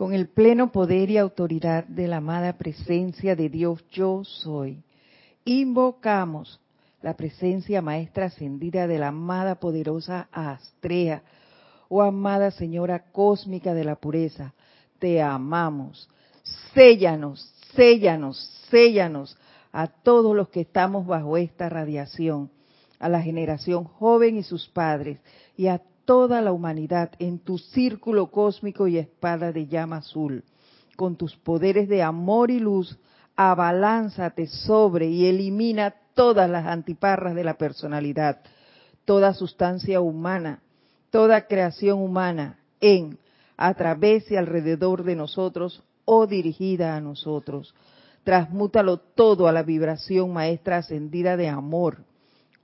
con 0.00 0.14
el 0.14 0.28
pleno 0.28 0.72
poder 0.72 1.10
y 1.10 1.18
autoridad 1.18 1.84
de 1.84 2.08
la 2.08 2.16
amada 2.16 2.54
presencia 2.54 3.36
de 3.36 3.50
Dios 3.50 3.84
yo 3.90 4.24
soy, 4.24 4.82
invocamos 5.44 6.58
la 7.02 7.18
presencia 7.18 7.82
maestra 7.82 8.24
ascendida 8.24 8.86
de 8.86 8.98
la 8.98 9.08
amada 9.08 9.56
poderosa 9.56 10.30
Astrea, 10.32 11.22
oh 11.90 12.00
amada 12.00 12.50
Señora 12.50 13.12
cósmica 13.12 13.74
de 13.74 13.84
la 13.84 13.96
pureza, 13.96 14.54
te 14.98 15.20
amamos, 15.20 16.08
séllanos, 16.72 17.52
séllanos, 17.76 18.38
séllanos 18.70 19.36
a 19.70 19.86
todos 19.86 20.34
los 20.34 20.48
que 20.48 20.62
estamos 20.62 21.06
bajo 21.06 21.36
esta 21.36 21.68
radiación, 21.68 22.50
a 22.98 23.10
la 23.10 23.20
generación 23.20 23.84
joven 23.84 24.38
y 24.38 24.44
sus 24.44 24.66
padres, 24.66 25.20
y 25.58 25.66
a 25.66 25.82
toda 26.10 26.42
la 26.42 26.50
humanidad 26.50 27.12
en 27.20 27.38
tu 27.38 27.56
círculo 27.56 28.32
cósmico 28.32 28.88
y 28.88 28.98
espada 28.98 29.52
de 29.52 29.68
llama 29.68 29.98
azul. 29.98 30.42
Con 30.96 31.14
tus 31.14 31.36
poderes 31.36 31.88
de 31.88 32.02
amor 32.02 32.50
y 32.50 32.58
luz, 32.58 32.98
abalánzate 33.36 34.48
sobre 34.48 35.06
y 35.06 35.26
elimina 35.26 35.94
todas 36.14 36.50
las 36.50 36.66
antiparras 36.66 37.36
de 37.36 37.44
la 37.44 37.54
personalidad, 37.54 38.40
toda 39.04 39.34
sustancia 39.34 40.00
humana, 40.00 40.62
toda 41.10 41.46
creación 41.46 42.00
humana 42.00 42.58
en, 42.80 43.16
a 43.56 43.72
través 43.74 44.28
y 44.32 44.36
alrededor 44.36 45.04
de 45.04 45.14
nosotros 45.14 45.84
o 46.06 46.26
dirigida 46.26 46.96
a 46.96 47.00
nosotros. 47.00 47.72
Transmútalo 48.24 48.96
todo 48.96 49.46
a 49.46 49.52
la 49.52 49.62
vibración 49.62 50.32
maestra 50.32 50.78
ascendida 50.78 51.36
de 51.36 51.48
amor, 51.48 51.98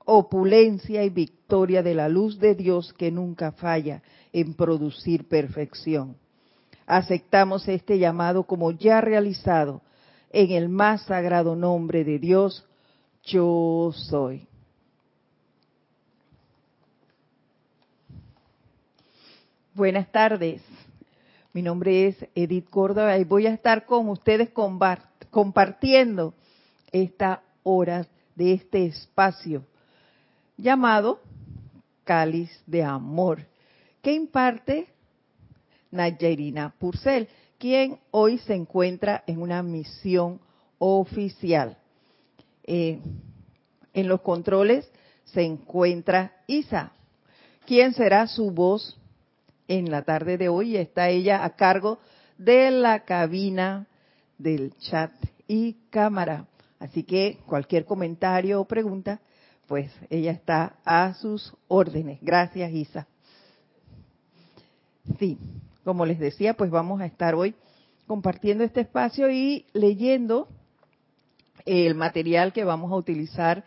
opulencia 0.07 1.03
y 1.03 1.11
victoria 1.11 1.83
de 1.83 1.95
la 1.95 2.09
luz 2.09 2.39
de 2.39 2.55
Dios 2.55 2.95
que 2.95 3.11
nunca 3.11 3.53
falla 3.53 4.03
en 4.33 4.55
producir 4.55 5.29
perfección. 5.29 6.17
Aceptamos 6.87 7.67
este 7.67 7.99
llamado 7.99 8.45
como 8.45 8.71
ya 8.71 9.01
realizado 9.01 9.83
en 10.31 10.53
el 10.53 10.69
más 10.69 11.03
sagrado 11.03 11.57
nombre 11.57 12.05
de 12.05 12.21
Dios, 12.21 12.65
yo 13.25 13.91
soy. 13.93 14.47
Buenas 19.75 20.11
tardes. 20.13 20.63
Mi 21.53 21.63
nombre 21.63 22.07
es 22.07 22.17
Edith 22.35 22.71
Córdoba 22.71 23.19
y 23.19 23.25
voy 23.25 23.47
a 23.47 23.55
estar 23.55 23.87
con 23.87 24.09
ustedes 24.09 24.51
compartiendo 25.31 26.35
esta 26.93 27.43
hora 27.65 28.07
de 28.37 28.53
este 28.53 28.87
espacio 28.87 29.65
llamado 30.57 31.21
Cáliz 32.05 32.51
de 32.67 32.83
Amor, 32.83 33.47
que 34.03 34.13
imparte 34.13 34.89
Nayerina 35.91 36.75
Purcell, 36.79 37.29
quien 37.59 37.99
hoy 38.11 38.39
se 38.39 38.55
encuentra 38.55 39.25
en 39.27 39.41
una 39.41 39.63
misión 39.63 40.41
oficial. 40.79 41.77
Eh, 42.65 43.01
en 43.95 44.09
los 44.09 44.21
controles 44.21 44.91
se 45.25 45.43
encuentra 45.43 46.37
Isa, 46.47 46.93
quien 47.67 47.95
será 47.95 48.27
su 48.27 48.51
voz 48.51 48.99
en 49.69 49.91
la 49.91 50.03
tarde 50.03 50.39
de 50.39 50.49
hoy. 50.49 50.77
Está 50.77 51.09
ella 51.09 51.45
a 51.45 51.57
cargo 51.57 51.99
de 52.39 52.71
la 52.71 53.05
cabina 53.05 53.87
del 54.39 54.75
chat 54.79 55.13
y 55.49 55.75
cámara. 55.91 56.47
Así 56.79 57.03
que 57.03 57.39
cualquier 57.47 57.85
comentario 57.85 58.61
o 58.61 58.67
pregunta 58.67 59.21
pues 59.67 59.91
ella 60.11 60.33
está 60.33 60.77
a 60.85 61.15
sus 61.15 61.53
órdenes. 61.69 62.19
Gracias, 62.23 62.73
Isa. 62.73 63.07
Sí, 65.19 65.39
como 65.85 66.05
les 66.05 66.19
decía, 66.19 66.55
pues 66.55 66.71
vamos 66.71 67.01
a 67.01 67.07
estar 67.07 67.35
hoy 67.35 67.55
compartiendo 68.07 68.65
este 68.65 68.83
espacio 68.83 69.31
y 69.31 69.67
leyendo 69.73 70.49
el 71.65 71.95
material 71.95 72.53
que 72.53 72.65
vamos 72.65 72.93
a 72.93 72.97
utilizar 72.97 73.65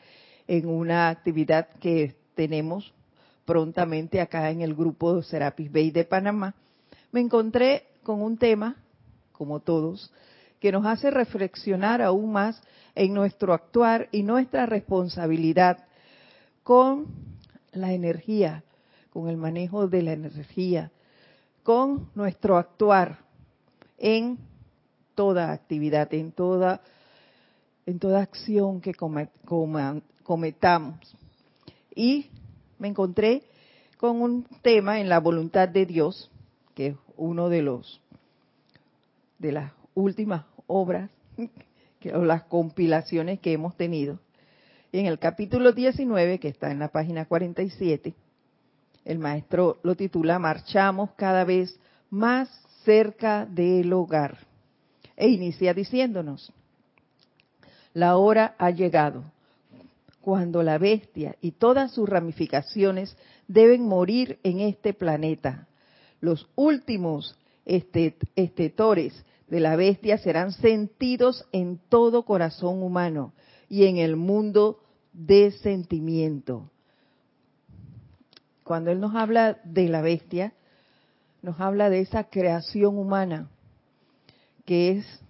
en 0.48 0.68
una 0.68 1.10
actividad 1.10 1.68
que 1.80 2.16
tenemos 2.36 2.94
prontamente 3.46 4.22
acá 4.22 4.50
en 4.52 4.62
el 4.62 4.74
grupo 4.74 5.22
Serapis 5.22 5.72
Bay 5.72 5.92
de 5.92 6.06
Panamá. 6.06 6.56
Me 7.12 7.20
encontré 7.20 7.88
con 8.04 8.22
un 8.22 8.38
tema, 8.38 8.76
como 9.31 9.60
todos, 9.60 10.12
que 10.60 10.72
nos 10.72 10.86
hace 10.86 11.12
reflexionar 11.12 12.02
aún 12.02 12.31
más 12.31 12.62
en 12.96 13.14
nuestro 13.14 13.54
actuar 13.54 14.08
y 14.12 14.24
nuestra 14.24 14.66
responsabilidad 14.66 15.89
con 16.69 17.07
la 17.72 17.94
energía, 17.94 18.63
con 19.09 19.28
el 19.28 19.38
manejo 19.38 19.88
de 19.88 20.03
la 20.03 20.13
energía, 20.13 20.91
con 21.63 22.12
nuestro 22.13 22.57
actuar 22.57 23.25
en 23.97 24.38
toda 25.16 25.52
actividad, 25.52 26.13
en 26.13 26.31
toda 26.31 26.81
en 27.88 27.97
toda 27.97 28.22
acción 28.22 28.81
que 28.81 28.94
cometamos. 30.24 31.00
Y 31.96 32.28
me 32.78 32.90
encontré 32.90 33.41
con 33.97 34.22
un 34.22 34.44
tema 34.62 35.00
en 35.00 35.09
la 35.09 35.19
voluntad 35.19 35.68
de 35.68 35.88
Dios, 35.88 36.30
que 36.75 36.86
es 36.90 36.96
uno 37.18 37.50
de 37.50 37.63
los 37.63 38.00
de 39.40 39.53
las 39.53 39.72
últimas 39.96 40.46
obras 40.68 41.09
o 42.13 42.19
las 42.19 42.44
compilaciones 42.44 43.40
que 43.40 43.53
hemos 43.53 43.75
tenido 43.75 44.19
en 44.92 45.06
el 45.06 45.20
capítulo 45.20 45.72
19, 45.72 46.40
que 46.40 46.48
está 46.48 46.72
en 46.72 46.80
la 46.80 46.88
página 46.88 47.26
47, 47.26 48.16
el 49.06 49.20
maestro 49.20 49.80
lo 49.84 49.96
titula 49.96 50.40
Marchamos 50.40 51.12
cada 51.16 51.44
vez 51.44 51.80
más 52.10 52.50
cerca 52.84 53.46
del 53.46 53.92
hogar. 53.94 54.38
E 55.16 55.28
inicia 55.30 55.74
diciéndonos, 55.74 56.52
la 57.94 58.18
hora 58.18 58.56
ha 58.58 58.72
llegado 58.72 59.24
cuando 60.22 60.64
la 60.64 60.78
bestia 60.78 61.36
y 61.42 61.52
todas 61.52 61.92
sus 61.92 62.08
ramificaciones 62.08 63.16
deben 63.48 63.84
morir 63.84 64.40
en 64.44 64.60
este 64.60 64.94
planeta. 64.94 65.68
Los 66.22 66.48
últimos 66.56 67.38
estetores 67.66 69.26
de 69.48 69.60
la 69.60 69.76
bestia 69.76 70.18
serán 70.18 70.52
sentidos 70.52 71.46
en 71.52 71.80
todo 71.90 72.24
corazón 72.24 72.82
humano 72.82 73.34
y 73.69 73.85
en 73.85 73.97
el 73.97 74.16
mundo 74.16 74.81
de 75.13 75.52
sentimiento. 75.52 76.69
Cuando 78.63 78.91
Él 78.91 79.00
nos 79.00 79.16
habla 79.16 79.59
de 79.63 79.88
la 79.88 80.02
bestia, 80.02 80.53
nos 81.41 81.59
habla 81.59 81.90
de 81.90 82.02
esa 82.02 82.25
creación 82.25 82.97
humana 82.97 83.50
que 84.66 84.91
es 84.91 85.22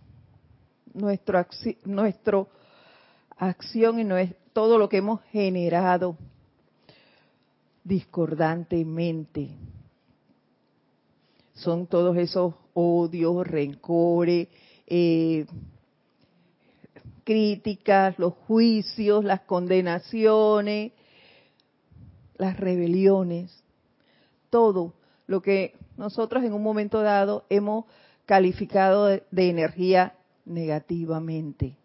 nuestro, 0.93 1.45
nuestro 1.85 2.49
acción 3.37 3.99
y 3.99 4.33
todo 4.51 4.77
lo 4.77 4.89
que 4.89 4.97
hemos 4.97 5.21
generado 5.31 6.17
discordantemente. 7.83 9.49
Son 11.53 11.87
todos 11.87 12.17
esos 12.17 12.53
odios, 12.73 13.47
rencores, 13.47 14.49
eh, 14.87 15.45
críticas, 17.29 18.17
los 18.17 18.33
juicios, 18.47 19.23
las 19.23 19.41
condenaciones, 19.41 20.93
las 22.39 22.57
rebeliones, 22.57 23.63
todo 24.49 24.95
lo 25.27 25.39
que 25.39 25.75
nosotros 25.95 26.43
en 26.43 26.53
un 26.53 26.63
momento 26.63 27.03
dado 27.03 27.45
hemos 27.51 27.85
calificado 28.25 29.05
de, 29.05 29.21
energía 29.31 30.15
negativamente. 30.43 31.77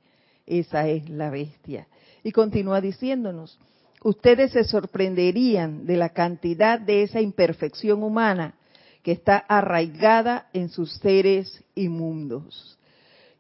Esa 0.47 0.89
es 0.89 1.11
la 1.11 1.29
bestia. 1.29 1.89
Y 2.23 2.33
continúa 2.33 2.81
diciéndonos, 2.81 3.59
ustedes 4.03 4.53
se 4.53 4.65
sorprenderían 4.65 5.85
de 5.85 5.99
la 5.99 6.09
cantidad 6.09 6.81
de 6.81 7.03
esa 7.03 7.21
imperfección 7.21 8.03
humana 8.03 8.55
que 9.03 9.13
está 9.13 9.37
arraigada 9.37 10.49
en 10.55 10.71
sus 10.71 10.95
seres 11.01 11.63
inmundos. 11.75 12.79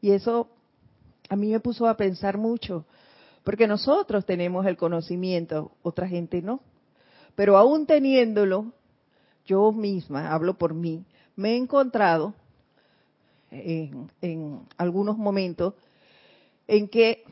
Y 0.02 0.10
eso 0.10 0.50
a 1.28 1.36
mí 1.36 1.50
me 1.50 1.60
puso 1.60 1.86
a 1.86 1.96
pensar 1.96 2.38
mucho, 2.38 2.84
porque 3.42 3.66
nosotros 3.66 4.24
tenemos 4.24 4.66
el 4.66 4.76
conocimiento, 4.76 5.72
otra 5.82 6.08
gente 6.08 6.42
no. 6.42 6.60
Pero 7.34 7.56
aún 7.56 7.86
teniéndolo, 7.86 8.72
yo 9.44 9.72
misma, 9.72 10.32
hablo 10.32 10.54
por 10.54 10.74
mí, 10.74 11.04
me 11.36 11.52
he 11.52 11.56
encontrado 11.56 12.34
en, 13.50 14.08
algunos 14.76 15.16
momentos 15.18 15.74
en 16.66 16.88
que 16.88 17.24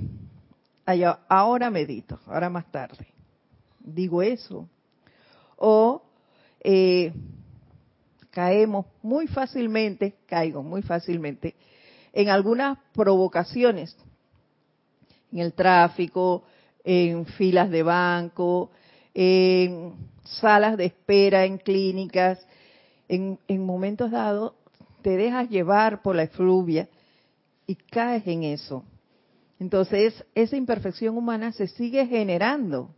ahora 1.29 1.71
medito, 1.71 2.19
ahora 2.27 2.51
más 2.51 2.71
tarde, 2.71 3.07
digo 3.81 4.23
eso. 4.23 4.69
O 5.57 6.03
eh, 6.61 7.13
caemos 8.31 8.87
muy 9.03 9.29
fácilmente, 9.29 10.17
caigo 10.27 10.63
muy 10.63 10.83
fácilmente 10.83 11.55
en 12.13 12.29
algunas 12.29 12.79
provocaciones, 12.93 13.97
en 15.33 15.39
el 15.39 15.53
tráfico, 15.53 16.45
en 16.85 17.27
filas 17.27 17.71
de 17.71 17.83
banco, 17.83 18.71
en 19.15 19.95
salas 20.25 20.77
de 20.77 20.87
espera, 20.87 21.45
en 21.45 21.59
clínicas, 21.59 22.45
en, 23.09 23.39
momentos 23.65 24.11
dados 24.11 24.55
te 25.03 25.17
dejas 25.17 25.49
llevar 25.51 26.01
por 26.03 26.17
la 26.17 26.23
efluvia 26.23 26.89
y 27.67 27.75
caes 27.75 28.27
en 28.27 28.45
eso. 28.45 28.85
Entonces, 29.59 30.25
esa 30.35 30.57
imperfección 30.57 31.17
humana 31.17 31.53
se 31.53 31.67
sigue 31.67 32.07
generando 32.07 32.91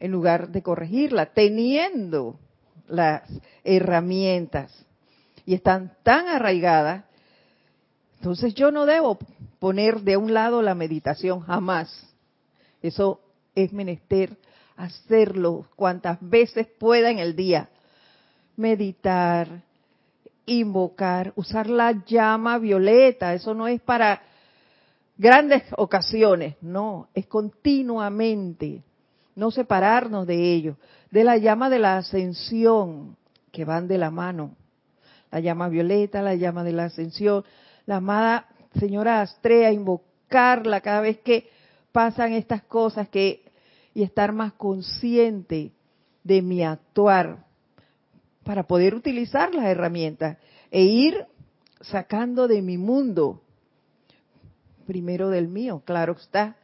en 0.00 0.12
lugar 0.12 0.50
de 0.50 0.62
corregirla, 0.62 1.26
teniendo 1.26 2.38
las 2.86 3.22
herramientas 3.64 4.72
y 5.46 5.54
están 5.54 5.96
tan 6.02 6.28
arraigadas. 6.28 7.04
Entonces 8.18 8.54
yo 8.54 8.70
no 8.70 8.84
debo 8.84 9.18
poner 9.58 10.02
de 10.02 10.16
un 10.16 10.34
lado 10.34 10.60
la 10.62 10.74
meditación 10.74 11.40
jamás. 11.40 12.14
Eso 12.82 13.20
es 13.54 13.72
menester 13.72 14.36
hacerlo 14.76 15.66
cuantas 15.74 16.18
veces 16.20 16.66
pueda 16.78 17.10
en 17.10 17.18
el 17.18 17.34
día. 17.34 17.68
Meditar, 18.56 19.62
invocar, 20.46 21.32
usar 21.36 21.68
la 21.68 22.04
llama 22.06 22.58
violeta. 22.58 23.34
Eso 23.34 23.54
no 23.54 23.68
es 23.68 23.80
para 23.80 24.22
grandes 25.16 25.64
ocasiones, 25.76 26.56
no, 26.60 27.08
es 27.14 27.26
continuamente. 27.26 28.82
No 29.34 29.50
separarnos 29.50 30.26
de 30.26 30.52
ello. 30.52 30.76
De 31.10 31.22
la 31.22 31.36
llama 31.36 31.70
de 31.70 31.78
la 31.78 31.98
ascensión, 31.98 33.16
que 33.52 33.64
van 33.64 33.86
de 33.86 33.98
la 33.98 34.10
mano. 34.10 34.56
La 35.30 35.40
llama 35.40 35.68
violeta, 35.68 36.22
la 36.22 36.34
llama 36.34 36.64
de 36.64 36.72
la 36.72 36.84
ascensión. 36.86 37.44
La 37.88 37.96
amada 37.96 38.46
señora 38.78 39.22
Astrea, 39.22 39.72
invocarla 39.72 40.82
cada 40.82 41.00
vez 41.00 41.20
que 41.20 41.48
pasan 41.90 42.34
estas 42.34 42.62
cosas 42.64 43.08
que 43.08 43.42
y 43.94 44.02
estar 44.02 44.34
más 44.34 44.52
consciente 44.52 45.72
de 46.22 46.42
mi 46.42 46.62
actuar 46.62 47.46
para 48.44 48.64
poder 48.64 48.94
utilizar 48.94 49.54
las 49.54 49.64
herramientas 49.64 50.36
e 50.70 50.82
ir 50.82 51.24
sacando 51.80 52.46
de 52.46 52.60
mi 52.60 52.76
mundo, 52.76 53.40
primero 54.86 55.30
del 55.30 55.48
mío, 55.48 55.80
claro 55.86 56.12
está, 56.12 56.56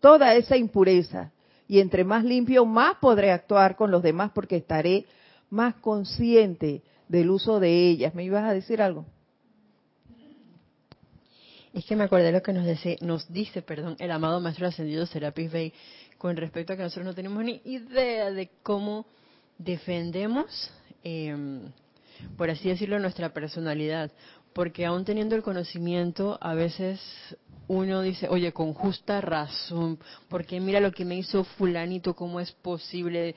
toda 0.00 0.34
esa 0.34 0.56
impureza. 0.56 1.30
Y 1.68 1.80
entre 1.80 2.04
más 2.04 2.24
limpio, 2.24 2.64
más 2.64 2.96
podré 3.02 3.32
actuar 3.32 3.76
con 3.76 3.90
los 3.90 4.02
demás 4.02 4.30
porque 4.34 4.56
estaré 4.56 5.04
más 5.50 5.74
consciente 5.74 6.82
del 7.06 7.28
uso 7.28 7.60
de 7.60 7.86
ellas. 7.90 8.14
¿Me 8.14 8.24
ibas 8.24 8.44
a 8.44 8.54
decir 8.54 8.80
algo? 8.80 9.04
Es 11.74 11.84
que 11.84 11.96
me 11.96 12.04
acordé 12.04 12.26
de 12.26 12.32
lo 12.32 12.42
que 12.42 12.52
nos 12.52 12.64
dice, 12.64 12.96
nos 13.00 13.30
dice 13.32 13.60
perdón, 13.60 13.96
el 13.98 14.12
amado 14.12 14.38
Maestro 14.40 14.68
Ascendido 14.68 15.06
Serapis 15.06 15.50
Bey 15.50 15.72
con 16.18 16.36
respecto 16.36 16.72
a 16.72 16.76
que 16.76 16.84
nosotros 16.84 17.04
no 17.04 17.14
tenemos 17.14 17.44
ni 17.44 17.60
idea 17.64 18.30
de 18.30 18.48
cómo 18.62 19.06
defendemos, 19.58 20.70
em, 21.02 21.72
por 22.36 22.48
así 22.48 22.68
decirlo, 22.68 23.00
nuestra 23.00 23.34
personalidad. 23.34 24.12
Porque 24.52 24.86
aún 24.86 25.04
teniendo 25.04 25.34
el 25.34 25.42
conocimiento, 25.42 26.38
a 26.40 26.54
veces 26.54 27.00
uno 27.66 28.02
dice, 28.02 28.28
oye, 28.28 28.52
con 28.52 28.72
justa 28.72 29.20
razón, 29.20 29.98
porque 30.28 30.60
mira 30.60 30.78
lo 30.78 30.92
que 30.92 31.04
me 31.04 31.16
hizo 31.16 31.42
fulanito, 31.42 32.14
¿cómo 32.14 32.38
es 32.38 32.52
posible? 32.52 33.34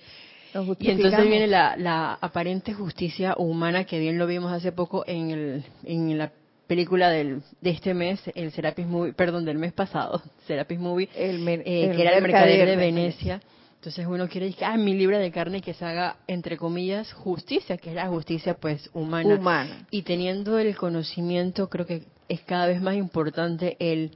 Y 0.79 0.91
entonces 0.91 1.27
viene 1.27 1.47
la, 1.47 1.75
la, 1.75 2.13
aparente 2.13 2.73
justicia 2.73 3.33
humana 3.37 3.85
que 3.85 3.99
bien 3.99 4.19
lo 4.19 4.27
vimos 4.27 4.51
hace 4.51 4.71
poco 4.71 5.03
en, 5.07 5.31
el, 5.31 5.65
en 5.83 6.17
la 6.17 6.31
película 6.67 7.09
del, 7.09 7.41
de 7.61 7.69
este 7.69 7.93
mes, 7.93 8.19
el 8.35 8.51
Serapis 8.51 8.85
Movie, 8.85 9.13
perdón, 9.13 9.45
del 9.45 9.57
mes 9.57 9.73
pasado, 9.73 10.21
Serapis 10.47 10.79
Movie, 10.79 11.09
el, 11.15 11.47
eh, 11.47 11.93
que 11.95 12.01
era 12.01 12.15
el 12.15 12.21
mercader 12.21 12.67
de 12.67 12.75
Venecia. 12.75 13.41
Entonces 13.75 14.05
uno 14.07 14.27
quiere 14.27 14.47
decir, 14.47 14.65
ah, 14.65 14.75
mi 14.75 14.95
libra 14.95 15.19
de 15.19 15.31
carne 15.31 15.61
que 15.61 15.73
se 15.73 15.85
haga, 15.85 16.17
entre 16.27 16.57
comillas, 16.57 17.13
justicia, 17.13 17.77
que 17.77 17.89
es 17.89 17.95
la 17.95 18.07
justicia 18.07 18.55
pues 18.55 18.89
humana. 18.93 19.35
humana. 19.35 19.85
Y 19.91 20.01
teniendo 20.01 20.57
el 20.57 20.75
conocimiento, 20.75 21.69
creo 21.69 21.85
que 21.85 22.03
es 22.27 22.41
cada 22.41 22.67
vez 22.67 22.81
más 22.81 22.95
importante 22.95 23.77
el 23.79 24.11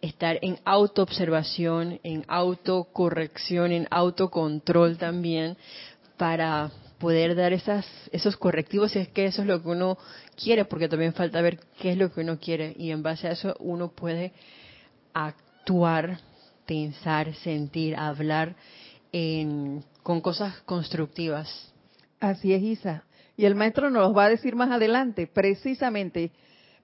estar 0.00 0.38
en 0.42 0.58
autoobservación, 0.64 2.00
en 2.04 2.24
autocorrección, 2.28 3.72
en 3.72 3.86
autocontrol 3.90 4.96
también, 4.98 5.56
para 6.16 6.70
poder 7.02 7.34
dar 7.34 7.52
esas, 7.52 7.84
esos 8.12 8.36
correctivos 8.36 8.92
si 8.92 9.00
es 9.00 9.08
que 9.08 9.26
eso 9.26 9.42
es 9.42 9.48
lo 9.48 9.60
que 9.60 9.68
uno 9.68 9.98
quiere, 10.40 10.64
porque 10.64 10.88
también 10.88 11.12
falta 11.12 11.42
ver 11.42 11.58
qué 11.80 11.90
es 11.90 11.98
lo 11.98 12.12
que 12.12 12.20
uno 12.20 12.38
quiere 12.38 12.76
y 12.78 12.92
en 12.92 13.02
base 13.02 13.26
a 13.26 13.32
eso 13.32 13.56
uno 13.58 13.90
puede 13.90 14.32
actuar, 15.12 16.20
pensar, 16.64 17.34
sentir, 17.34 17.96
hablar 17.96 18.54
con 20.04 20.20
cosas 20.20 20.60
constructivas. 20.60 21.74
Así 22.20 22.54
es, 22.54 22.62
Isa. 22.62 23.02
Y 23.36 23.46
el 23.46 23.56
maestro 23.56 23.90
nos 23.90 24.16
va 24.16 24.26
a 24.26 24.30
decir 24.30 24.54
más 24.54 24.70
adelante, 24.70 25.26
precisamente, 25.26 26.30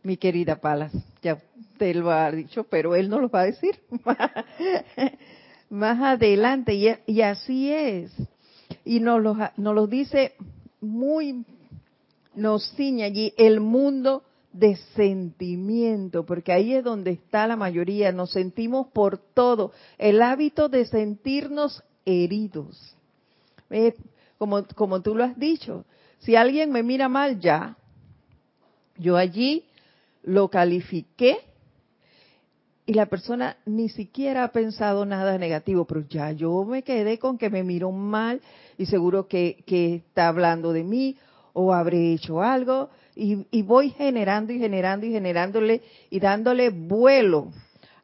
mi 0.02 0.16
querida 0.16 0.56
Palas. 0.56 0.92
Ya 1.22 1.38
usted 1.56 1.94
lo 1.94 2.10
ha 2.10 2.28
dicho, 2.32 2.64
pero 2.64 2.96
él 2.96 3.08
nos 3.08 3.20
lo 3.20 3.28
va 3.28 3.42
a 3.42 3.44
decir 3.44 3.78
más 5.70 6.02
adelante. 6.02 6.74
Y 7.06 7.20
así 7.20 7.72
es 7.72 8.10
y 8.88 9.00
nos 9.00 9.22
lo, 9.22 9.36
nos 9.58 9.74
lo 9.74 9.86
dice 9.86 10.32
muy, 10.80 11.44
nos 12.34 12.72
ciña 12.72 13.04
allí 13.04 13.34
el 13.36 13.60
mundo 13.60 14.22
de 14.50 14.76
sentimiento, 14.96 16.24
porque 16.24 16.52
ahí 16.52 16.72
es 16.72 16.82
donde 16.82 17.10
está 17.10 17.46
la 17.46 17.56
mayoría, 17.56 18.12
nos 18.12 18.30
sentimos 18.30 18.86
por 18.86 19.18
todo, 19.18 19.72
el 19.98 20.22
hábito 20.22 20.70
de 20.70 20.86
sentirnos 20.86 21.84
heridos. 22.06 22.96
como, 24.38 24.64
como 24.68 25.02
tú 25.02 25.14
lo 25.14 25.24
has 25.24 25.38
dicho, 25.38 25.84
si 26.20 26.34
alguien 26.34 26.72
me 26.72 26.82
mira 26.82 27.10
mal 27.10 27.40
ya, 27.40 27.76
yo 28.96 29.18
allí 29.18 29.66
lo 30.22 30.48
califiqué 30.48 31.40
y 32.86 32.94
la 32.94 33.04
persona 33.04 33.58
ni 33.66 33.90
siquiera 33.90 34.44
ha 34.44 34.48
pensado 34.52 35.04
nada 35.04 35.36
negativo, 35.36 35.84
pero 35.84 36.08
ya 36.08 36.32
yo 36.32 36.64
me 36.64 36.82
quedé 36.82 37.18
con 37.18 37.36
que 37.36 37.50
me 37.50 37.62
miró 37.62 37.92
mal 37.92 38.40
y 38.78 38.86
seguro 38.86 39.26
que, 39.26 39.64
está 39.66 40.28
hablando 40.28 40.72
de 40.72 40.84
mí 40.84 41.16
o 41.52 41.74
habré 41.74 42.14
hecho 42.14 42.40
algo 42.40 42.88
y, 43.14 43.62
voy 43.62 43.90
generando 43.90 44.52
y 44.52 44.58
generando 44.58 45.04
y 45.04 45.10
generándole 45.10 45.82
y 46.08 46.20
dándole 46.20 46.70
vuelo 46.70 47.50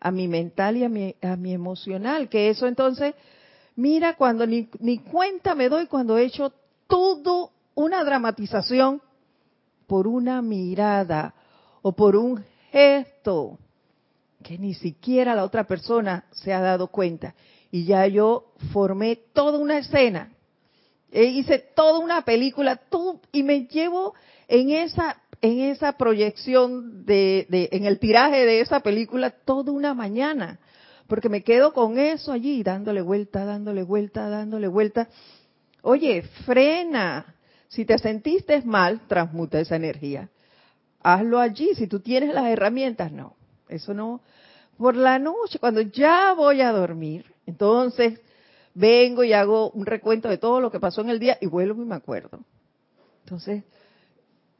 a 0.00 0.10
mi 0.10 0.26
mental 0.26 0.76
y 0.76 0.84
a 0.84 0.88
mi, 0.88 1.14
a 1.22 1.36
mi 1.36 1.54
emocional, 1.54 2.28
que 2.28 2.50
eso 2.50 2.66
entonces, 2.66 3.14
mira, 3.76 4.16
cuando 4.16 4.46
ni, 4.46 4.68
ni 4.80 4.98
cuenta 4.98 5.54
me 5.54 5.68
doy 5.68 5.86
cuando 5.86 6.18
he 6.18 6.24
hecho 6.24 6.52
todo 6.88 7.52
una 7.74 8.04
dramatización 8.04 9.00
por 9.86 10.08
una 10.08 10.42
mirada 10.42 11.34
o 11.82 11.92
por 11.92 12.16
un 12.16 12.44
gesto 12.72 13.58
que 14.42 14.58
ni 14.58 14.74
siquiera 14.74 15.34
la 15.34 15.44
otra 15.44 15.64
persona 15.64 16.24
se 16.32 16.52
ha 16.52 16.60
dado 16.60 16.88
cuenta. 16.88 17.34
Y 17.70 17.84
ya 17.84 18.06
yo 18.06 18.52
formé 18.72 19.16
toda 19.16 19.58
una 19.58 19.78
escena, 19.78 20.33
e 21.14 21.24
hice 21.24 21.58
toda 21.58 22.00
una 22.00 22.22
película, 22.22 22.80
y 23.32 23.42
me 23.44 23.66
llevo 23.66 24.14
en 24.48 24.70
esa 24.70 25.20
en 25.40 25.60
esa 25.60 25.92
proyección 25.92 27.04
de, 27.04 27.46
de, 27.50 27.68
en 27.72 27.84
el 27.84 27.98
tiraje 27.98 28.46
de 28.46 28.60
esa 28.60 28.80
película 28.80 29.30
toda 29.30 29.72
una 29.72 29.92
mañana, 29.92 30.58
porque 31.06 31.28
me 31.28 31.42
quedo 31.42 31.74
con 31.74 31.98
eso 31.98 32.32
allí, 32.32 32.62
dándole 32.62 33.02
vuelta, 33.02 33.44
dándole 33.44 33.82
vuelta, 33.82 34.28
dándole 34.30 34.68
vuelta. 34.68 35.08
Oye, 35.82 36.22
frena. 36.46 37.34
Si 37.68 37.84
te 37.84 37.98
sentiste 37.98 38.62
mal, 38.62 39.02
transmuta 39.06 39.60
esa 39.60 39.76
energía. 39.76 40.30
Hazlo 41.02 41.38
allí. 41.38 41.74
Si 41.74 41.88
tú 41.88 42.00
tienes 42.00 42.32
las 42.32 42.46
herramientas, 42.46 43.12
no. 43.12 43.36
Eso 43.68 43.92
no, 43.92 44.22
por 44.78 44.96
la 44.96 45.18
noche, 45.18 45.58
cuando 45.58 45.80
ya 45.82 46.32
voy 46.32 46.60
a 46.60 46.72
dormir, 46.72 47.26
entonces 47.46 48.20
vengo 48.74 49.24
y 49.24 49.32
hago 49.32 49.70
un 49.70 49.86
recuento 49.86 50.28
de 50.28 50.38
todo 50.38 50.60
lo 50.60 50.70
que 50.70 50.80
pasó 50.80 51.00
en 51.00 51.10
el 51.10 51.18
día 51.18 51.38
y 51.40 51.46
vuelvo 51.46 51.82
y 51.82 51.86
me 51.86 51.94
acuerdo. 51.94 52.40
Entonces, 53.20 53.64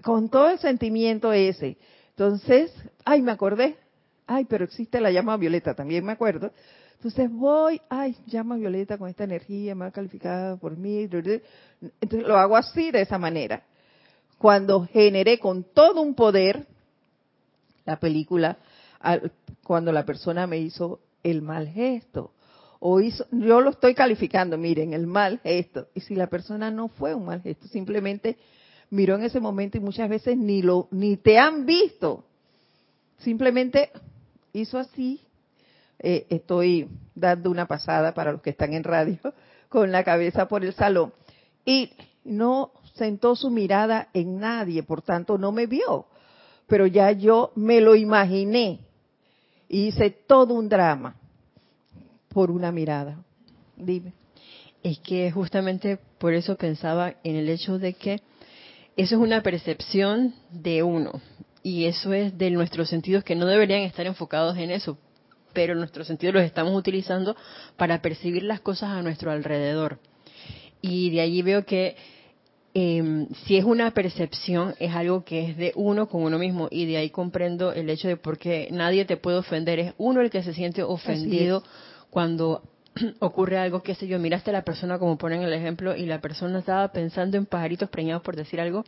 con 0.03 0.29
todo 0.29 0.51
el 0.51 0.59
sentimiento 0.59 1.33
ese, 1.33 1.77
entonces, 2.11 2.73
ay, 3.05 3.23
me 3.23 3.33
acordé, 3.33 3.77
ay, 4.27 4.45
pero 4.45 4.65
existe 4.65 5.01
la 5.01 5.11
llama 5.11 5.37
violeta, 5.37 5.75
también 5.75 6.05
me 6.05 6.13
acuerdo. 6.13 6.53
Entonces 6.95 7.31
voy, 7.31 7.81
ay, 7.91 8.17
llama 8.27 8.57
violeta 8.57 8.97
con 8.97 9.09
esta 9.09 9.25
energía 9.25 9.75
más 9.75 9.93
calificada 9.93 10.57
por 10.57 10.77
mí. 10.77 11.01
Entonces 11.03 11.43
lo 12.11 12.37
hago 12.37 12.57
así, 12.57 12.91
de 12.91 13.03
esa 13.03 13.19
manera. 13.19 13.65
Cuando 14.39 14.87
generé 14.87 15.39
con 15.39 15.65
todo 15.65 16.01
un 16.01 16.15
poder 16.15 16.67
la 17.85 17.99
película 18.01 18.59
cuando 19.63 19.93
la 19.93 20.05
persona 20.05 20.47
me 20.47 20.59
hizo 20.59 21.01
el 21.23 21.43
mal 21.43 21.69
gesto. 21.69 22.33
O 22.87 23.01
hizo, 23.01 23.25
yo 23.31 23.63
lo 23.63 23.71
estoy 23.71 23.95
calificando, 23.95 24.59
miren, 24.59 24.93
el 24.93 25.07
mal 25.07 25.41
gesto. 25.43 25.89
Y 25.95 26.01
si 26.01 26.15
la 26.15 26.27
persona 26.27 26.71
no 26.71 26.89
fue 26.89 27.15
un 27.15 27.25
mal 27.25 27.41
gesto, 27.41 27.67
simplemente 27.69 28.37
miró 28.91 29.15
en 29.15 29.23
ese 29.23 29.41
momento 29.41 29.79
y 29.79 29.81
muchas 29.81 30.07
veces 30.07 30.37
ni 30.37 30.61
lo, 30.61 30.89
ni 30.91 31.17
te 31.17 31.39
han 31.39 31.65
visto. 31.65 32.27
Simplemente 33.21 33.91
hizo 34.53 34.79
así. 34.79 35.23
Eh, 35.99 36.27
estoy 36.29 36.91
dando 37.15 37.51
una 37.51 37.67
pasada 37.67 38.13
para 38.13 38.33
los 38.33 38.43
que 38.43 38.51
están 38.51 38.75
en 38.75 38.85
radio 38.85 39.19
con 39.71 39.91
la 39.91 40.05
cabeza 40.05 40.47
por 40.47 40.63
el 40.63 40.75
salón. 40.75 41.15
Y 41.65 41.91
no 42.23 42.71
sentó 42.97 43.35
su 43.35 43.49
mirada 43.49 44.11
en 44.13 44.39
nadie, 44.41 44.83
por 44.83 45.01
tanto 45.01 45.39
no 45.39 45.53
me 45.53 45.67
vio. 45.67 46.05
Pero 46.67 46.87
ya 46.87 47.13
yo 47.13 47.51
me 47.55 47.81
lo 47.81 47.95
imaginé 47.97 48.81
y 49.71 49.87
hice 49.87 50.11
todo 50.11 50.53
un 50.53 50.69
drama 50.69 51.17
por 52.35 52.51
una 52.51 52.73
mirada. 52.73 53.25
Dime. 53.77 54.13
Es 54.83 54.99
que 54.99 55.31
justamente 55.31 55.99
por 56.19 56.35
eso 56.35 56.57
pensaba 56.57 57.15
en 57.25 57.37
el 57.37 57.49
hecho 57.49 57.79
de 57.79 57.95
que 57.95 58.21
eso 58.97 59.15
es 59.15 59.21
una 59.21 59.43
percepción 59.43 60.35
de 60.51 60.83
uno 60.83 61.23
y 61.63 61.87
eso 61.87 62.13
es 62.13 62.37
de 62.37 62.51
nuestros 62.51 62.91
sentidos 62.91 63.25
que 63.25 63.35
no 63.35 63.47
deberían 63.47 63.81
estar 63.81 64.05
enfocados 64.05 64.59
en 64.59 64.71
eso, 64.71 64.99
pero 65.55 65.75
nuestros 65.75 66.07
sentidos 66.07 66.35
los 66.35 66.45
estamos 66.45 66.77
utilizando 66.77 67.35
para 67.77 68.03
percibir 68.03 68.43
las 68.43 68.61
cosas 68.61 68.91
a 68.91 69.03
nuestro 69.03 69.31
alrededor. 69.31 69.99
Y 70.83 71.11
de 71.11 71.23
allí 71.23 71.41
veo 71.41 71.65
que 71.65 71.97
eh, 72.75 73.27
si 73.47 73.57
es 73.57 73.65
una 73.65 73.93
percepción, 73.93 74.75
es 74.81 74.93
algo 74.93 75.25
que 75.25 75.49
es 75.49 75.57
de 75.57 75.73
uno 75.77 76.09
con 76.09 76.25
uno 76.25 76.39
mismo. 76.39 76.69
Y 76.71 76.87
de 76.87 76.97
ahí 76.97 77.09
comprendo 77.09 77.73
el 77.73 77.89
hecho 77.89 78.09
de 78.09 78.17
por 78.17 78.37
qué 78.37 78.69
nadie 78.71 79.05
te 79.05 79.17
puede 79.17 79.39
ofender. 79.39 79.79
Es 79.79 79.95
uno 79.97 80.21
el 80.21 80.31
que 80.31 80.43
se 80.43 80.53
siente 80.53 80.83
ofendido 80.83 81.63
cuando 82.15 82.63
ocurre 83.19 83.59
algo, 83.59 83.83
qué 83.83 83.97
sé 83.97 84.07
yo, 84.07 84.21
miraste 84.21 84.51
a 84.51 84.53
la 84.53 84.63
persona 84.63 85.01
como 85.01 85.19
ponen 85.19 85.43
el 85.43 85.53
ejemplo 85.53 85.97
y 85.97 86.07
la 86.07 86.21
persona 86.21 86.61
estaba 86.61 86.93
pensando 86.93 87.37
en 87.37 87.45
pajaritos 87.45 87.91
preñados 87.91 88.23
por 88.23 88.37
decir 88.37 88.61
algo 88.61 88.85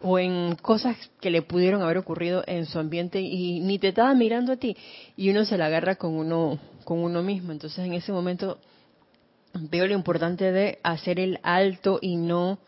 o 0.00 0.20
en 0.20 0.54
cosas 0.54 0.96
que 1.20 1.30
le 1.30 1.42
pudieron 1.42 1.82
haber 1.82 1.98
ocurrido 1.98 2.44
en 2.46 2.66
su 2.66 2.78
ambiente 2.78 3.20
y 3.20 3.58
ni 3.60 3.80
te 3.80 3.88
estaba 3.88 4.14
mirando 4.14 4.52
a 4.52 4.56
ti 4.56 4.76
y 5.16 5.30
uno 5.30 5.44
se 5.44 5.58
la 5.58 5.66
agarra 5.66 5.96
con 5.96 6.14
uno 6.14 6.58
con 6.84 6.98
uno 6.98 7.22
mismo 7.22 7.52
entonces 7.52 7.84
en 7.84 7.94
ese 7.94 8.12
momento 8.12 8.58
veo 9.54 9.86
lo 9.86 9.94
importante 9.94 10.50
de 10.52 10.78
hacer 10.84 11.18
el 11.18 11.40
alto 11.42 11.98
y 12.00 12.16
no 12.16 12.58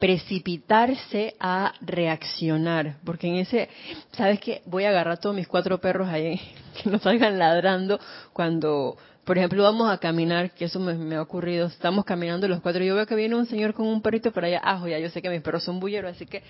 precipitarse 0.00 1.34
a 1.38 1.74
reaccionar, 1.82 2.96
porque 3.04 3.28
en 3.28 3.36
ese, 3.36 3.68
¿sabes 4.12 4.40
qué? 4.40 4.62
Voy 4.64 4.84
a 4.84 4.88
agarrar 4.88 5.14
a 5.14 5.16
todos 5.18 5.36
mis 5.36 5.46
cuatro 5.46 5.78
perros 5.78 6.08
ahí, 6.08 6.40
que 6.82 6.88
no 6.88 6.98
salgan 6.98 7.38
ladrando 7.38 8.00
cuando 8.32 8.96
por 9.24 9.38
ejemplo, 9.38 9.62
vamos 9.62 9.90
a 9.90 9.98
caminar, 9.98 10.50
que 10.52 10.64
eso 10.64 10.80
me, 10.80 11.14
ha 11.14 11.22
ocurrido, 11.22 11.66
estamos 11.66 12.04
caminando 12.04 12.48
los 12.48 12.60
cuatro, 12.60 12.82
yo 12.82 12.94
veo 12.94 13.06
que 13.06 13.14
viene 13.14 13.36
un 13.36 13.46
señor 13.46 13.74
con 13.74 13.86
un 13.86 14.02
perrito 14.02 14.32
para 14.32 14.46
allá, 14.46 14.60
ajo, 14.62 14.88
ya 14.88 14.98
yo 14.98 15.10
sé 15.10 15.22
que 15.22 15.30
mis 15.30 15.42
perros 15.42 15.62
son 15.62 15.78
bulleros, 15.78 16.12
así 16.12 16.26
que 16.26 16.42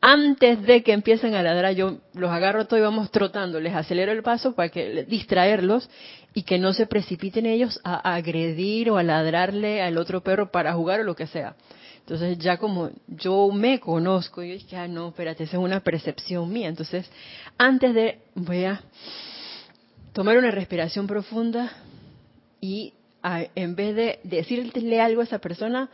antes 0.00 0.62
de 0.62 0.82
que 0.82 0.92
empiecen 0.92 1.34
a 1.34 1.42
ladrar, 1.42 1.74
yo 1.74 1.98
los 2.14 2.30
agarro 2.30 2.66
todo 2.66 2.78
y 2.78 2.82
vamos 2.82 3.10
trotando, 3.10 3.60
les 3.60 3.74
acelero 3.74 4.12
el 4.12 4.22
paso 4.22 4.54
para 4.54 4.68
que 4.68 5.04
distraerlos 5.04 5.88
y 6.34 6.42
que 6.42 6.58
no 6.58 6.72
se 6.72 6.86
precipiten 6.86 7.46
ellos 7.46 7.80
a 7.82 8.14
agredir 8.14 8.90
o 8.90 8.98
a 8.98 9.02
ladrarle 9.02 9.82
al 9.82 9.96
otro 9.96 10.22
perro 10.22 10.50
para 10.50 10.74
jugar 10.74 11.00
o 11.00 11.04
lo 11.04 11.16
que 11.16 11.26
sea. 11.26 11.56
Entonces 12.06 12.38
ya 12.38 12.56
como 12.56 12.90
yo 13.08 13.50
me 13.52 13.80
conozco, 13.80 14.42
yo 14.42 14.52
dije, 14.52 14.76
ah, 14.76 14.86
no, 14.86 15.08
espérate, 15.08 15.42
esa 15.42 15.56
es 15.56 15.62
una 15.62 15.80
percepción 15.80 16.52
mía. 16.52 16.68
Entonces, 16.68 17.10
antes 17.58 17.94
de, 17.94 18.20
voy 18.36 18.64
a 18.64 18.80
tomar 20.12 20.38
una 20.38 20.52
respiración 20.52 21.08
profunda, 21.08 21.72
y 22.60 22.92
en 23.54 23.74
vez 23.74 23.96
de 23.96 24.20
decirle 24.22 25.00
algo 25.00 25.20
a 25.20 25.24
esa 25.24 25.38
persona, 25.38 25.90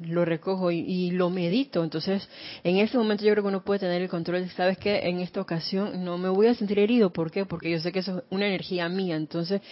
lo 0.00 0.24
recojo 0.24 0.70
y, 0.70 1.10
lo 1.12 1.30
medito. 1.30 1.82
Entonces, 1.82 2.28
en 2.62 2.76
ese 2.76 2.98
momento 2.98 3.24
yo 3.24 3.32
creo 3.32 3.44
que 3.44 3.48
uno 3.48 3.64
puede 3.64 3.80
tener 3.80 4.02
el 4.02 4.08
control. 4.08 4.48
Sabes 4.50 4.78
que 4.78 5.08
en 5.08 5.20
esta 5.20 5.40
ocasión 5.40 6.04
no 6.04 6.18
me 6.18 6.28
voy 6.28 6.48
a 6.48 6.54
sentir 6.54 6.78
herido. 6.78 7.10
¿Por 7.10 7.30
qué? 7.30 7.46
Porque 7.46 7.70
yo 7.70 7.78
sé 7.78 7.92
que 7.92 8.00
eso 8.00 8.18
es 8.18 8.24
una 8.30 8.46
energía 8.46 8.88
mía. 8.88 9.16
Entonces, 9.16 9.62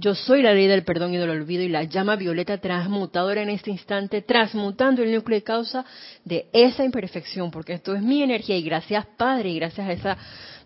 yo 0.00 0.14
soy 0.14 0.42
la 0.42 0.52
ley 0.52 0.68
del 0.68 0.84
perdón 0.84 1.12
y 1.14 1.16
del 1.16 1.30
olvido 1.30 1.62
y 1.64 1.68
la 1.68 1.82
llama 1.82 2.14
violeta 2.14 2.58
transmutadora 2.58 3.42
en 3.42 3.48
este 3.50 3.70
instante, 3.70 4.22
transmutando 4.22 5.02
el 5.02 5.12
núcleo 5.12 5.38
de 5.38 5.42
causa 5.42 5.84
de 6.24 6.46
esa 6.52 6.84
imperfección, 6.84 7.50
porque 7.50 7.72
esto 7.72 7.96
es 7.96 8.02
mi 8.02 8.22
energía 8.22 8.56
y 8.56 8.62
gracias 8.62 9.06
Padre 9.16 9.50
y 9.50 9.56
gracias 9.56 9.88
a 9.88 9.92
esa 9.92 10.18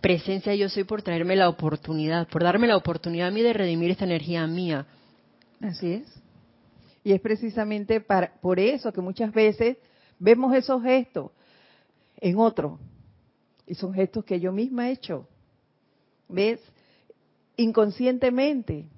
presencia 0.02 0.54
yo 0.54 0.68
soy 0.68 0.84
por 0.84 1.00
traerme 1.00 1.36
la 1.36 1.48
oportunidad, 1.48 2.28
por 2.28 2.42
darme 2.42 2.66
la 2.66 2.76
oportunidad 2.76 3.28
a 3.28 3.30
mí 3.30 3.40
de 3.40 3.52
redimir 3.52 3.92
esta 3.92 4.04
energía 4.04 4.46
mía. 4.46 4.84
Así 5.62 5.92
es. 5.92 6.22
Y 7.04 7.12
es 7.12 7.20
precisamente 7.20 8.00
para, 8.00 8.34
por 8.40 8.58
eso 8.58 8.92
que 8.92 9.00
muchas 9.00 9.32
veces 9.32 9.78
vemos 10.18 10.54
esos 10.54 10.82
gestos 10.82 11.30
en 12.20 12.36
otro. 12.36 12.78
Y 13.66 13.74
son 13.74 13.94
gestos 13.94 14.24
que 14.24 14.40
yo 14.40 14.52
misma 14.52 14.88
he 14.88 14.92
hecho. 14.92 15.26
¿Ves? 16.28 16.60
Inconscientemente. 17.56 18.88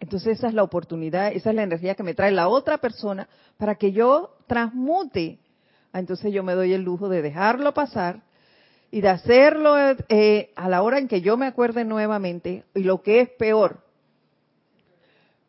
Entonces 0.00 0.38
esa 0.38 0.48
es 0.48 0.54
la 0.54 0.62
oportunidad, 0.62 1.30
esa 1.32 1.50
es 1.50 1.56
la 1.56 1.62
energía 1.62 1.94
que 1.94 2.02
me 2.02 2.14
trae 2.14 2.32
la 2.32 2.48
otra 2.48 2.78
persona 2.78 3.28
para 3.58 3.74
que 3.74 3.92
yo 3.92 4.38
transmute. 4.46 5.38
Entonces 5.92 6.32
yo 6.32 6.42
me 6.42 6.54
doy 6.54 6.72
el 6.72 6.82
lujo 6.82 7.10
de 7.10 7.20
dejarlo 7.20 7.74
pasar 7.74 8.22
y 8.90 9.00
de 9.00 9.08
hacerlo 9.08 9.76
eh, 10.08 10.50
a 10.56 10.68
la 10.68 10.82
hora 10.82 10.98
en 10.98 11.08
que 11.08 11.20
yo 11.20 11.36
me 11.36 11.46
acuerde 11.46 11.84
nuevamente, 11.84 12.64
y 12.74 12.82
lo 12.82 13.02
que 13.02 13.20
es 13.20 13.28
peor, 13.30 13.84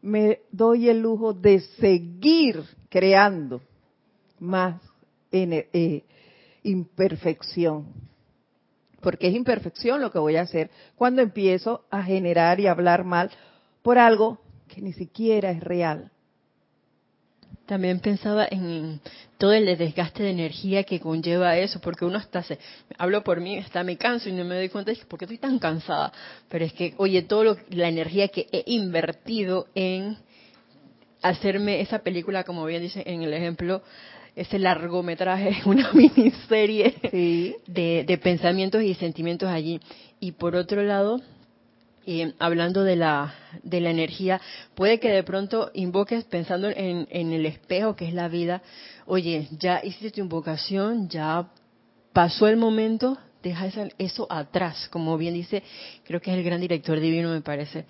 me 0.01 0.39
doy 0.51 0.89
el 0.89 1.01
lujo 1.01 1.33
de 1.33 1.59
seguir 1.79 2.63
creando 2.89 3.61
más 4.39 4.81
eh, 5.31 6.03
imperfección. 6.63 7.87
Porque 9.01 9.27
es 9.27 9.35
imperfección 9.35 10.01
lo 10.01 10.11
que 10.11 10.19
voy 10.19 10.35
a 10.35 10.41
hacer 10.41 10.69
cuando 10.95 11.21
empiezo 11.21 11.85
a 11.89 12.03
generar 12.03 12.59
y 12.59 12.67
hablar 12.67 13.03
mal 13.03 13.31
por 13.81 13.97
algo 13.97 14.39
que 14.67 14.81
ni 14.81 14.93
siquiera 14.93 15.51
es 15.51 15.63
real. 15.63 16.11
También 17.71 18.01
pensaba 18.01 18.49
en 18.51 18.99
todo 19.37 19.53
el 19.53 19.65
desgaste 19.77 20.23
de 20.23 20.31
energía 20.31 20.83
que 20.83 20.99
conlleva 20.99 21.57
eso, 21.57 21.79
porque 21.79 22.03
uno 22.03 22.17
hasta 22.17 22.43
se, 22.43 22.59
hablo 22.97 23.23
por 23.23 23.39
mí, 23.39 23.59
hasta 23.59 23.81
me 23.81 23.95
canso 23.95 24.27
y 24.27 24.33
no 24.33 24.43
me 24.43 24.55
doy 24.55 24.67
cuenta 24.67 24.91
de 24.91 24.97
por 25.07 25.17
qué 25.17 25.23
estoy 25.23 25.37
tan 25.37 25.57
cansada. 25.57 26.11
Pero 26.49 26.65
es 26.65 26.73
que, 26.73 26.93
oye, 26.97 27.21
toda 27.21 27.55
la 27.69 27.87
energía 27.87 28.27
que 28.27 28.45
he 28.51 28.65
invertido 28.65 29.67
en 29.73 30.17
hacerme 31.21 31.79
esa 31.79 31.99
película, 31.99 32.43
como 32.43 32.65
bien 32.65 32.81
dice 32.81 33.03
en 33.05 33.21
el 33.21 33.33
ejemplo, 33.33 33.81
ese 34.35 34.59
largometraje, 34.59 35.61
una 35.65 35.93
miniserie 35.93 36.93
de, 37.67 38.03
de 38.05 38.17
pensamientos 38.17 38.83
y 38.83 38.95
sentimientos 38.95 39.47
allí. 39.47 39.79
Y 40.19 40.33
por 40.33 40.57
otro 40.57 40.83
lado, 40.83 41.21
y 42.05 42.33
hablando 42.39 42.83
de 42.83 42.95
la, 42.95 43.33
de 43.63 43.79
la 43.81 43.91
energía, 43.91 44.41
puede 44.75 44.99
que 44.99 45.09
de 45.09 45.23
pronto 45.23 45.71
invoques 45.73 46.23
pensando 46.25 46.69
en, 46.69 47.07
en 47.09 47.31
el 47.31 47.45
espejo 47.45 47.95
que 47.95 48.07
es 48.07 48.13
la 48.13 48.27
vida, 48.27 48.61
oye, 49.05 49.47
ya 49.57 49.81
hiciste 49.83 50.11
tu 50.11 50.21
invocación, 50.21 51.09
ya 51.09 51.49
pasó 52.13 52.47
el 52.47 52.57
momento, 52.57 53.17
deja 53.43 53.69
eso 53.97 54.27
atrás, 54.29 54.87
como 54.89 55.17
bien 55.17 55.33
dice, 55.33 55.63
creo 56.03 56.21
que 56.21 56.31
es 56.31 56.37
el 56.37 56.43
gran 56.43 56.61
director 56.61 56.99
divino, 56.99 57.29
me 57.29 57.41
parece 57.41 57.85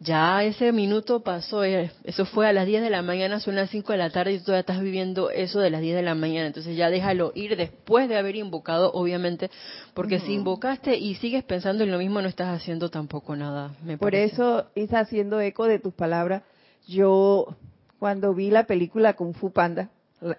ya 0.00 0.44
ese 0.44 0.72
minuto 0.72 1.20
pasó, 1.20 1.64
eh, 1.64 1.90
eso 2.04 2.26
fue 2.26 2.46
a 2.46 2.52
las 2.52 2.66
10 2.66 2.82
de 2.82 2.90
la 2.90 3.02
mañana, 3.02 3.40
son 3.40 3.56
las 3.56 3.70
5 3.70 3.92
de 3.92 3.98
la 3.98 4.10
tarde 4.10 4.32
y 4.32 4.38
tú 4.38 4.46
todavía 4.46 4.60
estás 4.60 4.80
viviendo 4.80 5.30
eso 5.30 5.60
de 5.60 5.70
las 5.70 5.80
10 5.80 5.96
de 5.96 6.02
la 6.02 6.14
mañana, 6.14 6.48
entonces 6.48 6.76
ya 6.76 6.90
déjalo 6.90 7.32
ir 7.34 7.56
después 7.56 8.08
de 8.08 8.18
haber 8.18 8.36
invocado, 8.36 8.92
obviamente, 8.92 9.50
porque 9.94 10.20
si 10.20 10.34
invocaste 10.34 10.96
y 10.96 11.14
sigues 11.14 11.44
pensando 11.44 11.84
en 11.84 11.90
lo 11.90 11.98
mismo, 11.98 12.20
no 12.20 12.28
estás 12.28 12.48
haciendo 12.48 12.90
tampoco 12.90 13.36
nada. 13.36 13.74
Me 13.84 13.96
Por 13.96 14.14
eso, 14.14 14.66
está 14.74 15.00
haciendo 15.00 15.40
eco 15.40 15.66
de 15.66 15.78
tus 15.78 15.94
palabras, 15.94 16.42
yo 16.86 17.56
cuando 17.98 18.34
vi 18.34 18.50
la 18.50 18.64
película 18.64 19.14
Kung 19.14 19.34
Fu 19.34 19.50
Panda, 19.50 19.90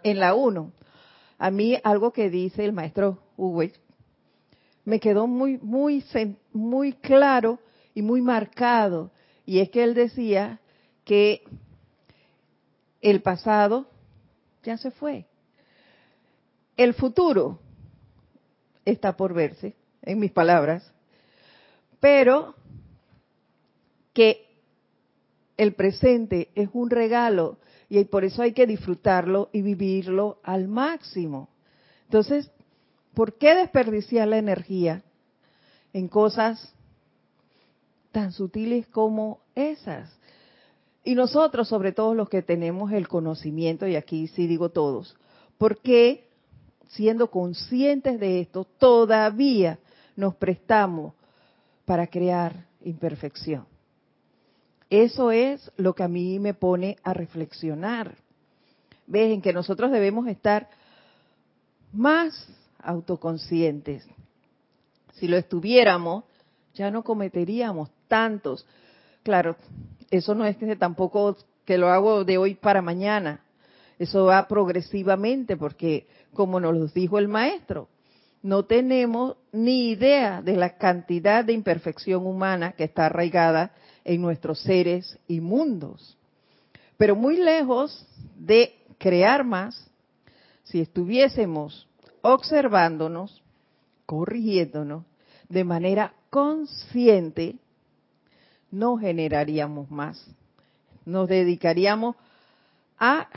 en 0.03 0.19
la 0.19 0.35
1, 0.35 0.71
a 1.39 1.51
mí 1.51 1.77
algo 1.83 2.11
que 2.11 2.29
dice 2.29 2.63
el 2.65 2.73
maestro 2.73 3.19
Hugo 3.37 3.63
me 4.85 4.99
quedó 4.99 5.27
muy, 5.27 5.57
muy, 5.57 6.03
muy 6.53 6.93
claro 6.93 7.59
y 7.93 8.01
muy 8.01 8.21
marcado 8.21 9.11
y 9.47 9.61
es 9.61 9.69
que 9.69 9.81
él 9.81 9.93
decía 9.93 10.59
que 11.05 11.41
el 13.01 13.21
pasado 13.21 13.87
ya 14.61 14.77
se 14.77 14.91
fue. 14.91 15.25
El 16.75 16.93
futuro 16.93 17.61
está 18.83 19.15
por 19.15 19.33
verse, 19.33 19.77
en 20.01 20.19
mis 20.19 20.33
palabras, 20.33 20.91
pero 22.01 22.55
que 24.13 24.45
el 25.55 25.73
presente 25.75 26.49
es 26.53 26.69
un 26.73 26.89
regalo 26.89 27.57
y 27.87 28.03
por 28.03 28.25
eso 28.25 28.41
hay 28.41 28.51
que 28.51 28.67
disfrutarlo 28.67 29.49
y 29.53 29.61
vivirlo 29.61 30.41
al 30.43 30.67
máximo. 30.67 31.47
Entonces, 32.03 32.51
¿por 33.13 33.37
qué 33.37 33.55
desperdiciar 33.55 34.27
la 34.27 34.39
energía 34.39 35.03
en 35.93 36.09
cosas 36.09 36.73
tan 38.17 38.31
sutiles 38.31 38.87
como 38.87 39.41
esas. 39.53 40.11
Y 41.03 41.13
nosotros, 41.13 41.67
sobre 41.67 41.91
todo 41.91 42.15
los 42.15 42.29
que 42.29 42.41
tenemos 42.41 42.91
el 42.91 43.07
conocimiento, 43.07 43.85
y 43.85 43.95
aquí 43.95 44.27
sí 44.29 44.47
digo 44.47 44.69
todos, 44.69 45.15
¿por 45.59 45.77
qué, 45.81 46.27
siendo 46.87 47.29
conscientes 47.29 48.19
de 48.19 48.39
esto, 48.39 48.63
todavía 48.63 49.77
nos 50.15 50.33
prestamos 50.33 51.13
para 51.85 52.07
crear 52.07 52.65
imperfección? 52.81 53.67
Eso 54.89 55.29
es 55.29 55.71
lo 55.77 55.93
que 55.93 56.01
a 56.01 56.07
mí 56.07 56.39
me 56.39 56.55
pone 56.55 56.97
a 57.03 57.13
reflexionar. 57.13 58.15
vez 59.05 59.31
en 59.31 59.43
que 59.43 59.53
nosotros 59.53 59.91
debemos 59.91 60.27
estar 60.27 60.69
más 61.93 62.49
autoconscientes. 62.79 64.07
Si 65.13 65.27
lo 65.27 65.37
estuviéramos, 65.37 66.23
ya 66.73 66.89
no 66.89 67.03
cometeríamos 67.03 67.91
tantos. 68.07 68.65
Claro, 69.23 69.55
eso 70.09 70.35
no 70.35 70.45
es 70.45 70.57
que 70.57 70.75
tampoco 70.75 71.37
que 71.65 71.77
lo 71.77 71.89
hago 71.89 72.23
de 72.23 72.37
hoy 72.37 72.55
para 72.55 72.81
mañana. 72.81 73.41
Eso 73.99 74.25
va 74.25 74.47
progresivamente 74.47 75.57
porque, 75.57 76.07
como 76.33 76.59
nos 76.59 76.75
lo 76.75 76.87
dijo 76.87 77.17
el 77.17 77.27
maestro, 77.27 77.87
no 78.43 78.65
tenemos 78.65 79.35
ni 79.51 79.89
idea 79.89 80.41
de 80.41 80.55
la 80.55 80.77
cantidad 80.77 81.43
de 81.43 81.53
imperfección 81.53 82.25
humana 82.25 82.73
que 82.73 82.85
está 82.85 83.07
arraigada 83.07 83.71
en 84.05 84.21
nuestros 84.21 84.59
seres 84.61 85.17
y 85.27 85.41
mundos. 85.41 86.17
Pero 86.97 87.15
muy 87.15 87.37
lejos 87.37 88.07
de 88.37 88.73
crear 88.97 89.43
más, 89.43 89.89
si 90.63 90.79
estuviésemos 90.79 91.87
observándonos, 92.21 93.41
corrigiéndonos 94.05 95.03
de 95.49 95.63
manera 95.63 96.13
consciente, 96.29 97.55
no 98.71 98.97
generaríamos 98.97 99.89
más. 99.89 100.23
Nos 101.05 101.27
dedicaríamos 101.27 102.15
a 102.99 103.29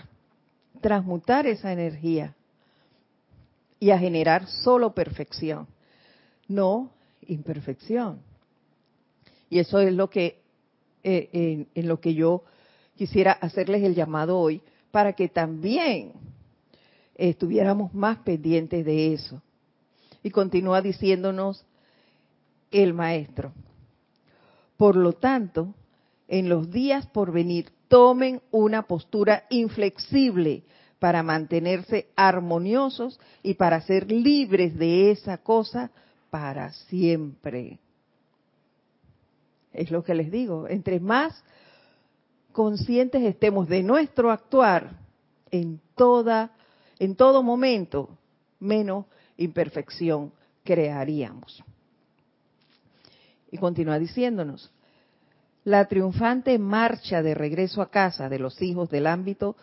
transmutar 0.81 1.47
esa 1.47 1.73
energía 1.73 2.35
y 3.79 3.91
a 3.91 3.99
generar 3.99 4.47
solo 4.47 4.95
perfección, 4.95 5.67
no 6.49 6.91
imperfección. 7.27 8.21
Y 9.49 9.59
eso 9.59 9.81
es 9.81 9.93
lo 9.93 10.11
que 10.11 10.41
eh, 11.03 11.67
en, 11.75 11.89
lo 11.89 12.01
que 12.01 12.15
yo 12.15 12.45
quisiera 12.97 13.33
hacerles 13.33 13.83
el 13.83 13.95
llamado 13.95 14.39
hoy 14.39 14.63
para 14.91 15.15
que 15.15 15.29
también 15.29 16.13
estuviéramos 17.15 17.95
más 17.95 18.19
pendientes 18.19 18.85
de 18.85 19.15
eso. 19.15 19.43
Y 20.23 20.31
continúa 20.31 20.83
diciéndonos 20.83 21.65
el 22.71 22.93
maestro. 22.93 23.53
Por 24.81 24.97
lo 24.97 25.13
tanto, 25.13 25.75
en 26.27 26.49
los 26.49 26.71
días 26.71 27.07
por 27.07 27.33
venir, 27.33 27.71
tomen 27.89 28.41
una 28.51 28.85
postura 28.85 29.45
inflexible 29.51 30.63
para 30.99 31.23
mantenerse 31.23 32.07
armoniosos 32.17 33.21
y 33.43 33.53
para 33.53 33.83
ser 33.83 34.11
libres 34.11 34.79
de 34.79 35.11
esa 35.11 35.37
cosa 35.37 35.91
para 36.31 36.73
siempre. 36.73 37.79
Es 39.75 39.91
lo 39.91 40.03
que 40.03 40.15
les 40.15 40.31
digo, 40.31 40.67
entre 40.67 40.99
más 40.99 41.45
conscientes 42.53 43.23
estemos 43.23 43.69
de 43.69 43.83
nuestro 43.83 44.31
actuar 44.31 44.99
en 45.51 45.79
toda 45.95 46.53
en 46.99 47.17
todo 47.17 47.43
momento, 47.43 48.17
menos 48.59 49.05
imperfección 49.37 50.33
crearíamos. 50.65 51.63
Y 53.51 53.59
continúa 53.59 53.99
diciéndonos, 53.99 54.71
la 55.65 55.87
triunfante 55.87 56.59
marcha 56.59 57.23
de 57.23 57.35
regreso 57.35 57.83
a 57.83 57.91
casa 57.91 58.29
de 58.29 58.39
los 58.39 58.61
hijos 58.63 58.89
del 58.91 59.07
ámbito 59.07 59.57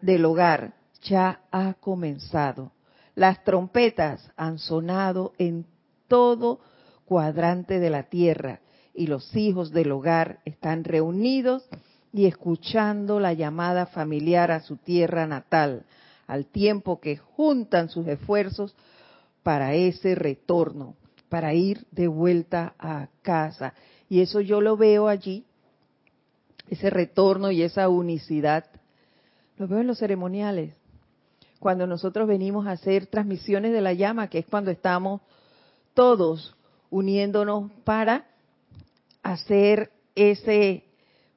del 0.00 0.24
hogar 0.24 0.74
ya 1.02 1.42
ha 1.52 1.74
comenzado. 1.74 2.72
Las 3.14 3.44
trompetas 3.44 4.30
han 4.36 4.58
sonado 4.58 5.32
en 5.38 5.66
todo 6.08 6.60
cuadrante 7.04 7.78
de 7.78 7.90
la 7.90 8.04
tierra 8.04 8.60
y 8.94 9.06
los 9.06 9.34
hijos 9.36 9.70
del 9.70 9.92
hogar 9.92 10.40
están 10.44 10.84
reunidos 10.84 11.68
y 12.12 12.26
escuchando 12.26 13.20
la 13.20 13.32
llamada 13.32 13.86
familiar 13.86 14.50
a 14.50 14.60
su 14.60 14.76
tierra 14.76 15.26
natal, 15.26 15.84
al 16.26 16.46
tiempo 16.46 17.00
que 17.00 17.16
juntan 17.16 17.88
sus 17.90 18.06
esfuerzos 18.06 18.74
para 19.42 19.74
ese 19.74 20.14
retorno, 20.14 20.96
para 21.28 21.54
ir 21.54 21.86
de 21.90 22.08
vuelta 22.08 22.74
a 22.78 23.08
casa. 23.22 23.74
Y 24.08 24.20
eso 24.20 24.40
yo 24.40 24.60
lo 24.60 24.76
veo 24.76 25.08
allí, 25.08 25.44
ese 26.68 26.90
retorno 26.90 27.50
y 27.50 27.62
esa 27.62 27.88
unicidad 27.88 28.64
lo 29.56 29.66
veo 29.66 29.80
en 29.80 29.86
los 29.86 29.98
ceremoniales. 29.98 30.74
Cuando 31.58 31.86
nosotros 31.86 32.28
venimos 32.28 32.66
a 32.66 32.72
hacer 32.72 33.06
transmisiones 33.06 33.72
de 33.72 33.80
la 33.80 33.92
llama, 33.92 34.28
que 34.28 34.38
es 34.38 34.46
cuando 34.46 34.70
estamos 34.70 35.20
todos 35.94 36.54
uniéndonos 36.90 37.70
para 37.84 38.26
hacer 39.22 39.90
ese, 40.14 40.84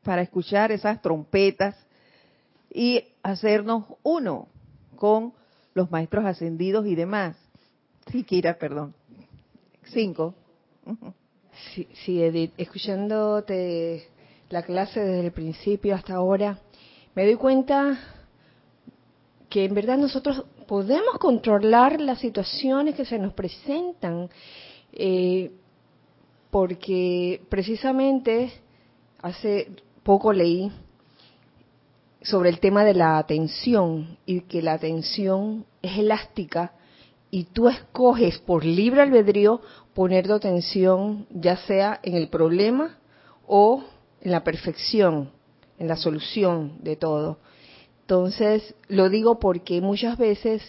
para 0.04 0.22
escuchar 0.22 0.72
esas 0.72 1.02
trompetas 1.02 1.76
y 2.72 3.04
hacernos 3.24 3.86
uno 4.04 4.48
con 4.96 5.34
los 5.74 5.90
maestros 5.90 6.26
ascendidos 6.26 6.86
y 6.86 6.96
demás. 6.96 7.36
Sí, 8.12 8.24
Kira, 8.24 8.58
perdón. 8.58 8.94
Cinco. 9.94 10.34
Sí, 11.74 11.88
sí, 12.06 12.24
Edith, 12.24 12.54
escuchándote 12.58 14.08
la 14.50 14.64
clase 14.64 15.02
desde 15.02 15.26
el 15.28 15.32
principio 15.32 15.96
hasta 15.96 16.16
ahora, 16.16 16.60
me 17.14 17.26
doy 17.26 17.36
cuenta 17.36 18.00
que 19.50 19.66
en 19.66 19.74
verdad 19.74 19.98
nosotros 19.98 20.46
podemos 20.66 21.18
controlar 21.20 22.00
las 22.00 22.20
situaciones 22.20 22.96
que 22.96 23.06
se 23.06 23.20
nos 23.20 23.34
presentan, 23.34 24.30
eh, 24.94 25.52
porque 26.50 27.42
precisamente 27.50 28.52
hace 29.22 29.72
poco 30.04 30.32
leí 30.32 30.72
sobre 32.22 32.50
el 32.50 32.60
tema 32.60 32.86
de 32.86 32.94
la 32.94 33.18
atención 33.18 34.18
y 34.26 34.42
que 34.42 34.62
la 34.62 34.74
atención 34.74 35.66
es 35.82 35.98
elástica 35.98 36.74
y 37.32 37.46
tú 37.46 37.70
escoges 37.70 38.38
por 38.40 38.66
libre 38.66 39.02
albedrío 39.02 39.62
poner 39.94 40.28
tu 40.28 40.34
atención 40.34 41.28
ya 41.30 41.58
sea 41.58 42.00
en 42.04 42.16
el 42.16 42.30
problema 42.30 42.98
o 43.48 43.84
en 44.22 44.32
la 44.32 44.44
perfección 44.44 45.32
en 45.82 45.88
la 45.88 45.96
solución 45.96 46.78
de 46.84 46.96
todo. 46.96 47.40
Entonces, 48.02 48.76
lo 48.88 49.10
digo 49.10 49.40
porque 49.40 49.82
muchas 49.82 50.16
veces 50.16 50.62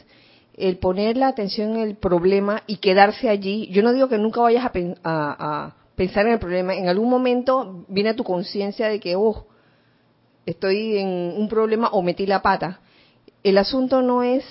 el 0.55 0.79
poner 0.79 1.19
la 1.19 1.29
atención 1.29 1.77
en 1.77 1.83
el 1.83 1.97
problema 1.97 2.63
y 2.67 2.79
quedarse 2.79 3.29
allí, 3.29 3.69
yo 3.69 3.83
no 3.83 3.93
digo 3.93 4.09
que 4.09 4.17
nunca 4.17 4.41
vayas 4.41 4.65
a, 5.05 5.75
pensar 5.97 6.27
en 6.27 6.33
el 6.33 6.39
problema, 6.39 6.75
en 6.75 6.89
algún 6.89 7.11
momento 7.11 7.85
viene 7.89 8.11
a 8.11 8.17
tu 8.17 8.25
conciencia 8.25 8.89
de 8.89 9.01
que, 9.01 9.15
oh, 9.17 9.47
estoy 10.47 10.97
en 10.97 11.35
un 11.37 11.47
problema 11.47 11.89
o 11.93 12.01
metí 12.01 12.25
la 12.25 12.41
pata. 12.41 12.81
El 13.43 13.59
asunto 13.59 14.01
no 14.01 14.23
es 14.23 14.45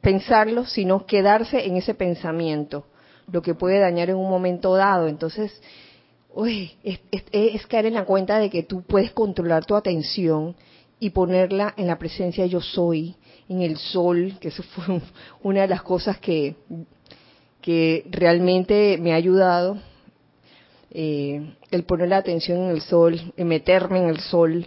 pensarlo, 0.00 0.64
sino 0.64 1.04
quedarse 1.04 1.66
en 1.66 1.76
ese 1.76 1.92
pensamiento, 1.92 2.86
lo 3.30 3.42
que 3.42 3.54
puede 3.54 3.78
dañar 3.78 4.10
en 4.10 4.16
un 4.16 4.28
momento 4.28 4.74
dado. 4.74 5.08
Entonces, 5.08 5.60
uy, 6.34 6.72
es, 6.82 7.66
caer 7.66 7.86
en 7.86 7.94
la 7.94 8.04
cuenta 8.04 8.38
de 8.38 8.50
que 8.50 8.62
tú 8.62 8.82
puedes 8.82 9.12
controlar 9.12 9.64
tu 9.64 9.74
atención 9.74 10.54
y 11.00 11.10
ponerla 11.10 11.74
en 11.76 11.86
la 11.86 11.98
presencia 11.98 12.46
yo 12.46 12.60
soy, 12.60 13.16
en 13.48 13.62
el 13.62 13.76
sol, 13.76 14.36
que 14.40 14.48
eso 14.48 14.62
fue 14.62 15.00
una 15.42 15.62
de 15.62 15.68
las 15.68 15.82
cosas 15.82 16.18
que, 16.18 16.56
que 17.60 18.04
realmente 18.10 18.98
me 18.98 19.12
ha 19.12 19.16
ayudado, 19.16 19.78
eh, 20.90 21.54
el 21.70 21.84
poner 21.84 22.08
la 22.08 22.16
atención 22.16 22.64
en 22.64 22.70
el 22.70 22.80
sol, 22.80 23.20
en 23.36 23.48
meterme 23.48 23.98
en 23.98 24.08
el 24.08 24.20
sol. 24.20 24.66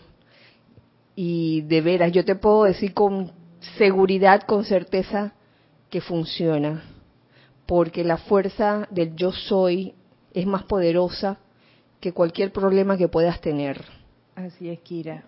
Y 1.15 1.61
de 1.61 1.81
veras, 1.81 2.11
yo 2.11 2.23
te 2.23 2.35
puedo 2.35 2.63
decir 2.63 2.93
con 2.93 3.31
seguridad, 3.77 4.43
con 4.43 4.63
certeza, 4.63 5.33
que 5.89 5.99
funciona, 5.99 6.83
porque 7.71 8.03
la 8.03 8.17
fuerza 8.17 8.85
del 8.91 9.15
yo 9.15 9.31
soy 9.31 9.95
es 10.33 10.45
más 10.45 10.63
poderosa 10.63 11.37
que 12.01 12.11
cualquier 12.11 12.51
problema 12.51 12.97
que 12.97 13.07
puedas 13.07 13.39
tener. 13.39 13.81
Así 14.35 14.69
es, 14.69 14.81
Kira. 14.81 15.23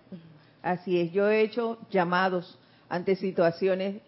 Así 0.61 0.99
es. 0.99 1.13
Yo 1.13 1.29
he 1.29 1.39
hecho 1.39 1.77
llamados 1.89 2.59
ante 2.89 3.15
situaciones 3.15 4.01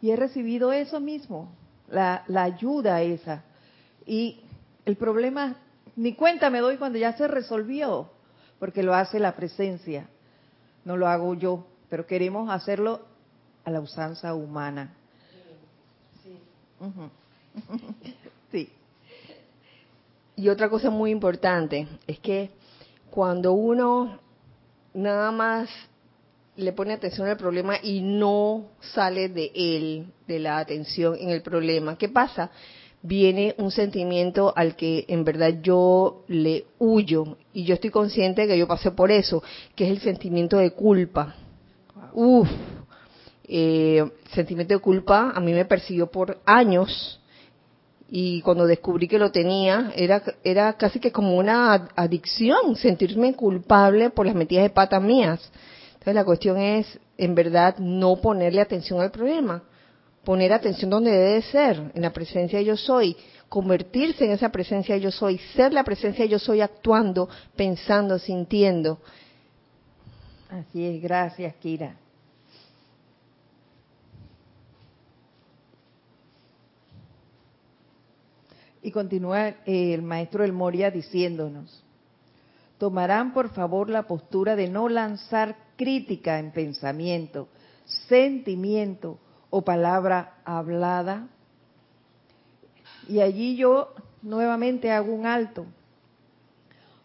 y 0.00 0.12
he 0.12 0.14
recibido 0.14 0.72
eso 0.72 1.00
mismo, 1.00 1.50
la, 1.90 2.22
ayuda 2.36 3.02
esa. 3.02 3.42
Y 4.06 4.44
el 4.84 4.94
problema, 4.94 5.56
ni 5.96 6.14
cuenta 6.14 6.50
me 6.50 6.60
doy 6.60 6.76
cuando 6.76 6.98
ya 6.98 7.16
se 7.16 7.26
resolvió, 7.26 8.08
porque 8.60 8.84
lo 8.84 8.94
hace 8.94 9.18
la 9.18 9.34
presencia, 9.34 10.06
no 10.84 10.96
lo 10.96 11.08
hago 11.08 11.34
yo, 11.34 11.66
pero 11.90 12.06
queremos 12.06 12.50
hacerlo 12.50 13.00
a 13.64 13.72
la 13.72 13.80
usanza 13.80 14.32
humana. 14.32 14.94
Sí. 16.22 16.38
Sí. 18.52 18.68
Y 20.36 20.48
otra 20.48 20.68
cosa 20.68 20.90
muy 20.90 21.10
importante 21.10 21.86
es 22.06 22.18
que 22.18 22.50
cuando 23.10 23.52
uno 23.52 24.18
nada 24.92 25.30
más 25.30 25.68
le 26.56 26.72
pone 26.72 26.92
atención 26.92 27.28
al 27.28 27.36
problema 27.36 27.76
y 27.82 28.00
no 28.00 28.70
sale 28.80 29.28
de 29.28 29.50
él, 29.54 30.06
de 30.26 30.38
la 30.38 30.58
atención 30.58 31.16
en 31.18 31.30
el 31.30 31.42
problema, 31.42 31.96
¿qué 31.98 32.08
pasa? 32.08 32.50
Viene 33.02 33.54
un 33.58 33.70
sentimiento 33.70 34.52
al 34.56 34.76
que 34.76 35.04
en 35.08 35.24
verdad 35.24 35.60
yo 35.62 36.24
le 36.28 36.64
huyo 36.78 37.36
y 37.52 37.64
yo 37.64 37.74
estoy 37.74 37.90
consciente 37.90 38.42
de 38.42 38.48
que 38.48 38.58
yo 38.58 38.66
pasé 38.66 38.92
por 38.92 39.10
eso, 39.10 39.42
que 39.74 39.84
es 39.84 39.90
el 39.90 40.00
sentimiento 40.00 40.56
de 40.56 40.70
culpa. 40.70 41.34
Uf, 42.14 42.48
eh, 43.46 44.04
sentimiento 44.32 44.74
de 44.74 44.80
culpa 44.80 45.32
a 45.34 45.40
mí 45.40 45.52
me 45.52 45.64
persiguió 45.64 46.10
por 46.10 46.40
años 46.46 47.20
y 48.16 48.42
cuando 48.42 48.68
descubrí 48.68 49.08
que 49.08 49.18
lo 49.18 49.32
tenía 49.32 49.92
era 49.96 50.22
era 50.44 50.74
casi 50.74 51.00
que 51.00 51.10
como 51.10 51.36
una 51.36 51.88
adicción 51.96 52.76
sentirme 52.76 53.34
culpable 53.34 54.10
por 54.10 54.24
las 54.24 54.36
metidas 54.36 54.62
de 54.62 54.70
pata 54.70 55.00
mías. 55.00 55.40
Entonces 55.94 56.14
la 56.14 56.24
cuestión 56.24 56.56
es 56.56 56.86
en 57.18 57.34
verdad 57.34 57.76
no 57.78 58.14
ponerle 58.14 58.60
atención 58.60 59.00
al 59.00 59.10
problema. 59.10 59.64
Poner 60.22 60.52
atención 60.52 60.90
donde 60.90 61.10
debe 61.10 61.42
ser 61.42 61.90
en 61.92 62.02
la 62.02 62.12
presencia 62.12 62.60
de 62.60 62.66
yo 62.66 62.76
soy. 62.76 63.16
Convertirse 63.48 64.24
en 64.24 64.30
esa 64.30 64.50
presencia 64.50 64.94
de 64.94 65.00
yo 65.00 65.10
soy 65.10 65.38
ser 65.56 65.72
la 65.72 65.82
presencia 65.82 66.24
de 66.24 66.30
yo 66.30 66.38
soy 66.38 66.60
actuando 66.60 67.28
pensando 67.56 68.20
sintiendo. 68.20 69.00
Así 70.50 70.86
es 70.86 71.02
gracias 71.02 71.52
Kira 71.56 71.96
Y 78.84 78.92
continúa 78.92 79.48
eh, 79.48 79.94
el 79.94 80.02
maestro 80.02 80.44
El 80.44 80.52
Moria 80.52 80.90
diciéndonos, 80.90 81.82
tomarán 82.76 83.32
por 83.32 83.48
favor 83.48 83.88
la 83.88 84.02
postura 84.02 84.56
de 84.56 84.68
no 84.68 84.90
lanzar 84.90 85.56
crítica 85.78 86.38
en 86.38 86.52
pensamiento, 86.52 87.48
sentimiento 88.08 89.18
o 89.48 89.62
palabra 89.62 90.34
hablada. 90.44 91.28
Y 93.08 93.20
allí 93.20 93.56
yo 93.56 93.94
nuevamente 94.20 94.92
hago 94.92 95.14
un 95.14 95.24
alto, 95.24 95.64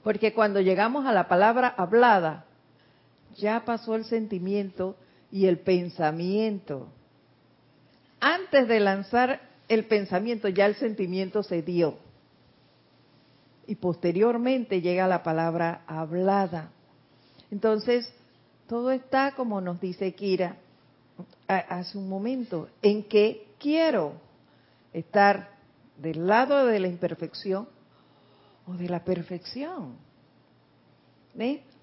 porque 0.03 0.33
cuando 0.33 0.59
llegamos 0.59 1.05
a 1.05 1.13
la 1.13 1.29
palabra 1.29 1.69
hablada, 1.77 2.43
ya 3.37 3.63
pasó 3.63 3.95
el 3.95 4.03
sentimiento 4.03 4.97
y 5.31 5.45
el 5.45 5.59
pensamiento. 5.59 6.89
Antes 8.19 8.67
de 8.67 8.81
lanzar 8.81 9.48
el 9.69 9.85
pensamiento, 9.85 10.49
ya 10.49 10.65
el 10.65 10.75
sentimiento 10.75 11.43
se 11.43 11.61
dio. 11.61 11.97
Y 13.67 13.75
posteriormente 13.75 14.81
llega 14.81 15.07
la 15.07 15.23
palabra 15.23 15.83
hablada. 15.87 16.71
Entonces, 17.51 18.11
todo 18.67 18.91
está 18.91 19.33
como 19.35 19.61
nos 19.61 19.79
dice 19.79 20.13
Kira 20.13 20.57
hace 21.47 21.97
un 21.97 22.07
momento, 22.07 22.69
en 22.81 23.03
que 23.03 23.47
quiero 23.59 24.13
estar 24.93 25.49
del 25.97 26.27
lado 26.27 26.65
de 26.65 26.79
la 26.79 26.87
imperfección 26.87 27.67
o 28.67 28.73
de 28.73 28.89
la 28.89 29.03
perfección. 29.03 29.95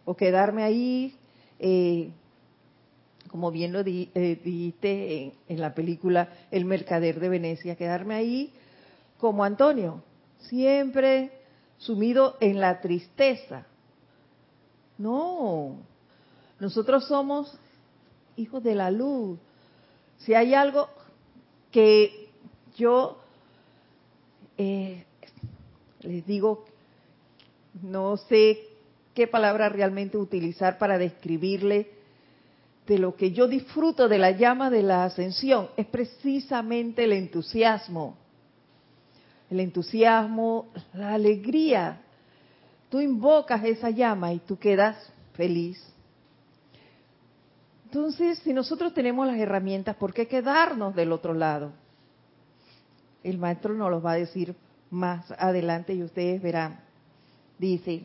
O 0.05 0.15
quedarme 0.17 0.63
ahí 0.63 1.17
eh, 1.59 2.11
como 3.37 3.51
bien 3.51 3.75
lo 3.75 3.81
eh, 3.81 4.41
dijiste 4.43 5.35
en, 5.47 5.61
la 5.61 5.75
película 5.75 6.31
El 6.51 6.65
Mercader 6.65 7.21
de 7.21 7.29
Venecia, 7.29 7.77
quedarme 7.77 8.15
ahí 8.15 8.51
como 9.19 9.45
Antonio, 9.45 10.03
siempre 10.39 11.33
sumido 11.77 12.39
en 12.41 12.61
la 12.63 12.81
tristeza. 12.81 13.67
No, 14.97 15.77
nosotros 16.59 17.07
somos 17.09 17.59
hijos 18.37 18.63
de 18.63 18.75
la 18.75 18.91
luz. 18.91 19.39
Si 20.21 20.33
hay 20.33 20.55
algo 20.55 20.89
que 21.71 22.31
yo 22.75 23.19
eh, 24.57 25.05
les 26.01 26.27
digo, 26.27 26.65
no 27.83 28.17
sé 28.17 28.61
qué 29.13 29.27
palabra 29.27 29.69
realmente 29.69 30.17
utilizar 30.17 30.79
para 30.79 30.97
describirle 30.97 31.96
de 32.87 32.99
lo 32.99 33.17
que 33.17 33.33
yo 33.33 33.49
disfruto 33.49 34.09
de 34.09 34.19
la 34.19 34.31
llama 34.31 34.71
de 34.71 34.83
la 34.83 35.05
ascensión 35.05 35.69
es 35.77 35.87
precisamente 35.87 37.05
el 37.05 37.13
entusiasmo. 37.13 38.17
El 39.51 39.61
entusiasmo, 39.61 40.69
la 40.95 41.15
alegría. 41.15 42.01
Tú 42.89 43.01
invocas 43.01 43.65
esa 43.65 43.91
llama 43.91 44.33
y 44.33 44.39
tú 44.39 44.59
quedas 44.59 44.97
feliz. 45.35 45.83
Entonces, 47.87 48.39
si 48.41 48.53
nosotros 48.53 48.95
tenemos 48.95 49.27
las 49.27 49.39
herramientas, 49.39 49.97
¿por 49.97 50.13
qué 50.13 50.27
quedarnos 50.27 50.95
del 50.95 51.13
otro 51.13 51.35
lado? 51.35 51.73
El 53.23 53.39
maestro 53.39 53.75
nos 53.75 53.91
los 53.91 54.05
va 54.05 54.13
a 54.13 54.17
decir 54.17 54.55
más 54.91 55.31
adelante 55.33 55.95
y 55.95 56.03
ustedes 56.03 56.41
verán. 56.43 56.81
Dice, 57.59 58.03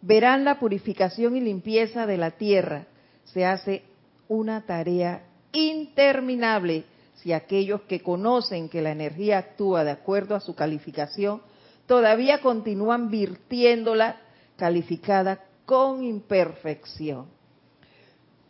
verán 0.00 0.44
la 0.44 0.58
purificación 0.58 1.36
y 1.36 1.40
limpieza 1.40 2.06
de 2.06 2.16
la 2.16 2.32
tierra. 2.32 2.86
Se 3.24 3.44
hace 3.44 3.82
una 4.28 4.66
tarea 4.66 5.24
interminable 5.52 6.84
si 7.16 7.32
aquellos 7.32 7.82
que 7.82 8.00
conocen 8.00 8.68
que 8.68 8.82
la 8.82 8.92
energía 8.92 9.38
actúa 9.38 9.84
de 9.84 9.92
acuerdo 9.92 10.34
a 10.34 10.40
su 10.40 10.54
calificación 10.54 11.40
todavía 11.86 12.40
continúan 12.40 13.10
virtiéndola 13.10 14.20
calificada 14.56 15.44
con 15.64 16.02
imperfección. 16.02 17.26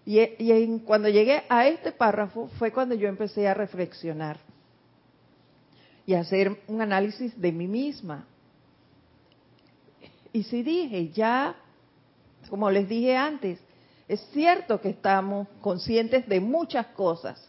Y, 0.07 0.21
y 0.21 0.79
cuando 0.81 1.09
llegué 1.09 1.45
a 1.49 1.67
este 1.67 1.93
párrafo 1.93 2.49
fue 2.59 2.73
cuando 2.73 2.95
yo 2.95 3.09
empecé 3.09 3.49
a 3.49 3.55
reflexionar 3.55 4.39
y 6.07 6.15
a 6.15 6.21
hacer 6.21 6.61
un 6.67 6.83
análisis 6.83 7.41
de 7.41 7.53
mí 7.53 7.67
misma. 7.67 8.27
Y 10.33 10.43
si 10.43 10.63
dije, 10.63 11.09
ya, 11.11 11.55
como 12.51 12.71
les 12.71 12.89
dije 12.89 13.17
antes, 13.17 13.59
es 14.09 14.21
cierto 14.33 14.81
que 14.81 14.91
estamos 14.91 15.49
conscientes 15.61 16.29
de 16.29 16.41
muchas 16.41 16.87
cosas, 16.89 17.43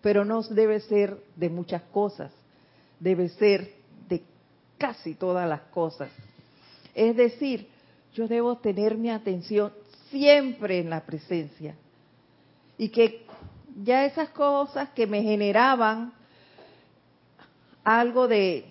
pero 0.00 0.24
no 0.24 0.42
debe 0.42 0.80
ser 0.80 1.18
de 1.36 1.50
muchas 1.50 1.82
cosas, 1.82 2.32
debe 2.98 3.28
ser 3.28 3.74
de 4.08 4.22
casi 4.78 5.14
todas 5.14 5.48
las 5.48 5.60
cosas. 5.72 6.10
Es 6.94 7.14
decir, 7.16 7.68
yo 8.14 8.26
debo 8.26 8.56
tener 8.56 8.96
mi 8.96 9.10
atención 9.10 9.72
siempre 10.10 10.78
en 10.78 10.90
la 10.90 11.04
presencia 11.04 11.74
y 12.78 12.88
que 12.88 13.26
ya 13.82 14.06
esas 14.06 14.30
cosas 14.30 14.88
que 14.90 15.06
me 15.06 15.22
generaban 15.22 16.12
algo 17.84 18.26
de 18.26 18.64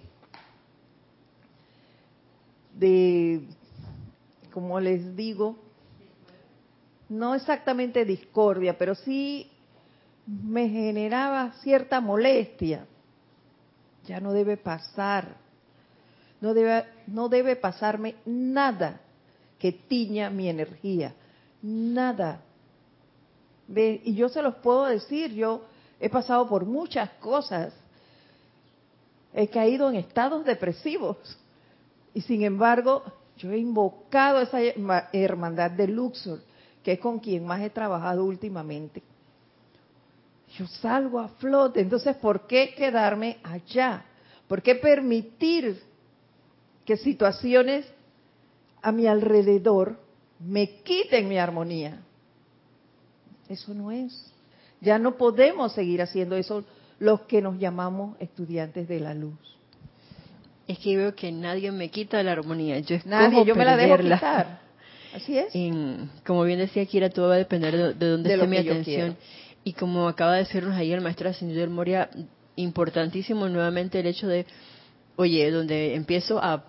de 2.73 3.41
como 4.51 4.79
les 4.79 5.15
digo 5.15 5.57
no 7.09 7.35
exactamente 7.35 8.05
discordia, 8.05 8.77
pero 8.77 8.95
sí 8.95 9.49
me 10.25 10.69
generaba 10.69 11.53
cierta 11.61 12.01
molestia. 12.01 12.85
Ya 14.05 14.19
no 14.19 14.33
debe 14.33 14.57
pasar, 14.57 15.37
no 16.41 16.53
debe, 16.53 16.85
no 17.07 17.29
debe 17.29 17.55
pasarme 17.55 18.15
nada 18.25 19.01
que 19.59 19.71
tiña 19.71 20.29
mi 20.29 20.49
energía, 20.49 21.13
nada. 21.61 22.41
Y 23.67 24.15
yo 24.15 24.29
se 24.29 24.41
los 24.41 24.55
puedo 24.55 24.85
decir, 24.85 25.33
yo 25.33 25.65
he 25.99 26.09
pasado 26.09 26.47
por 26.47 26.65
muchas 26.65 27.09
cosas, 27.19 27.73
he 29.33 29.49
caído 29.49 29.89
en 29.89 29.95
estados 29.95 30.45
depresivos 30.45 31.17
y 32.13 32.21
sin 32.21 32.43
embargo 32.43 33.03
yo 33.37 33.51
he 33.51 33.57
invocado 33.57 34.41
esa 34.41 34.59
hermandad 35.11 35.71
de 35.71 35.87
Luxor 35.87 36.39
que 36.87 36.93
es 36.93 36.99
con 36.99 37.19
quien 37.19 37.45
más 37.45 37.59
he 37.59 37.69
trabajado 37.69 38.23
últimamente. 38.23 39.03
Yo 40.57 40.65
salgo 40.67 41.19
a 41.19 41.27
flote, 41.27 41.81
entonces 41.81 42.15
¿por 42.15 42.47
qué 42.47 42.73
quedarme 42.77 43.39
allá? 43.43 44.05
¿Por 44.47 44.61
qué 44.61 44.75
permitir 44.75 45.81
que 46.85 46.95
situaciones 46.95 47.85
a 48.81 48.93
mi 48.93 49.05
alrededor 49.05 49.99
me 50.39 50.79
quiten 50.83 51.27
mi 51.27 51.37
armonía? 51.37 51.99
Eso 53.49 53.73
no 53.73 53.91
es. 53.91 54.33
Ya 54.79 54.97
no 54.97 55.17
podemos 55.17 55.73
seguir 55.73 56.01
haciendo 56.01 56.37
eso 56.37 56.63
los 56.99 57.19
que 57.23 57.41
nos 57.41 57.59
llamamos 57.59 58.15
estudiantes 58.21 58.87
de 58.87 59.01
la 59.01 59.13
luz. 59.13 59.35
Es 60.69 60.79
que 60.79 60.95
veo 60.95 61.13
que 61.13 61.33
nadie 61.33 61.69
me 61.69 61.89
quita 61.89 62.23
la 62.23 62.31
armonía. 62.31 62.79
Yo 62.79 62.95
nadie, 63.03 63.43
yo 63.43 63.55
me 63.57 63.65
la 63.65 63.75
dejo 63.75 63.97
quitar. 63.97 64.66
Así 65.13 65.37
es. 65.37 65.53
como 66.25 66.43
bien 66.43 66.59
decía 66.59 66.85
Kira, 66.85 67.09
todo 67.09 67.29
va 67.29 67.35
a 67.35 67.37
depender 67.37 67.95
de, 67.95 68.09
dónde 68.09 68.33
esté 68.33 68.47
mi 68.47 68.57
atención. 68.57 69.17
Y 69.63 69.73
como 69.73 70.07
acaba 70.07 70.33
de 70.33 70.39
decirnos 70.39 70.75
ahí 70.75 70.91
el 70.91 71.01
maestro 71.01 71.29
Ascendido 71.29 71.61
del 71.61 71.69
Moria, 71.69 72.09
importantísimo 72.55 73.47
nuevamente 73.49 73.99
el 73.99 74.07
hecho 74.07 74.27
de, 74.27 74.45
oye, 75.15 75.51
donde 75.51 75.95
empiezo 75.95 76.39
a 76.41 76.63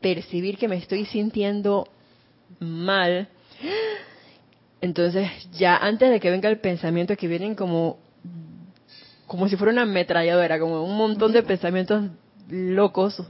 percibir 0.00 0.56
que 0.56 0.68
me 0.68 0.76
estoy 0.76 1.04
sintiendo 1.04 1.86
mal, 2.58 3.28
entonces 4.80 5.28
ya 5.52 5.76
antes 5.76 6.10
de 6.10 6.20
que 6.20 6.30
venga 6.30 6.48
el 6.48 6.58
pensamiento 6.58 7.16
que 7.16 7.28
vienen 7.28 7.54
como 7.54 7.98
como 9.26 9.48
si 9.48 9.56
fuera 9.56 9.72
una 9.72 9.82
ametralladora, 9.82 10.58
como 10.58 10.82
un 10.82 10.96
montón 10.96 11.30
de 11.30 11.44
pensamientos 11.44 12.10
locos 12.48 13.22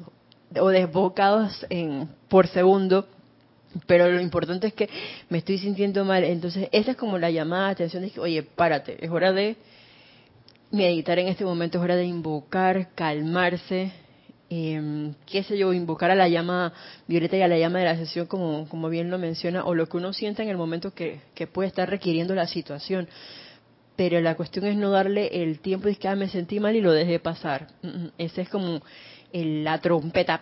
o 0.58 0.68
desbocados 0.68 1.66
en 1.68 2.08
por 2.28 2.46
segundo, 2.46 3.06
Pero 3.86 4.10
lo 4.10 4.20
importante 4.20 4.66
es 4.66 4.74
que 4.74 4.88
me 5.28 5.38
estoy 5.38 5.58
sintiendo 5.58 6.04
mal. 6.04 6.24
Entonces, 6.24 6.68
esa 6.72 6.92
es 6.92 6.96
como 6.96 7.18
la 7.18 7.30
llamada 7.30 7.66
de 7.66 7.72
atención 7.72 8.02
de 8.02 8.10
que, 8.10 8.20
oye, 8.20 8.42
párate, 8.42 9.04
es 9.04 9.10
hora 9.10 9.32
de 9.32 9.56
meditar 10.70 11.18
en 11.18 11.28
este 11.28 11.44
momento, 11.44 11.78
es 11.78 11.84
hora 11.84 11.96
de 11.96 12.04
invocar, 12.04 12.88
calmarse, 12.94 13.92
eh, 14.50 15.12
qué 15.26 15.42
sé 15.44 15.56
yo, 15.56 15.72
invocar 15.72 16.10
a 16.10 16.14
la 16.14 16.28
llama 16.28 16.72
violeta 17.06 17.36
y 17.36 17.42
a 17.42 17.48
la 17.48 17.58
llama 17.58 17.78
de 17.78 17.84
la 17.84 17.96
sesión, 17.96 18.26
como, 18.26 18.68
como 18.68 18.88
bien 18.88 19.10
lo 19.10 19.18
menciona, 19.18 19.64
o 19.64 19.74
lo 19.74 19.88
que 19.88 19.96
uno 19.96 20.12
sienta 20.12 20.42
en 20.42 20.48
el 20.48 20.56
momento 20.56 20.92
que, 20.92 21.20
que 21.34 21.46
puede 21.46 21.68
estar 21.68 21.88
requiriendo 21.88 22.34
la 22.34 22.46
situación. 22.46 23.08
Pero 23.96 24.20
la 24.20 24.34
cuestión 24.34 24.64
es 24.66 24.76
no 24.76 24.90
darle 24.90 25.42
el 25.42 25.60
tiempo 25.60 25.86
de 25.86 25.96
que 25.96 26.08
ah, 26.08 26.16
me 26.16 26.28
sentí 26.28 26.58
mal 26.58 26.74
y 26.74 26.80
lo 26.80 26.92
dejé 26.92 27.20
pasar. 27.20 27.68
Mm, 27.82 27.88
mm, 27.88 28.10
Ese 28.18 28.42
es 28.42 28.48
como 28.48 28.80
la 29.32 29.78
trompeta. 29.80 30.40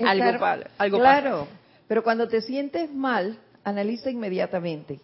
Algo, 0.00 0.38
Claro, 0.38 0.64
algo 0.78 0.98
pasa. 0.98 1.20
claro, 1.20 1.48
pero 1.86 2.02
cuando 2.02 2.28
te 2.28 2.40
sientes 2.40 2.92
mal, 2.92 3.38
analiza 3.62 4.10
inmediatamente. 4.10 5.00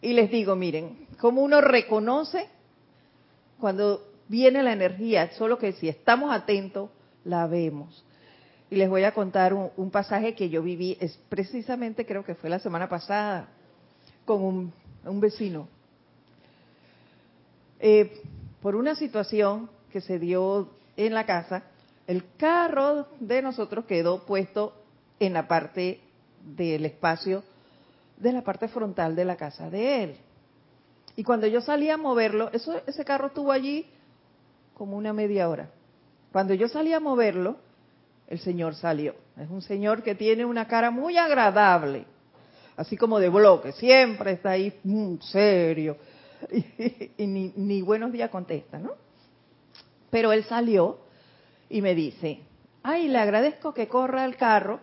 Y 0.00 0.12
les 0.12 0.30
digo, 0.30 0.56
miren, 0.56 1.06
cómo 1.18 1.42
uno 1.42 1.60
reconoce 1.60 2.48
cuando 3.60 4.02
viene 4.28 4.62
la 4.62 4.72
energía, 4.72 5.30
solo 5.32 5.58
que 5.58 5.72
si 5.72 5.88
estamos 5.88 6.32
atentos, 6.34 6.90
la 7.24 7.46
vemos. 7.46 8.04
Y 8.70 8.76
les 8.76 8.88
voy 8.88 9.04
a 9.04 9.12
contar 9.12 9.54
un, 9.54 9.70
un 9.76 9.90
pasaje 9.90 10.34
que 10.34 10.48
yo 10.48 10.62
viví, 10.62 10.96
es 11.00 11.18
precisamente 11.28 12.04
creo 12.04 12.24
que 12.24 12.34
fue 12.34 12.50
la 12.50 12.58
semana 12.58 12.88
pasada, 12.88 13.48
con 14.24 14.42
un, 14.42 14.72
un 15.04 15.20
vecino. 15.20 15.68
Eh, 17.80 18.22
por 18.60 18.74
una 18.74 18.94
situación 18.94 19.68
que 19.92 20.00
se 20.00 20.18
dio 20.18 20.68
en 20.96 21.14
la 21.14 21.24
casa, 21.26 21.62
el 22.06 22.24
carro 22.36 23.06
de 23.20 23.42
nosotros 23.42 23.84
quedó 23.86 24.24
puesto 24.24 24.72
en 25.18 25.32
la 25.32 25.48
parte 25.48 26.00
del 26.44 26.84
espacio 26.84 27.42
de 28.16 28.32
la 28.32 28.42
parte 28.42 28.68
frontal 28.68 29.14
de 29.16 29.24
la 29.24 29.36
casa 29.36 29.68
de 29.68 30.04
él. 30.04 30.16
Y 31.16 31.24
cuando 31.24 31.46
yo 31.46 31.60
salí 31.60 31.90
a 31.90 31.96
moverlo, 31.96 32.50
eso, 32.52 32.80
ese 32.86 33.04
carro 33.04 33.28
estuvo 33.28 33.52
allí 33.52 33.86
como 34.74 34.96
una 34.96 35.12
media 35.12 35.48
hora. 35.48 35.70
Cuando 36.32 36.54
yo 36.54 36.68
salí 36.68 36.92
a 36.92 37.00
moverlo, 37.00 37.56
el 38.26 38.38
señor 38.38 38.74
salió. 38.74 39.14
Es 39.36 39.50
un 39.50 39.62
señor 39.62 40.02
que 40.02 40.14
tiene 40.14 40.44
una 40.44 40.66
cara 40.66 40.90
muy 40.90 41.16
agradable, 41.16 42.04
así 42.76 42.96
como 42.96 43.18
de 43.18 43.28
bloque, 43.28 43.72
siempre 43.72 44.32
está 44.32 44.50
ahí 44.50 44.78
mm, 44.84 45.16
serio 45.20 45.96
y, 46.52 47.12
y 47.16 47.26
ni, 47.26 47.52
ni 47.56 47.82
buenos 47.82 48.12
días 48.12 48.30
contesta, 48.30 48.78
¿no? 48.78 48.92
Pero 50.10 50.32
él 50.32 50.44
salió 50.44 51.05
y 51.68 51.82
me 51.82 51.94
dice, 51.94 52.40
ay, 52.82 53.08
le 53.08 53.18
agradezco 53.18 53.74
que 53.74 53.88
corra 53.88 54.24
el 54.24 54.36
carro 54.36 54.80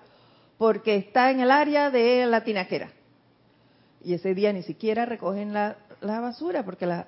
porque 0.58 0.96
está 0.96 1.32
en 1.32 1.40
el 1.40 1.52
área 1.52 1.90
de 1.90 2.26
la 2.26 2.44
tinaquera. 2.44 2.92
Y 4.04 4.14
ese 4.14 4.34
día 4.34 4.52
ni 4.52 4.64
siquiera 4.64 5.06
recogen 5.06 5.54
la, 5.54 5.78
la 6.02 6.20
basura, 6.20 6.64
porque 6.64 6.86
la, 6.86 7.08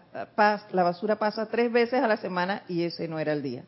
la 0.72 0.84
basura 0.84 1.18
pasa 1.18 1.48
tres 1.48 1.72
veces 1.72 2.02
a 2.02 2.08
la 2.08 2.18
semana 2.18 2.64
y 2.68 2.84
ese 2.84 3.08
no 3.08 3.20
era 3.20 3.34
el 3.34 3.42
día. 3.42 3.64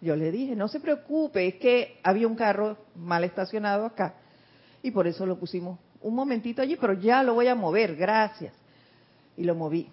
Yo 0.00 0.16
le 0.16 0.30
dije, 0.30 0.56
no 0.56 0.68
se 0.68 0.80
preocupe, 0.80 1.46
es 1.46 1.54
que 1.54 1.98
había 2.02 2.26
un 2.26 2.34
carro 2.34 2.76
mal 2.96 3.24
estacionado 3.24 3.86
acá 3.86 4.14
y 4.82 4.90
por 4.90 5.06
eso 5.06 5.24
lo 5.24 5.38
pusimos 5.38 5.78
un 6.00 6.14
momentito 6.14 6.60
allí, 6.60 6.76
pero 6.76 6.94
ya 6.94 7.22
lo 7.22 7.34
voy 7.34 7.46
a 7.46 7.54
mover, 7.54 7.94
gracias. 7.94 8.52
Y 9.36 9.44
lo 9.44 9.54
moví. 9.54 9.88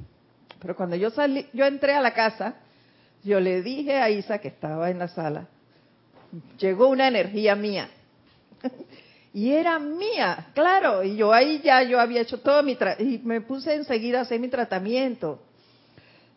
Pero 0.60 0.76
cuando 0.76 0.96
yo 0.96 1.12
salí, 1.12 1.48
yo 1.54 1.66
entré 1.66 1.94
a 1.94 2.02
la 2.02 2.14
casa, 2.14 2.56
yo 3.24 3.40
le 3.40 3.62
dije 3.62 3.98
a 3.98 4.10
Isa 4.10 4.40
que 4.40 4.48
estaba 4.48 4.90
en 4.90 5.00
la 5.00 5.08
sala, 5.08 5.48
llegó 6.58 6.88
una 6.88 7.08
energía 7.08 7.56
mía. 7.56 7.90
y 9.34 9.52
era 9.52 9.80
mía, 9.80 10.48
claro, 10.54 11.04
y 11.04 11.16
yo 11.16 11.34
ahí 11.34 11.62
ya 11.64 11.84
yo 11.84 12.00
había 12.00 12.22
hecho 12.22 12.40
todo 12.40 12.64
mi 12.64 12.76
tra 12.76 12.96
y 13.00 13.20
me 13.24 13.42
puse 13.42 13.74
enseguida 13.76 14.20
a 14.20 14.22
hacer 14.24 14.40
mi 14.40 14.48
tratamiento 14.48 15.40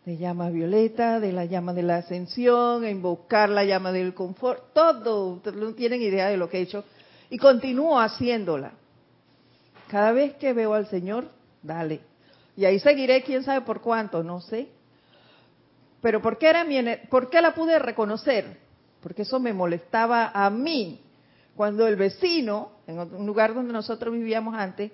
de 0.05 0.17
llama 0.17 0.49
violeta, 0.49 1.19
de 1.19 1.31
la 1.31 1.45
llama 1.45 1.73
de 1.73 1.83
la 1.83 1.97
ascensión, 1.97 2.83
a 2.83 2.89
invocar 2.89 3.49
la 3.49 3.63
llama 3.63 3.91
del 3.91 4.13
confort, 4.13 4.73
todo, 4.73 5.41
no 5.55 5.73
tienen 5.73 6.01
idea 6.01 6.27
de 6.27 6.37
lo 6.37 6.49
que 6.49 6.57
he 6.57 6.61
hecho 6.61 6.83
y 7.29 7.37
continúo 7.37 7.99
haciéndola. 7.99 8.73
Cada 9.87 10.11
vez 10.11 10.35
que 10.35 10.53
veo 10.53 10.73
al 10.73 10.87
Señor, 10.87 11.29
dale. 11.61 12.01
Y 12.55 12.65
ahí 12.65 12.79
seguiré, 12.79 13.23
quién 13.23 13.43
sabe 13.43 13.61
por 13.61 13.81
cuánto, 13.81 14.23
no 14.23 14.41
sé. 14.41 14.67
Pero 16.03 16.21
¿por 16.21 16.37
qué, 16.37 16.49
era 16.49 16.65
mi, 16.65 16.77
¿por 17.09 17.29
qué 17.29 17.41
la 17.41 17.55
pude 17.55 17.79
reconocer? 17.79 18.57
Porque 19.01 19.21
eso 19.21 19.39
me 19.39 19.53
molestaba 19.53 20.31
a 20.33 20.49
mí. 20.49 20.99
Cuando 21.55 21.87
el 21.87 21.95
vecino, 21.95 22.73
en 22.87 22.99
un 22.99 23.25
lugar 23.25 23.53
donde 23.53 23.71
nosotros 23.71 24.13
vivíamos 24.13 24.53
antes, 24.53 24.91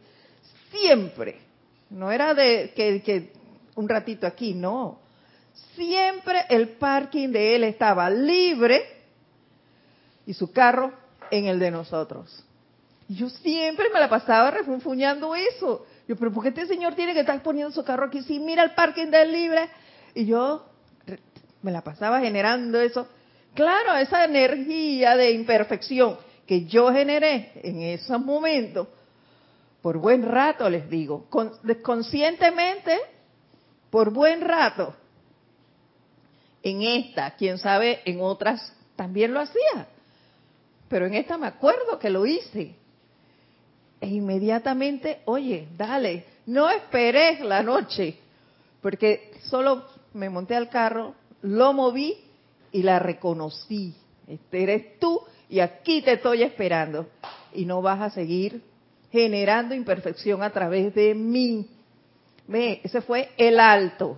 siempre, 0.69 1.39
no 1.89 2.11
era 2.11 2.35
de 2.35 2.73
que, 2.75 3.33
un 3.73 3.89
ratito 3.89 4.27
aquí, 4.27 4.53
no. 4.53 4.99
Siempre 5.75 6.45
el 6.47 6.73
parking 6.77 7.29
de 7.29 7.55
él 7.55 7.63
estaba 7.63 8.07
libre 8.11 8.83
y 10.27 10.33
su 10.35 10.51
carro 10.51 10.93
en 11.31 11.47
el 11.47 11.57
de 11.57 11.71
nosotros. 11.71 12.45
Y 13.07 13.15
yo 13.15 13.29
siempre 13.29 13.89
me 13.91 13.99
la 13.99 14.09
pasaba 14.09 14.51
refunfuñando 14.51 15.33
eso. 15.33 15.87
Yo, 16.07 16.15
pero 16.15 16.31
¿por 16.31 16.43
qué 16.43 16.49
este 16.49 16.67
señor 16.67 16.93
tiene 16.93 17.15
que 17.15 17.21
estar 17.21 17.41
poniendo 17.41 17.73
su 17.73 17.83
carro 17.83 18.05
aquí? 18.05 18.21
Si 18.21 18.37
mira 18.37 18.61
el 18.61 18.75
parking 18.75 19.07
del 19.07 19.31
libre. 19.31 19.69
Y 20.13 20.25
yo 20.25 20.68
me 21.61 21.71
la 21.71 21.81
pasaba 21.81 22.19
generando 22.19 22.79
eso. 22.79 23.07
Claro, 23.53 23.95
esa 23.95 24.25
energía 24.25 25.15
de 25.17 25.31
imperfección 25.31 26.17
que 26.45 26.65
yo 26.65 26.91
generé 26.91 27.51
en 27.63 27.81
esos 27.81 28.19
momentos, 28.19 28.87
por 29.81 29.97
buen 29.97 30.23
rato 30.23 30.69
les 30.69 30.89
digo, 30.89 31.25
con- 31.29 31.51
conscientemente, 31.83 32.97
por 33.89 34.11
buen 34.11 34.41
rato. 34.41 34.95
En 36.61 36.81
esta, 36.81 37.31
quién 37.35 37.57
sabe, 37.57 38.01
en 38.05 38.19
otras 38.21 38.73
también 38.95 39.33
lo 39.33 39.39
hacía. 39.39 39.87
Pero 40.89 41.05
en 41.05 41.13
esta 41.13 41.37
me 41.37 41.47
acuerdo 41.47 41.97
que 41.99 42.09
lo 42.09 42.25
hice. 42.25 42.75
E 44.01 44.07
inmediatamente, 44.07 45.21
oye, 45.25 45.67
dale, 45.77 46.25
no 46.45 46.69
esperé 46.69 47.39
la 47.43 47.61
noche, 47.61 48.17
porque 48.81 49.33
solo 49.43 49.85
me 50.13 50.29
monté 50.29 50.55
al 50.55 50.69
carro, 50.69 51.15
lo 51.41 51.73
moví 51.73 52.17
y 52.71 52.83
la 52.83 52.99
reconocí. 52.99 53.95
Este 54.27 54.63
eres 54.63 54.99
tú 54.99 55.21
y 55.49 55.59
aquí 55.59 56.01
te 56.01 56.13
estoy 56.13 56.43
esperando. 56.43 57.07
Y 57.53 57.65
no 57.65 57.81
vas 57.81 58.01
a 58.01 58.09
seguir 58.09 58.61
generando 59.11 59.73
imperfección 59.73 60.43
a 60.43 60.51
través 60.51 60.93
de 60.93 61.15
mí. 61.15 61.67
Ese 62.51 63.01
fue 63.01 63.29
el 63.37 63.59
alto. 63.59 64.17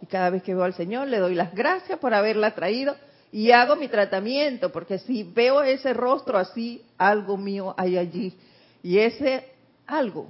Y 0.00 0.06
cada 0.06 0.30
vez 0.30 0.42
que 0.42 0.54
veo 0.54 0.64
al 0.64 0.74
Señor 0.74 1.08
le 1.08 1.18
doy 1.18 1.34
las 1.34 1.54
gracias 1.54 1.98
por 1.98 2.14
haberla 2.14 2.54
traído 2.54 2.96
y 3.32 3.50
hago 3.50 3.74
mi 3.74 3.88
tratamiento, 3.88 4.70
porque 4.70 4.98
si 4.98 5.24
veo 5.24 5.62
ese 5.62 5.92
rostro 5.92 6.38
así, 6.38 6.82
algo 6.96 7.36
mío 7.36 7.74
hay 7.76 7.98
allí. 7.98 8.38
Y 8.82 8.98
ese 8.98 9.48
algo 9.86 10.28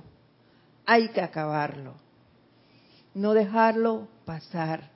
hay 0.86 1.08
que 1.08 1.20
acabarlo. 1.20 1.94
No 3.14 3.32
dejarlo 3.32 4.08
pasar. 4.24 4.90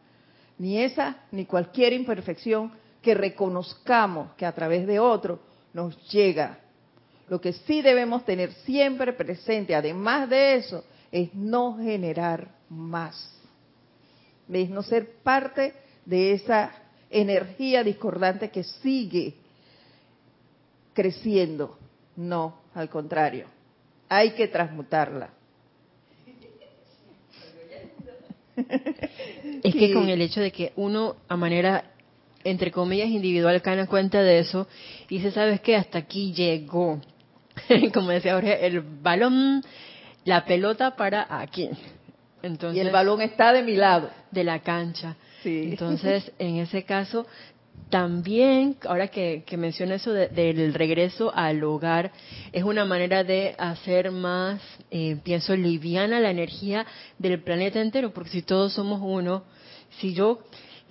Ni 0.58 0.82
esa, 0.82 1.16
ni 1.30 1.46
cualquier 1.46 1.92
imperfección 1.92 2.72
que 3.00 3.14
reconozcamos 3.14 4.32
que 4.34 4.44
a 4.44 4.52
través 4.52 4.86
de 4.86 4.98
otro 4.98 5.38
nos 5.72 5.96
llega. 6.10 6.58
Lo 7.28 7.40
que 7.40 7.52
sí 7.52 7.82
debemos 7.82 8.24
tener 8.24 8.52
siempre 8.64 9.12
presente, 9.12 9.74
además 9.74 10.28
de 10.28 10.56
eso, 10.56 10.84
es 11.12 11.32
no 11.34 11.76
generar 11.78 12.48
más. 12.68 13.34
¿Ves? 14.46 14.70
No 14.70 14.82
ser 14.82 15.16
parte 15.22 15.74
de 16.04 16.32
esa 16.32 16.72
energía 17.10 17.84
discordante 17.84 18.50
que 18.50 18.64
sigue 18.64 19.34
creciendo. 20.94 21.78
No, 22.16 22.62
al 22.74 22.88
contrario. 22.88 23.46
Hay 24.08 24.32
que 24.32 24.48
transmutarla. 24.48 25.30
Es 29.62 29.74
que 29.74 29.88
Sí. 29.88 29.92
con 29.92 30.08
el 30.08 30.20
hecho 30.22 30.40
de 30.40 30.50
que 30.52 30.72
uno 30.76 31.16
a 31.28 31.36
manera, 31.36 31.84
entre 32.44 32.70
comillas, 32.70 33.08
individual 33.08 33.60
cae 33.62 33.78
en 33.80 33.86
cuenta 33.86 34.22
de 34.22 34.38
eso 34.40 34.66
y 35.08 35.16
dice, 35.16 35.30
¿sabes 35.30 35.60
qué? 35.60 35.76
Hasta 35.76 35.98
aquí 35.98 36.32
llegó. 36.32 37.00
Como 37.94 38.10
decía 38.10 38.34
Jorge, 38.34 38.66
el 38.66 38.80
balón, 38.80 39.62
la 40.24 40.44
pelota 40.44 40.96
para 40.96 41.26
aquí. 41.40 41.68
Entonces, 42.42 42.76
y 42.76 42.80
el 42.86 42.92
balón 42.92 43.20
está 43.20 43.52
de 43.52 43.62
mi 43.62 43.74
lado. 43.74 44.10
de 44.30 44.44
la 44.44 44.60
cancha. 44.60 45.16
Sí. 45.42 45.62
Entonces, 45.70 46.30
en 46.38 46.56
ese 46.56 46.84
caso, 46.84 47.26
también, 47.90 48.76
ahora 48.86 49.08
que, 49.08 49.44
que 49.46 49.56
menciona 49.56 49.94
eso 49.94 50.12
de- 50.12 50.28
del 50.28 50.74
regreso 50.74 51.32
al 51.34 51.62
hogar, 51.64 52.12
es 52.52 52.62
una 52.64 52.84
manera 52.84 53.24
de 53.24 53.54
hacer 53.58 54.10
más, 54.10 54.60
eh, 54.90 55.16
pienso, 55.22 55.56
liviana 55.56 56.20
la 56.20 56.30
energía 56.30 56.84
del 57.18 57.40
planeta 57.42 57.80
entero, 57.80 58.10
porque 58.12 58.30
si 58.30 58.42
todos 58.42 58.72
somos 58.74 59.00
uno, 59.02 59.44
si 60.00 60.12
yo 60.12 60.40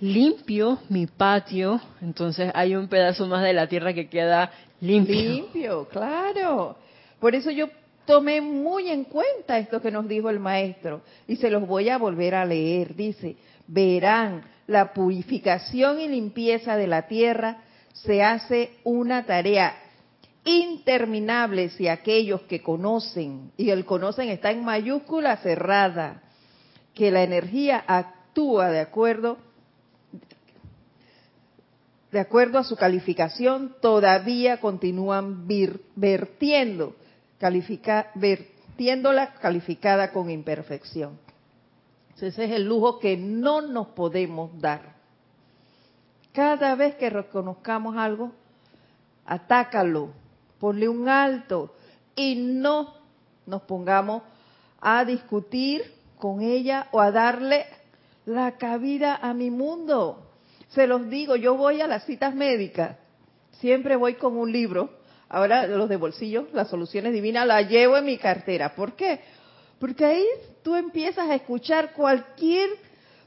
limpio 0.00 0.78
mi 0.88 1.06
patio, 1.06 1.80
entonces 2.00 2.50
hay 2.54 2.74
un 2.74 2.88
pedazo 2.88 3.26
más 3.26 3.42
de 3.44 3.52
la 3.52 3.66
tierra 3.68 3.92
que 3.92 4.08
queda 4.08 4.50
limpio. 4.80 5.14
Limpio, 5.14 5.88
claro. 5.88 6.76
Por 7.20 7.34
eso 7.34 7.50
yo 7.50 7.68
tomé 8.06 8.40
muy 8.40 8.88
en 8.88 9.04
cuenta 9.04 9.58
esto 9.58 9.80
que 9.82 9.90
nos 9.90 10.08
dijo 10.08 10.30
el 10.30 10.38
maestro 10.40 11.02
y 11.26 11.36
se 11.36 11.50
los 11.50 11.66
voy 11.66 11.88
a 11.88 11.98
volver 11.98 12.34
a 12.34 12.44
leer. 12.44 12.94
Dice, 12.94 13.36
verán, 13.66 14.42
la 14.68 14.92
purificación 14.92 15.98
y 15.98 16.08
limpieza 16.08 16.76
de 16.76 16.86
la 16.86 17.08
tierra 17.08 17.62
se 17.94 18.22
hace 18.22 18.70
una 18.84 19.24
tarea 19.24 19.74
interminable 20.44 21.70
si 21.70 21.88
aquellos 21.88 22.42
que 22.42 22.62
conocen, 22.62 23.50
y 23.56 23.70
el 23.70 23.84
conocen 23.84 24.28
está 24.28 24.50
en 24.50 24.64
mayúscula 24.64 25.38
cerrada, 25.38 26.22
que 26.94 27.10
la 27.10 27.22
energía 27.22 27.82
actúa 27.86 28.70
de 28.70 28.80
acuerdo 28.80 29.38
de 32.12 32.20
acuerdo 32.20 32.58
a 32.58 32.64
su 32.64 32.74
calificación, 32.74 33.76
todavía 33.82 34.60
continúan 34.60 35.46
vertiendo, 35.94 36.96
califica, 37.38 38.10
vertiéndola 38.14 39.34
calificada 39.34 40.10
con 40.10 40.30
imperfección. 40.30 41.18
Ese 42.22 42.44
es 42.44 42.50
el 42.50 42.64
lujo 42.64 42.98
que 42.98 43.16
no 43.16 43.60
nos 43.60 43.88
podemos 43.88 44.50
dar. 44.60 44.96
Cada 46.32 46.74
vez 46.74 46.96
que 46.96 47.10
reconozcamos 47.10 47.96
algo, 47.96 48.32
atácalo, 49.24 50.10
ponle 50.58 50.88
un 50.88 51.08
alto 51.08 51.74
y 52.16 52.34
no 52.36 52.94
nos 53.46 53.62
pongamos 53.62 54.22
a 54.80 55.04
discutir 55.04 55.82
con 56.18 56.42
ella 56.42 56.88
o 56.90 57.00
a 57.00 57.10
darle 57.10 57.66
la 58.26 58.56
cabida 58.58 59.16
a 59.16 59.32
mi 59.32 59.50
mundo. 59.50 60.26
Se 60.68 60.86
los 60.86 61.08
digo, 61.08 61.36
yo 61.36 61.56
voy 61.56 61.80
a 61.80 61.86
las 61.86 62.04
citas 62.04 62.34
médicas, 62.34 62.96
siempre 63.52 63.96
voy 63.96 64.14
con 64.14 64.36
un 64.36 64.52
libro, 64.52 64.90
ahora 65.28 65.66
los 65.66 65.88
de 65.88 65.96
bolsillo, 65.96 66.48
las 66.52 66.68
soluciones 66.68 67.12
divinas, 67.12 67.46
la 67.46 67.62
llevo 67.62 67.96
en 67.96 68.04
mi 68.04 68.18
cartera. 68.18 68.74
¿Por 68.74 68.94
qué? 68.94 69.20
Porque 69.78 70.04
ahí 70.04 70.24
tú 70.68 70.76
empiezas 70.76 71.26
a 71.30 71.34
escuchar 71.34 71.94
cualquier 71.94 72.68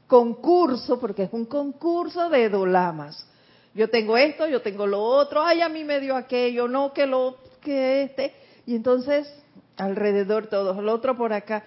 concurso, 0.06 1.00
porque 1.00 1.24
es 1.24 1.32
un 1.32 1.44
concurso 1.44 2.30
de 2.30 2.48
dolamas. 2.48 3.26
Yo 3.74 3.90
tengo 3.90 4.16
esto, 4.16 4.46
yo 4.46 4.62
tengo 4.62 4.86
lo 4.86 5.02
otro, 5.02 5.42
ay, 5.42 5.60
a 5.60 5.68
mí 5.68 5.82
me 5.82 5.98
dio 5.98 6.14
aquello, 6.14 6.68
no, 6.68 6.92
que 6.92 7.04
lo, 7.04 7.38
que 7.60 8.04
este. 8.04 8.32
Y 8.64 8.76
entonces, 8.76 9.28
alrededor 9.76 10.46
todos, 10.46 10.78
el 10.78 10.88
otro 10.88 11.16
por 11.16 11.32
acá. 11.32 11.64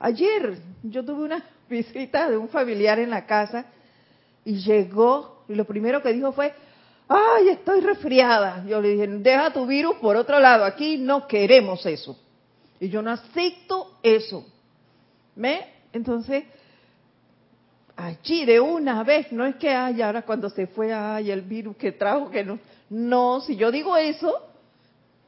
Ayer 0.00 0.58
yo 0.82 1.04
tuve 1.04 1.22
una 1.22 1.44
visita 1.70 2.28
de 2.28 2.36
un 2.36 2.48
familiar 2.48 2.98
en 2.98 3.10
la 3.10 3.26
casa 3.26 3.66
y 4.44 4.54
llegó 4.54 5.44
y 5.48 5.54
lo 5.54 5.66
primero 5.66 6.02
que 6.02 6.12
dijo 6.12 6.32
fue, 6.32 6.52
ay, 7.06 7.50
estoy 7.50 7.80
resfriada. 7.80 8.64
Yo 8.66 8.80
le 8.80 8.88
dije, 8.88 9.06
deja 9.06 9.52
tu 9.52 9.66
virus 9.66 9.98
por 9.98 10.16
otro 10.16 10.40
lado, 10.40 10.64
aquí 10.64 10.96
no 10.98 11.28
queremos 11.28 11.86
eso. 11.86 12.18
Y 12.80 12.88
yo 12.88 13.02
no 13.02 13.12
acepto 13.12 13.98
eso. 14.02 14.44
¿Me? 15.36 15.66
Entonces, 15.92 16.44
allí 17.94 18.44
de 18.44 18.60
una 18.60 19.04
vez, 19.04 19.30
no 19.32 19.46
es 19.46 19.56
que, 19.56 19.70
ay, 19.70 20.02
ahora 20.02 20.22
cuando 20.22 20.50
se 20.50 20.66
fue, 20.66 20.92
ay, 20.92 21.30
el 21.30 21.42
virus 21.42 21.76
que 21.76 21.92
trajo, 21.92 22.30
que 22.30 22.44
no. 22.44 22.58
No, 22.90 23.40
si 23.40 23.56
yo 23.56 23.70
digo 23.70 23.96
eso, 23.96 24.34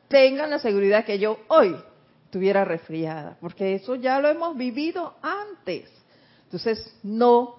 tengan 0.09 0.51
la 0.51 0.59
seguridad 0.59 1.05
que 1.05 1.18
yo 1.18 1.38
hoy 1.49 1.77
estuviera 2.25 2.64
resfriada, 2.64 3.37
porque 3.40 3.75
eso 3.75 3.94
ya 3.94 4.21
lo 4.21 4.29
hemos 4.29 4.57
vivido 4.57 5.14
antes. 5.23 5.88
Entonces, 6.44 6.94
no 7.03 7.59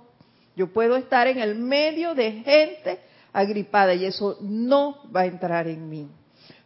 yo 0.60 0.68
puedo 0.74 0.98
estar 0.98 1.26
en 1.28 1.40
el 1.40 1.56
medio 1.56 2.14
de 2.14 2.34
gente 2.34 3.00
agripada 3.32 3.94
y 3.94 4.04
eso 4.04 4.38
no 4.42 5.10
va 5.16 5.22
a 5.22 5.26
entrar 5.26 5.70
en 5.70 5.88
mí. 5.88 6.06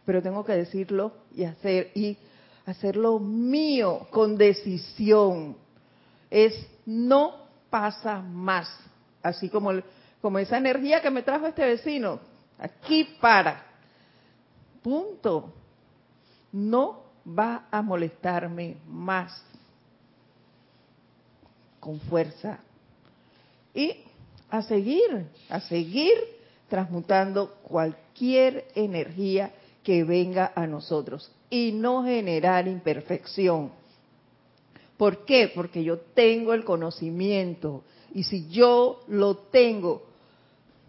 Pero 0.04 0.20
tengo 0.20 0.44
que 0.44 0.54
decirlo 0.54 1.12
y 1.32 1.44
hacer 1.44 1.92
y 1.94 2.16
hacerlo 2.66 3.20
mío 3.20 4.08
con 4.10 4.36
decisión. 4.36 5.56
Es 6.34 6.66
no 6.84 7.46
pasa 7.70 8.20
más. 8.20 8.68
Así 9.22 9.48
como 9.48 9.70
como 10.20 10.38
esa 10.38 10.56
energía 10.56 11.00
que 11.02 11.10
me 11.10 11.22
trajo 11.22 11.46
este 11.46 11.64
vecino, 11.64 12.18
aquí 12.58 13.04
para. 13.20 13.62
Punto. 14.82 15.52
No 16.50 17.04
va 17.26 17.66
a 17.70 17.82
molestarme 17.82 18.78
más. 18.86 19.44
Con 21.78 22.00
fuerza 22.00 22.58
y 23.74 23.98
a 24.48 24.62
seguir, 24.62 25.26
a 25.50 25.60
seguir 25.60 26.14
transmutando 26.68 27.56
cualquier 27.62 28.68
energía 28.74 29.50
que 29.82 30.04
venga 30.04 30.52
a 30.54 30.66
nosotros 30.66 31.30
y 31.50 31.72
no 31.72 32.02
generar 32.02 32.66
imperfección. 32.66 33.72
¿Por 34.96 35.24
qué? 35.24 35.50
Porque 35.54 35.82
yo 35.82 35.98
tengo 35.98 36.54
el 36.54 36.64
conocimiento 36.64 37.84
y 38.14 38.22
si 38.22 38.48
yo 38.48 39.02
lo 39.08 39.36
tengo, 39.36 40.04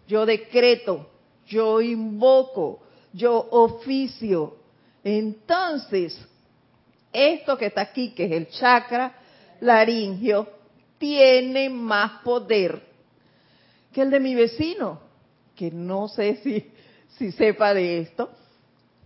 yo 0.06 0.24
decreto, 0.24 1.08
yo 1.46 1.80
invoco, 1.80 2.80
yo 3.12 3.48
oficio, 3.50 4.56
entonces 5.02 6.18
esto 7.12 7.56
que 7.56 7.66
está 7.66 7.80
aquí, 7.80 8.10
que 8.10 8.26
es 8.26 8.32
el 8.32 8.48
chakra 8.48 9.16
laringio, 9.60 10.48
tiene 10.98 11.68
más 11.70 12.22
poder 12.22 12.82
que 13.92 14.02
el 14.02 14.10
de 14.10 14.20
mi 14.20 14.34
vecino, 14.34 15.00
que 15.54 15.70
no 15.70 16.08
sé 16.08 16.36
si, 16.42 16.70
si 17.16 17.32
sepa 17.32 17.72
de 17.72 18.00
esto, 18.00 18.30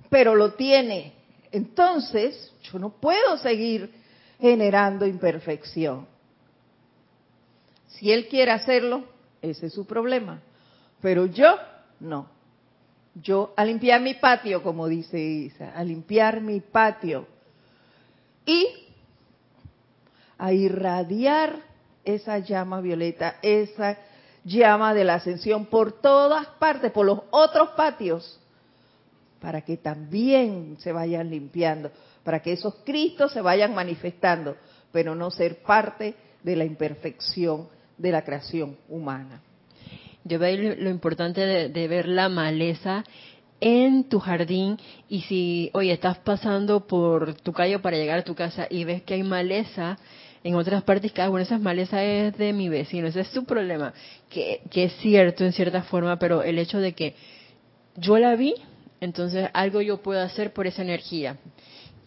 pero 0.08 0.34
lo 0.34 0.54
tiene. 0.54 1.14
Entonces, 1.52 2.52
yo 2.62 2.78
no 2.78 2.90
puedo 2.90 3.38
seguir 3.38 3.99
generando 4.40 5.06
imperfección. 5.06 6.06
Si 7.88 8.10
él 8.10 8.28
quiere 8.28 8.52
hacerlo, 8.52 9.04
ese 9.42 9.66
es 9.66 9.72
su 9.72 9.86
problema. 9.86 10.40
Pero 11.00 11.26
yo 11.26 11.56
no. 12.00 12.28
Yo 13.14 13.52
a 13.56 13.64
limpiar 13.64 14.00
mi 14.00 14.14
patio, 14.14 14.62
como 14.62 14.86
dice 14.86 15.20
Isa, 15.20 15.72
a 15.74 15.82
limpiar 15.82 16.40
mi 16.40 16.60
patio 16.60 17.26
y 18.46 18.66
a 20.38 20.52
irradiar 20.52 21.56
esa 22.04 22.38
llama 22.38 22.80
violeta, 22.80 23.36
esa 23.42 23.98
llama 24.44 24.94
de 24.94 25.04
la 25.04 25.14
ascensión 25.14 25.66
por 25.66 26.00
todas 26.00 26.46
partes, 26.58 26.92
por 26.92 27.04
los 27.04 27.20
otros 27.30 27.70
patios, 27.70 28.40
para 29.40 29.62
que 29.62 29.76
también 29.76 30.76
se 30.80 30.92
vayan 30.92 31.30
limpiando, 31.30 31.90
para 32.30 32.42
que 32.42 32.52
esos 32.52 32.76
Cristos 32.84 33.32
se 33.32 33.40
vayan 33.40 33.74
manifestando, 33.74 34.56
pero 34.92 35.16
no 35.16 35.32
ser 35.32 35.62
parte 35.64 36.14
de 36.44 36.54
la 36.54 36.64
imperfección 36.64 37.66
de 37.98 38.12
la 38.12 38.22
creación 38.22 38.76
humana. 38.88 39.42
Yo 40.22 40.38
veo 40.38 40.76
lo 40.76 40.90
importante 40.90 41.40
de, 41.40 41.88
ver 41.88 42.06
la 42.06 42.28
maleza 42.28 43.02
en 43.60 44.04
tu 44.04 44.20
jardín 44.20 44.78
y 45.08 45.22
si, 45.22 45.70
oye, 45.72 45.90
estás 45.90 46.18
pasando 46.18 46.86
por 46.86 47.34
tu 47.34 47.52
calle 47.52 47.80
para 47.80 47.96
llegar 47.96 48.20
a 48.20 48.22
tu 48.22 48.36
casa 48.36 48.68
y 48.70 48.84
ves 48.84 49.02
que 49.02 49.14
hay 49.14 49.24
maleza, 49.24 49.98
en 50.44 50.54
otras 50.54 50.84
partes 50.84 51.10
cada 51.10 51.30
una 51.30 51.38
de 51.38 51.46
esas 51.46 51.60
malezas 51.60 52.00
es 52.00 52.38
de 52.38 52.52
mi 52.52 52.68
vecino, 52.68 53.08
ese 53.08 53.22
es 53.22 53.28
su 53.30 53.44
problema, 53.44 53.92
que, 54.28 54.60
que 54.70 54.84
es 54.84 54.92
cierto 54.98 55.44
en 55.44 55.52
cierta 55.52 55.82
forma, 55.82 56.16
pero 56.20 56.44
el 56.44 56.60
hecho 56.60 56.78
de 56.78 56.92
que 56.92 57.16
yo 57.96 58.20
la 58.20 58.36
vi, 58.36 58.54
entonces 59.00 59.50
algo 59.52 59.80
yo 59.80 60.00
puedo 60.00 60.20
hacer 60.20 60.52
por 60.52 60.68
esa 60.68 60.82
energía. 60.82 61.36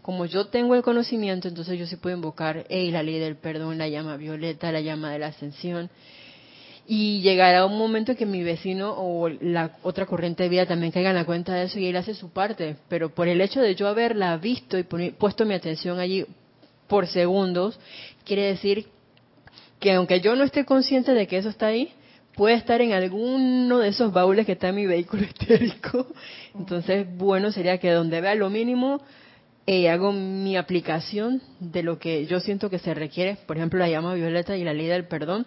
Como 0.03 0.25
yo 0.25 0.47
tengo 0.47 0.75
el 0.75 0.83
conocimiento, 0.83 1.47
entonces 1.47 1.79
yo 1.79 1.87
sí 1.87 1.95
puedo 1.95 2.13
invocar 2.13 2.65
hey, 2.67 2.91
la 2.91 3.01
ley 3.01 3.19
del 3.19 3.37
perdón, 3.37 3.77
la 3.77 3.87
llama 3.87 4.17
violeta, 4.17 4.69
la 4.69 4.81
llama 4.81 5.09
de 5.13 5.19
la 5.19 5.27
ascensión. 5.27 5.89
Y 6.85 7.21
llegará 7.21 7.65
un 7.65 7.77
momento 7.77 8.13
que 8.13 8.25
mi 8.25 8.43
vecino 8.43 8.93
o 8.97 9.29
la 9.29 9.77
otra 9.81 10.05
corriente 10.05 10.43
de 10.43 10.49
vida 10.49 10.65
también 10.65 10.91
caiga 10.91 11.11
en 11.11 11.15
la 11.15 11.23
cuenta 11.23 11.53
de 11.53 11.63
eso 11.63 11.79
y 11.79 11.87
él 11.87 11.95
hace 11.95 12.15
su 12.15 12.31
parte. 12.31 12.75
Pero 12.89 13.15
por 13.15 13.29
el 13.29 13.39
hecho 13.39 13.61
de 13.61 13.75
yo 13.75 13.87
haberla 13.87 14.35
visto 14.35 14.77
y 14.77 14.83
puesto 14.83 15.45
mi 15.45 15.53
atención 15.53 15.97
allí 15.99 16.25
por 16.87 17.07
segundos, 17.07 17.79
quiere 18.25 18.47
decir 18.47 18.87
que 19.79 19.93
aunque 19.93 20.19
yo 20.19 20.35
no 20.35 20.43
esté 20.43 20.65
consciente 20.65 21.13
de 21.13 21.27
que 21.27 21.37
eso 21.37 21.47
está 21.47 21.67
ahí, 21.67 21.93
puede 22.35 22.55
estar 22.55 22.81
en 22.81 22.91
alguno 22.91 23.79
de 23.79 23.87
esos 23.87 24.11
baúles 24.11 24.45
que 24.45 24.51
está 24.51 24.67
en 24.67 24.75
mi 24.75 24.85
vehículo 24.85 25.23
estérico. 25.39 26.07
Entonces, 26.53 27.07
bueno 27.17 27.53
sería 27.53 27.77
que 27.77 27.89
donde 27.91 28.19
vea 28.19 28.35
lo 28.35 28.49
mínimo, 28.49 28.99
eh, 29.65 29.89
hago 29.89 30.11
mi 30.11 30.57
aplicación 30.57 31.41
de 31.59 31.83
lo 31.83 31.99
que 31.99 32.25
yo 32.25 32.39
siento 32.39 32.69
que 32.69 32.79
se 32.79 32.93
requiere, 32.93 33.37
por 33.47 33.57
ejemplo, 33.57 33.79
la 33.79 33.89
llama 33.89 34.13
violeta 34.13 34.57
y 34.57 34.63
la 34.63 34.73
ley 34.73 34.87
del 34.87 35.07
perdón, 35.07 35.45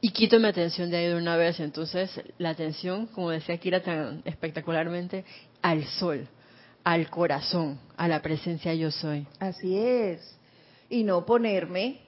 y 0.00 0.10
quito 0.10 0.38
mi 0.38 0.48
atención 0.48 0.90
de 0.90 0.98
ahí 0.98 1.06
de 1.06 1.16
una 1.16 1.36
vez. 1.36 1.60
Entonces, 1.60 2.10
la 2.36 2.50
atención, 2.50 3.06
como 3.06 3.30
decía 3.30 3.56
Kira 3.56 3.82
tan 3.82 4.20
espectacularmente, 4.26 5.24
al 5.62 5.84
sol, 5.84 6.28
al 6.82 7.08
corazón, 7.08 7.78
a 7.96 8.06
la 8.06 8.20
presencia 8.20 8.74
yo 8.74 8.90
soy. 8.90 9.26
Así 9.38 9.78
es. 9.78 10.36
Y 10.90 11.04
no 11.04 11.24
ponerme 11.24 12.00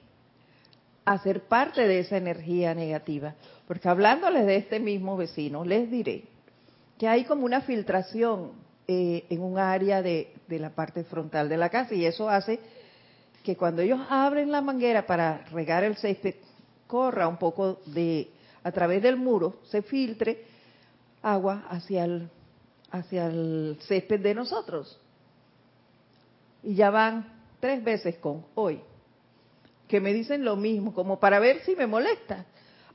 a 1.05 1.17
ser 1.23 1.47
parte 1.47 1.87
de 1.87 1.99
esa 1.99 2.17
energía 2.17 2.75
negativa. 2.75 3.33
Porque 3.67 3.89
hablándoles 3.89 4.45
de 4.45 4.57
este 4.57 4.79
mismo 4.79 5.17
vecino, 5.17 5.65
les 5.65 5.89
diré 5.89 6.25
que 6.99 7.07
hay 7.07 7.23
como 7.23 7.45
una 7.45 7.61
filtración 7.61 8.51
eh, 8.87 9.25
en 9.29 9.41
un 9.41 9.57
área 9.57 10.03
de, 10.03 10.33
de 10.47 10.59
la 10.59 10.69
parte 10.69 11.03
frontal 11.03 11.49
de 11.49 11.57
la 11.57 11.69
casa 11.69 11.93
y 11.93 12.05
eso 12.05 12.29
hace 12.29 12.59
que 13.43 13.55
cuando 13.55 13.81
ellos 13.81 13.99
abren 14.09 14.51
la 14.51 14.61
manguera 14.61 15.05
para 15.05 15.45
regar 15.51 15.83
el 15.83 15.95
césped, 15.95 16.35
corra 16.85 17.27
un 17.27 17.37
poco 17.37 17.79
de, 17.85 18.29
a 18.63 18.71
través 18.71 19.01
del 19.01 19.15
muro, 19.15 19.59
se 19.63 19.81
filtre 19.81 20.45
agua 21.21 21.65
hacia 21.69 22.05
el, 22.05 22.29
hacia 22.91 23.27
el 23.27 23.77
césped 23.87 24.19
de 24.19 24.33
nosotros. 24.33 24.99
Y 26.63 26.75
ya 26.75 26.89
van 26.89 27.25
tres 27.59 27.83
veces 27.83 28.17
con 28.17 28.45
hoy, 28.55 28.81
que 29.87 30.01
me 30.01 30.13
dicen 30.13 30.43
lo 30.43 30.55
mismo, 30.55 30.93
como 30.93 31.19
para 31.19 31.39
ver 31.39 31.61
si 31.61 31.75
me 31.75 31.87
molesta. 31.87 32.45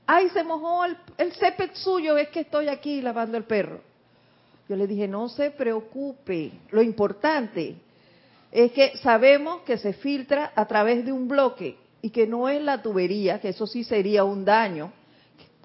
Ay, 0.06 0.28
se 0.30 0.44
mojó 0.44 0.84
el, 0.84 0.96
el 1.16 1.32
césped 1.32 1.70
suyo, 1.74 2.16
es 2.16 2.28
que 2.28 2.40
estoy 2.40 2.68
aquí 2.68 3.00
lavando 3.00 3.38
el 3.38 3.44
perro. 3.44 3.80
Yo 4.68 4.76
le 4.76 4.86
dije, 4.86 5.08
no 5.08 5.28
se 5.28 5.50
preocupe, 5.50 6.52
lo 6.70 6.82
importante 6.82 7.76
es 8.50 8.72
que 8.72 8.96
sabemos 8.98 9.62
que 9.62 9.78
se 9.78 9.92
filtra 9.92 10.52
a 10.54 10.66
través 10.66 11.04
de 11.04 11.12
un 11.12 11.26
bloque 11.26 11.76
y 12.00 12.10
que 12.10 12.26
no 12.26 12.48
es 12.48 12.62
la 12.62 12.82
tubería, 12.82 13.40
que 13.40 13.48
eso 13.48 13.66
sí 13.66 13.84
sería 13.84 14.24
un 14.24 14.44
daño, 14.44 14.92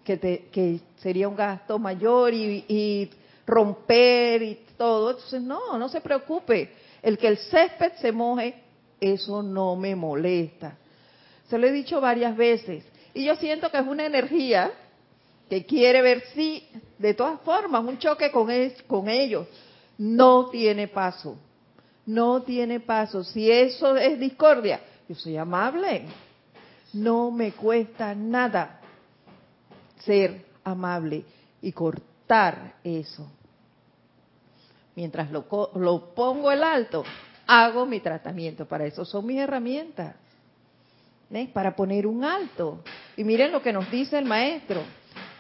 que, 0.04 0.18
que 0.52 0.80
sería 0.98 1.28
un 1.28 1.36
gasto 1.36 1.78
mayor 1.80 2.34
y, 2.34 2.64
y 2.68 3.10
romper 3.46 4.44
y 4.44 4.60
todo. 4.78 5.12
Entonces, 5.12 5.42
no, 5.42 5.78
no 5.78 5.90
se 5.90 6.02
preocupe. 6.02 6.72
El 7.02 7.18
que 7.18 7.28
el 7.28 7.38
césped 7.38 7.94
se 8.00 8.12
moje, 8.12 8.64
eso 9.00 9.44
no 9.44 9.76
me 9.76 9.96
molesta. 9.96 10.78
Se 11.50 11.58
lo 11.58 11.68
he 11.68 11.72
dicho 11.72 12.00
varias 12.00 12.36
veces. 12.38 12.84
Y 13.14 13.26
yo 13.26 13.36
siento 13.36 13.72
que 13.72 13.78
es 13.78 13.88
una 13.88 14.06
energía 14.06 14.72
que 15.50 15.66
quiere 15.66 16.02
ver 16.02 16.24
si, 16.34 16.68
de 16.98 17.14
todas 17.14 17.40
formas, 17.42 17.84
un 17.84 17.98
choque 17.98 18.32
con, 18.32 18.50
ellos 19.10 19.48
no 19.98 20.50
tiene 20.50 20.88
paso. 20.88 21.38
No 22.06 22.42
tiene 22.44 22.80
paso. 22.80 23.24
Si 23.24 23.52
eso 23.52 23.98
es 23.98 24.20
discordia, 24.20 24.82
yo 25.08 25.16
soy 25.16 25.38
amable. 25.38 26.06
No 26.94 27.32
me 27.32 27.52
cuesta 27.52 28.16
nada 28.16 28.80
ser 30.00 30.46
amable 30.64 31.24
y 31.62 31.72
cortar 31.72 32.76
eso. 32.84 33.30
Mientras 34.96 35.30
lo, 35.32 35.46
lo 35.76 36.14
pongo 36.16 36.52
el 36.52 36.64
alto, 36.64 37.04
hago 37.46 37.86
mi 37.86 38.00
tratamiento. 38.00 38.66
Para 38.66 38.86
eso 38.86 39.04
son 39.06 39.26
mis 39.26 39.40
herramientas. 39.40 40.16
Para 41.54 41.76
poner 41.76 42.08
un 42.08 42.24
alto. 42.24 42.84
Y 43.18 43.24
miren 43.24 43.52
lo 43.52 43.62
que 43.62 43.74
nos 43.74 43.90
dice 43.92 44.18
el 44.18 44.26
maestro. 44.26 44.82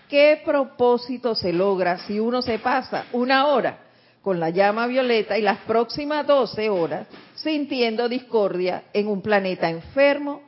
¿Qué 0.08 0.42
propósito 0.46 1.36
se 1.36 1.52
logra 1.52 2.00
si 2.08 2.20
uno 2.20 2.42
se 2.42 2.60
pasa 2.60 3.06
una 3.12 3.48
hora 3.48 3.80
con 4.22 4.40
la 4.40 4.50
llama 4.50 4.88
violeta 4.88 5.38
y 5.38 5.42
las 5.42 5.60
próximas 5.60 6.26
12 6.26 6.70
horas 6.70 7.08
sintiendo 7.36 8.08
discordia 8.08 8.86
en 8.94 9.08
un 9.08 9.22
planeta 9.22 9.70
enfermo 9.70 10.42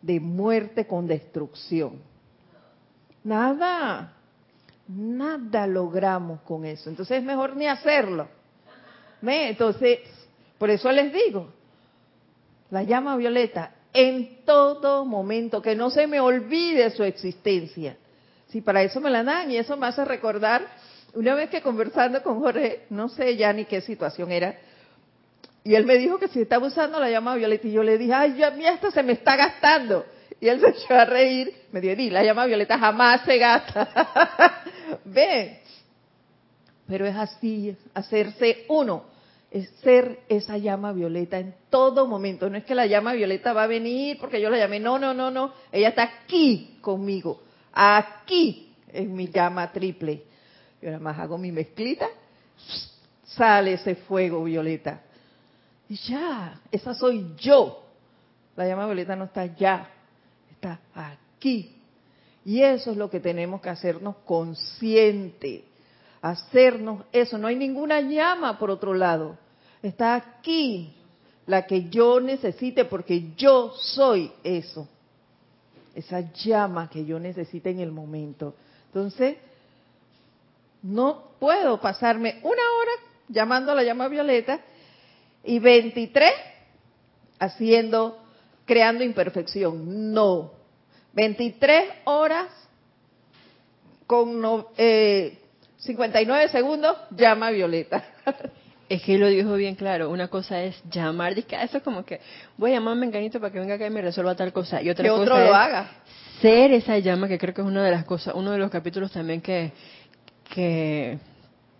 de 0.00 0.20
muerte 0.20 0.86
con 0.86 1.08
destrucción? 1.08 2.00
Nada, 3.24 4.12
nada 4.86 5.66
logramos 5.66 6.40
con 6.42 6.64
eso. 6.64 6.88
Entonces 6.88 7.18
es 7.18 7.24
mejor 7.24 7.56
ni 7.56 7.66
hacerlo. 7.66 8.28
Entonces, 9.22 9.98
por 10.56 10.70
eso 10.70 10.90
les 10.92 11.12
digo, 11.12 11.52
la 12.70 12.84
llama 12.84 13.16
violeta 13.16 13.74
en 13.92 14.44
todo 14.44 15.04
momento, 15.04 15.60
que 15.60 15.74
no 15.74 15.90
se 15.90 16.06
me 16.06 16.20
olvide 16.20 16.90
su 16.90 17.02
existencia. 17.02 17.96
Si 18.50 18.60
para 18.60 18.82
eso 18.82 19.00
me 19.00 19.10
la 19.10 19.22
dan 19.22 19.50
y 19.50 19.56
eso 19.56 19.76
me 19.76 19.86
hace 19.86 20.04
recordar, 20.04 20.66
una 21.14 21.34
vez 21.34 21.50
que 21.50 21.62
conversando 21.62 22.22
con 22.22 22.40
Jorge, 22.40 22.86
no 22.90 23.08
sé 23.08 23.36
ya 23.36 23.52
ni 23.52 23.64
qué 23.64 23.80
situación 23.80 24.30
era, 24.30 24.56
y 25.62 25.74
él 25.74 25.84
me 25.84 25.98
dijo 25.98 26.18
que 26.18 26.28
si 26.28 26.40
estaba 26.40 26.66
usando 26.66 26.98
la 26.98 27.10
llama 27.10 27.34
violeta 27.34 27.66
y 27.66 27.72
yo 27.72 27.82
le 27.82 27.98
dije, 27.98 28.12
ay, 28.14 28.42
a 28.42 28.50
mí 28.50 28.66
hasta 28.66 28.90
se 28.90 29.02
me 29.02 29.12
está 29.12 29.36
gastando. 29.36 30.04
Y 30.40 30.48
él 30.48 30.60
se 30.60 30.70
echó 30.70 30.94
a 30.94 31.04
reír, 31.04 31.52
me 31.72 31.80
dijo, 31.80 31.96
di, 31.96 32.10
la 32.10 32.24
llama 32.24 32.46
violeta 32.46 32.78
jamás 32.78 33.22
se 33.24 33.38
gasta. 33.38 34.62
Ve, 35.04 35.60
pero 36.86 37.06
es 37.06 37.14
así, 37.14 37.76
hacerse 37.94 38.64
uno, 38.68 39.04
es 39.50 39.68
ser 39.82 40.20
esa 40.28 40.56
llama 40.56 40.92
violeta 40.92 41.38
en 41.38 41.54
todo 41.68 42.06
momento. 42.06 42.48
No 42.48 42.56
es 42.56 42.64
que 42.64 42.74
la 42.74 42.86
llama 42.86 43.12
violeta 43.12 43.52
va 43.52 43.64
a 43.64 43.68
venir 43.68 44.18
porque 44.18 44.40
yo 44.40 44.50
la 44.50 44.58
llamé, 44.58 44.80
no, 44.80 44.98
no, 44.98 45.12
no, 45.12 45.30
no, 45.30 45.52
ella 45.70 45.90
está 45.90 46.02
aquí 46.02 46.78
conmigo, 46.80 47.42
aquí 47.72 48.74
es 48.92 49.08
mi 49.08 49.28
llama 49.28 49.70
triple. 49.72 50.24
Yo 50.80 50.90
nada 50.90 51.02
más 51.02 51.18
hago 51.18 51.38
mi 51.38 51.52
mezclita, 51.52 52.08
sale 53.24 53.74
ese 53.74 53.94
fuego 53.94 54.44
violeta. 54.44 55.02
Y 55.88 55.96
ya, 55.96 56.60
esa 56.70 56.94
soy 56.94 57.34
yo. 57.36 57.84
La 58.56 58.66
llama 58.66 58.86
violeta 58.86 59.16
no 59.16 59.24
está 59.24 59.42
allá, 59.42 59.88
está 60.50 60.80
aquí. 60.94 61.76
Y 62.44 62.62
eso 62.62 62.90
es 62.90 62.96
lo 62.96 63.10
que 63.10 63.20
tenemos 63.20 63.60
que 63.60 63.70
hacernos 63.70 64.16
consciente. 64.24 65.64
Hacernos 66.22 67.04
eso. 67.12 67.38
No 67.38 67.48
hay 67.48 67.56
ninguna 67.56 68.00
llama 68.00 68.58
por 68.58 68.70
otro 68.70 68.94
lado. 68.94 69.36
Está 69.82 70.14
aquí 70.14 70.94
la 71.46 71.66
que 71.66 71.88
yo 71.88 72.20
necesite 72.20 72.84
porque 72.84 73.32
yo 73.36 73.72
soy 73.76 74.32
eso. 74.44 74.88
Esa 75.94 76.32
llama 76.32 76.88
que 76.88 77.04
yo 77.04 77.18
necesite 77.18 77.70
en 77.70 77.80
el 77.80 77.90
momento. 77.92 78.54
Entonces, 78.86 79.36
no 80.82 81.32
puedo 81.38 81.80
pasarme 81.80 82.40
una 82.42 82.62
hora 82.78 82.92
llamando 83.28 83.72
a 83.72 83.74
la 83.74 83.82
llama 83.82 84.08
violeta 84.08 84.60
y 85.44 85.58
23 85.58 86.32
haciendo, 87.38 88.18
creando 88.66 89.04
imperfección. 89.04 90.12
No. 90.12 90.52
23 91.12 91.84
horas 92.04 92.48
con 94.06 94.40
no, 94.40 94.68
eh, 94.76 95.38
59 95.78 96.48
segundos, 96.48 96.96
llama 97.10 97.50
violeta. 97.50 98.04
Es 98.90 99.02
que 99.02 99.16
lo 99.18 99.28
dijo 99.28 99.54
bien 99.54 99.76
claro. 99.76 100.10
Una 100.10 100.26
cosa 100.26 100.64
es 100.64 100.82
llamar, 100.90 101.36
dice, 101.36 101.56
eso 101.62 101.78
es 101.78 101.82
como 101.84 102.04
que 102.04 102.20
voy 102.58 102.72
a 102.72 102.74
llamar 102.74 102.94
a 102.94 102.96
Menganito 102.96 103.38
para 103.38 103.52
que 103.52 103.60
venga 103.60 103.76
acá 103.76 103.86
y 103.86 103.90
me 103.90 104.02
resuelva 104.02 104.34
tal 104.34 104.52
cosa. 104.52 104.82
Y 104.82 104.90
otra 104.90 105.04
que 105.04 105.10
cosa 105.10 105.22
otro 105.22 105.38
es 105.38 105.48
lo 105.48 105.54
haga. 105.54 105.92
ser 106.42 106.72
esa 106.72 106.98
llama, 106.98 107.28
que 107.28 107.38
creo 107.38 107.54
que 107.54 107.60
es 107.60 107.66
una 107.68 107.84
de 107.84 107.92
las 107.92 108.04
cosas, 108.04 108.34
uno 108.34 108.50
de 108.50 108.58
los 108.58 108.68
capítulos 108.68 109.12
también 109.12 109.42
que, 109.42 109.70
que 110.52 111.18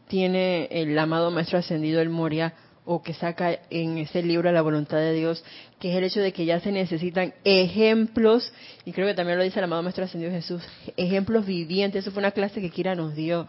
tiene 0.06 0.68
el 0.70 0.96
amado 0.96 1.32
Maestro 1.32 1.58
Ascendido, 1.58 2.00
el 2.00 2.10
Moria, 2.10 2.54
o 2.84 3.02
que 3.02 3.12
saca 3.12 3.58
en 3.70 3.98
ese 3.98 4.22
libro 4.22 4.52
La 4.52 4.62
voluntad 4.62 4.98
de 4.98 5.12
Dios, 5.12 5.44
que 5.80 5.90
es 5.90 5.96
el 5.96 6.04
hecho 6.04 6.20
de 6.20 6.32
que 6.32 6.44
ya 6.44 6.60
se 6.60 6.70
necesitan 6.70 7.34
ejemplos, 7.42 8.52
y 8.84 8.92
creo 8.92 9.08
que 9.08 9.14
también 9.14 9.36
lo 9.36 9.42
dice 9.42 9.58
el 9.58 9.64
amado 9.64 9.82
Maestro 9.82 10.04
Ascendido 10.04 10.30
Jesús, 10.30 10.62
ejemplos 10.96 11.44
vivientes. 11.44 12.04
Eso 12.04 12.12
fue 12.12 12.20
una 12.20 12.30
clase 12.30 12.60
que 12.60 12.70
Kira 12.70 12.94
nos 12.94 13.16
dio. 13.16 13.48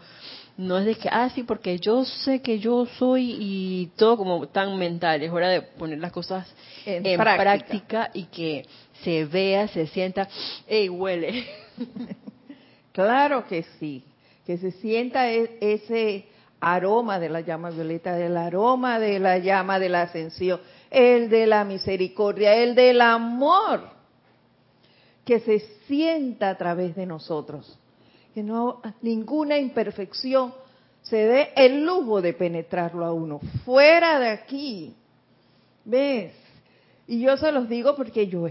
No 0.56 0.78
es 0.78 0.84
de 0.84 0.94
que, 0.96 1.08
ah, 1.10 1.30
sí, 1.34 1.42
porque 1.44 1.78
yo 1.78 2.04
sé 2.04 2.42
que 2.42 2.58
yo 2.58 2.86
soy 2.98 3.36
y 3.40 3.86
todo 3.96 4.16
como 4.18 4.46
tan 4.48 4.78
mental. 4.78 5.22
Es 5.22 5.30
hora 5.32 5.48
de 5.48 5.62
poner 5.62 5.98
las 5.98 6.12
cosas 6.12 6.46
En 6.84 7.04
en, 7.06 7.18
práctica. 7.18 7.42
práctica. 7.42 8.10
y 8.14 8.24
que 8.24 8.66
se 9.02 9.24
vea, 9.24 9.66
se 9.68 9.86
sienta, 9.86 10.28
¡ey, 10.66 10.88
huele! 10.88 11.44
Claro 12.92 13.46
que 13.48 13.62
sí, 13.80 14.04
que 14.44 14.58
se 14.58 14.70
sienta 14.72 15.30
e- 15.30 15.56
ese 15.62 16.26
aroma 16.60 17.18
de 17.18 17.30
la 17.30 17.40
llama 17.40 17.70
violeta, 17.70 18.18
el 18.18 18.36
aroma 18.36 18.98
de 18.98 19.18
la 19.18 19.38
llama 19.38 19.78
de 19.78 19.88
la 19.88 20.02
ascensión, 20.02 20.60
el 20.90 21.30
de 21.30 21.46
la 21.46 21.64
misericordia, 21.64 22.54
el 22.54 22.74
del 22.74 23.00
amor, 23.00 23.88
que 25.24 25.40
se 25.40 25.60
sienta 25.88 26.50
a 26.50 26.58
través 26.58 26.94
de 26.94 27.06
nosotros, 27.06 27.78
que 28.34 28.42
no 28.42 28.80
ninguna 29.02 29.58
imperfección 29.58 30.54
se 31.02 31.16
dé 31.16 31.48
el 31.56 31.84
lujo 31.84 32.22
de 32.22 32.32
penetrarlo 32.32 33.04
a 33.04 33.12
uno, 33.12 33.40
fuera 33.64 34.18
de 34.18 34.30
aquí, 34.30 34.94
¿ves? 35.84 36.32
Y 37.06 37.20
yo 37.20 37.36
se 37.36 37.50
los 37.52 37.68
digo 37.68 37.96
porque 37.96 38.28
yo, 38.28 38.46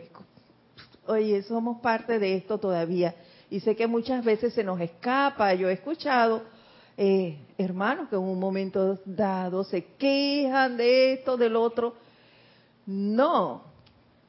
oye, 1.08 1.44
somos 1.44 1.80
parte 1.82 2.20
de 2.20 2.36
esto 2.36 2.58
todavía. 2.58 3.16
Y 3.50 3.60
sé 3.60 3.76
que 3.76 3.88
muchas 3.88 4.24
veces 4.24 4.54
se 4.54 4.64
nos 4.64 4.80
escapa. 4.80 5.54
Yo 5.54 5.70
he 5.70 5.74
escuchado 5.74 6.44
eh, 6.98 7.38
hermanos 7.58 8.10
que 8.10 8.16
en 8.16 8.22
un 8.22 8.40
momento 8.40 9.00
dado 9.06 9.64
se 9.64 9.84
quejan 9.96 10.78
de 10.78 11.14
esto, 11.14 11.38
del 11.38 11.56
otro. 11.56 11.96
No, 12.86 13.64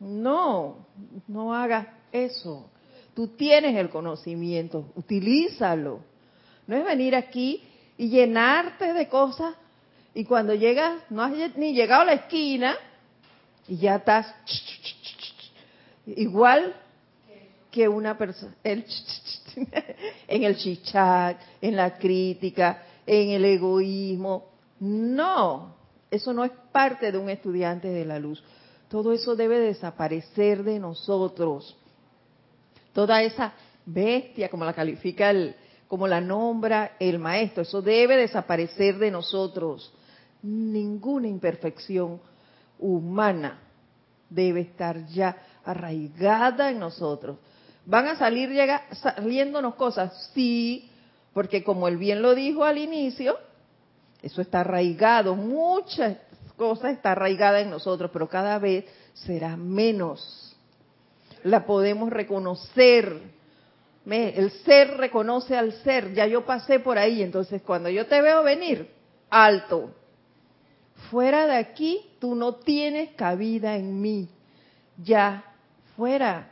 no, 0.01 0.87
no 1.29 1.55
hagas 1.55 1.87
eso. 2.11 2.69
Tú 3.15 3.29
tienes 3.29 3.77
el 3.77 3.91
conocimiento, 3.91 4.93
utilízalo. 4.97 6.01
No 6.67 6.77
es 6.77 6.85
venir 6.85 7.15
aquí 7.15 7.63
y 7.99 8.09
llenarte 8.09 8.93
de 8.93 9.09
cosas 9.09 9.55
y 10.15 10.25
cuando 10.25 10.55
llegas, 10.55 11.03
no 11.11 11.23
has 11.23 11.33
ni 11.57 11.73
llegado 11.73 12.03
a 12.03 12.07
la 12.07 12.13
esquina 12.15 12.77
y 13.67 13.77
ya 13.77 13.97
estás 13.97 14.35
igual 16.07 16.75
que 17.71 17.89
una 17.89 18.19
persona, 18.19 18.55
en 18.63 18.85
el 20.45 20.57
chichac, 20.57 21.39
en 21.61 21.77
la 21.77 21.97
crítica, 21.97 22.83
en 23.07 23.31
el 23.31 23.45
egoísmo. 23.47 24.51
No, 24.81 25.75
eso 26.11 26.35
no 26.35 26.45
es 26.45 26.53
parte 26.71 27.11
de 27.11 27.19
un 27.19 27.31
estudiante 27.31 27.89
de 27.89 28.05
la 28.05 28.19
luz. 28.19 28.43
Todo 28.89 29.13
eso 29.13 29.35
debe 29.35 29.59
desaparecer 29.59 30.65
de 30.65 30.79
nosotros. 30.79 31.77
Toda 32.93 33.23
esa 33.23 33.53
bestia, 33.85 34.49
como 34.49 34.65
la 34.65 34.73
califica 34.73 35.31
el, 35.31 35.55
como 35.89 36.07
la 36.07 36.21
nombra 36.21 36.97
el 36.99 37.19
maestro, 37.19 37.63
eso 37.63 37.83
debe 37.83 38.17
desaparecer 38.17 38.99
de 38.99 39.11
nosotros. 39.11 39.93
Ninguna 40.43 41.29
imperfección 41.29 42.21
humana 42.79 43.59
debe 44.29 44.61
estar 44.63 45.07
ya 45.07 45.37
arraigada 45.65 46.71
en 46.71 46.79
nosotros. 46.79 47.39
¿Van 47.85 48.07
a 48.07 48.17
salir 48.17 48.51
llega, 48.51 48.83
saliéndonos 48.93 49.75
cosas? 49.75 50.31
Sí, 50.35 50.91
porque 51.33 51.65
como 51.65 51.89
él 51.89 51.97
bien 51.97 52.23
lo 52.23 52.35
dijo 52.35 52.65
al 52.65 52.79
inicio, 52.79 53.37
eso 54.23 54.41
está 54.41 54.61
arraigado, 54.61 55.35
muchas 55.35 56.17
cosas 56.57 56.93
está 56.93 57.13
arraigada 57.13 57.61
en 57.61 57.71
nosotros, 57.71 58.11
pero 58.13 58.29
cada 58.29 58.59
vez 58.59 58.85
será 59.15 59.57
menos. 59.57 60.52
La 61.45 61.65
podemos 61.67 62.11
reconocer. 62.11 63.21
El 64.05 64.51
ser 64.65 64.97
reconoce 64.97 65.57
al 65.57 65.73
ser, 65.85 66.13
ya 66.13 66.27
yo 66.27 66.45
pasé 66.45 66.81
por 66.81 66.99
ahí, 66.99 67.23
entonces 67.23 67.63
cuando 67.63 67.89
yo 67.89 68.07
te 68.07 68.21
veo 68.21 68.43
venir, 68.43 68.91
alto. 69.31 69.91
Fuera 71.11 71.47
de 71.47 71.57
aquí, 71.57 72.11
tú 72.21 72.35
no 72.35 72.57
tienes 72.57 73.13
cabida 73.15 73.77
en 73.77 74.01
mí. 74.01 74.29
Ya, 74.99 75.45
fuera. 75.97 76.51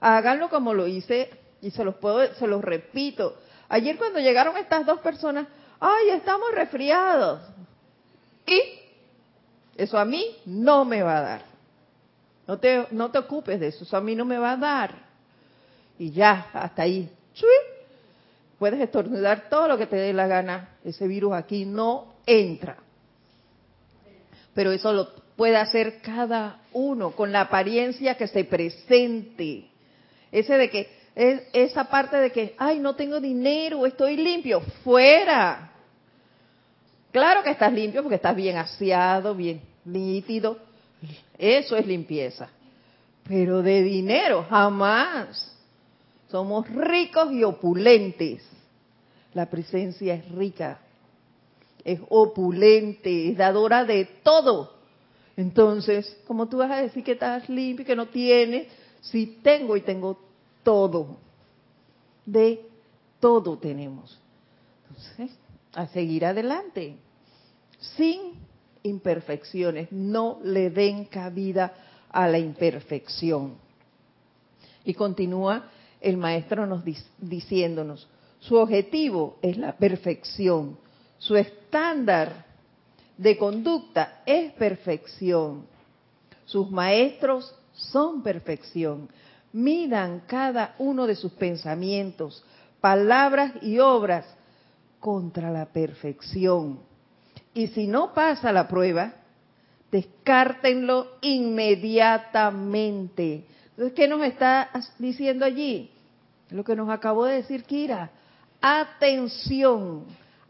Háganlo 0.00 0.48
como 0.48 0.74
lo 0.74 0.86
hice 0.86 1.30
y 1.60 1.70
se 1.70 1.84
los 1.84 1.96
puedo, 1.96 2.34
se 2.34 2.46
los 2.46 2.62
repito. 2.62 3.36
Ayer 3.68 3.96
cuando 3.96 4.18
llegaron 4.18 4.56
estas 4.56 4.86
dos 4.86 5.00
personas, 5.00 5.46
ay, 5.78 6.10
estamos 6.10 6.52
resfriados. 6.52 7.42
Y 8.46 8.60
eso 9.76 9.98
a 9.98 10.04
mí 10.04 10.36
no 10.46 10.84
me 10.84 11.02
va 11.02 11.18
a 11.18 11.22
dar. 11.22 11.49
No 12.50 12.58
te, 12.58 12.84
no 12.90 13.12
te 13.12 13.18
ocupes 13.20 13.60
de 13.60 13.68
eso, 13.68 13.84
eso 13.84 13.96
a 13.96 14.00
mí 14.00 14.16
no 14.16 14.24
me 14.24 14.36
va 14.36 14.50
a 14.50 14.56
dar. 14.56 14.94
Y 16.00 16.10
ya, 16.10 16.48
hasta 16.52 16.82
ahí. 16.82 17.08
Puedes 18.58 18.80
estornudar 18.80 19.48
todo 19.48 19.68
lo 19.68 19.78
que 19.78 19.86
te 19.86 19.94
dé 19.94 20.12
la 20.12 20.26
gana. 20.26 20.70
Ese 20.82 21.06
virus 21.06 21.32
aquí 21.32 21.64
no 21.64 22.14
entra. 22.26 22.78
Pero 24.52 24.72
eso 24.72 24.92
lo 24.92 25.10
puede 25.36 25.58
hacer 25.58 26.00
cada 26.02 26.58
uno 26.72 27.12
con 27.12 27.30
la 27.30 27.42
apariencia 27.42 28.16
que 28.16 28.26
se 28.26 28.42
presente. 28.42 29.68
Ese 30.32 30.58
de 30.58 30.70
que, 30.70 30.90
es 31.14 31.42
esa 31.52 31.84
parte 31.84 32.16
de 32.16 32.32
que, 32.32 32.56
ay, 32.58 32.80
no 32.80 32.96
tengo 32.96 33.20
dinero, 33.20 33.86
estoy 33.86 34.16
limpio, 34.16 34.60
fuera. 34.82 35.70
Claro 37.12 37.44
que 37.44 37.50
estás 37.50 37.72
limpio 37.72 38.02
porque 38.02 38.16
estás 38.16 38.34
bien 38.34 38.56
aseado, 38.56 39.36
bien 39.36 39.60
nítido. 39.84 40.68
Eso 41.38 41.76
es 41.76 41.86
limpieza. 41.86 42.48
Pero 43.26 43.62
de 43.62 43.82
dinero, 43.82 44.44
jamás. 44.48 45.56
Somos 46.30 46.68
ricos 46.68 47.32
y 47.32 47.42
opulentes. 47.42 48.46
La 49.34 49.46
presencia 49.46 50.14
es 50.14 50.28
rica, 50.30 50.80
es 51.84 52.00
opulente, 52.08 53.30
es 53.30 53.36
dadora 53.36 53.84
de 53.84 54.04
todo. 54.22 54.74
Entonces, 55.36 56.18
como 56.26 56.48
tú 56.48 56.58
vas 56.58 56.70
a 56.70 56.82
decir 56.82 57.04
que 57.04 57.12
estás 57.12 57.48
limpio 57.48 57.86
que 57.86 57.94
no 57.94 58.08
tienes, 58.08 58.66
si 59.00 59.26
tengo 59.42 59.76
y 59.76 59.82
tengo 59.82 60.18
todo. 60.62 61.16
De 62.26 62.68
todo 63.20 63.56
tenemos. 63.58 64.18
Entonces, 64.88 65.36
a 65.72 65.86
seguir 65.86 66.24
adelante. 66.24 66.96
Sin 67.96 68.34
imperfecciones. 68.82 69.90
No 69.92 70.38
le 70.42 70.70
den 70.70 71.04
cabida 71.06 71.72
a 72.10 72.26
la 72.28 72.38
imperfección. 72.38 73.54
Y 74.84 74.94
continúa 74.94 75.70
el 76.00 76.16
maestro 76.16 76.66
nos 76.66 76.82
diciéndonos, 77.18 78.08
su 78.40 78.56
objetivo 78.56 79.36
es 79.42 79.58
la 79.58 79.76
perfección, 79.76 80.78
su 81.18 81.36
estándar 81.36 82.46
de 83.18 83.36
conducta 83.36 84.22
es 84.24 84.52
perfección, 84.52 85.66
sus 86.46 86.70
maestros 86.70 87.54
son 87.74 88.22
perfección. 88.22 89.08
Midan 89.52 90.22
cada 90.26 90.74
uno 90.78 91.06
de 91.06 91.16
sus 91.16 91.32
pensamientos, 91.32 92.42
palabras 92.80 93.52
y 93.62 93.78
obras 93.78 94.24
contra 95.00 95.50
la 95.50 95.66
perfección. 95.66 96.80
Y 97.60 97.66
si 97.66 97.86
no 97.86 98.14
pasa 98.14 98.52
la 98.52 98.66
prueba, 98.66 99.12
descártenlo 99.92 101.18
inmediatamente. 101.20 103.44
Entonces, 103.72 103.92
¿qué 103.94 104.08
nos 104.08 104.22
está 104.22 104.70
diciendo 104.98 105.44
allí? 105.44 105.90
Lo 106.48 106.64
que 106.64 106.74
nos 106.74 106.88
acabó 106.88 107.26
de 107.26 107.34
decir 107.34 107.64
Kira. 107.64 108.12
Atención 108.62 110.06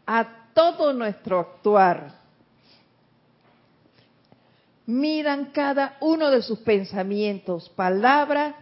a 0.07 0.25
todo 0.53 0.93
nuestro 0.93 1.37
actuar 1.37 2.13
midan 4.85 5.51
cada 5.51 5.97
uno 5.99 6.31
de 6.31 6.41
sus 6.41 6.59
pensamientos, 6.59 7.67
palabras 7.75 8.55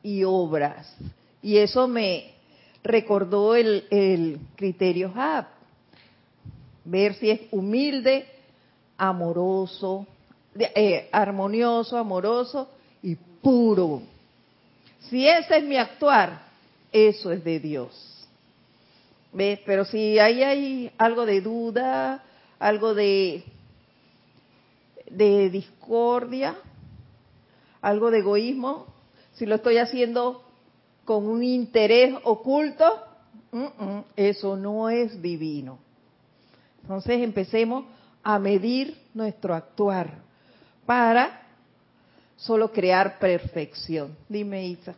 y 0.00 0.22
obras. 0.22 0.96
Y 1.42 1.56
eso 1.56 1.88
me 1.88 2.34
recordó 2.84 3.56
el, 3.56 4.38
criterio 4.54 5.12
HAP. 5.12 5.59
Ver 6.84 7.14
si 7.14 7.30
es 7.30 7.40
humilde, 7.50 8.26
amoroso, 8.96 10.06
eh, 10.58 11.08
armonioso, 11.12 11.96
amoroso 11.96 12.68
y 13.02 13.14
puro. 13.14 14.02
Si 15.08 15.26
ese 15.26 15.58
es 15.58 15.64
mi 15.64 15.76
actuar, 15.76 16.42
eso 16.92 17.32
es 17.32 17.42
de 17.44 17.60
Dios. 17.60 18.28
¿Ves? 19.32 19.60
Pero 19.64 19.84
si 19.84 20.18
ahí 20.18 20.42
hay 20.42 20.90
algo 20.98 21.24
de 21.24 21.40
duda, 21.40 22.24
algo 22.58 22.94
de 22.94 23.44
de 25.10 25.50
discordia, 25.50 26.56
algo 27.82 28.10
de 28.10 28.18
egoísmo, 28.18 28.86
si 29.32 29.44
lo 29.44 29.56
estoy 29.56 29.78
haciendo 29.78 30.42
con 31.04 31.26
un 31.26 31.42
interés 31.42 32.14
oculto, 32.24 32.84
eso 34.16 34.56
no 34.56 34.88
es 34.88 35.20
divino. 35.20 35.78
Entonces 36.90 37.22
empecemos 37.22 37.84
a 38.20 38.40
medir 38.40 38.96
nuestro 39.14 39.54
actuar 39.54 40.10
para 40.84 41.42
solo 42.34 42.72
crear 42.72 43.20
perfección. 43.20 44.16
Dime, 44.28 44.66
Isa. 44.66 44.96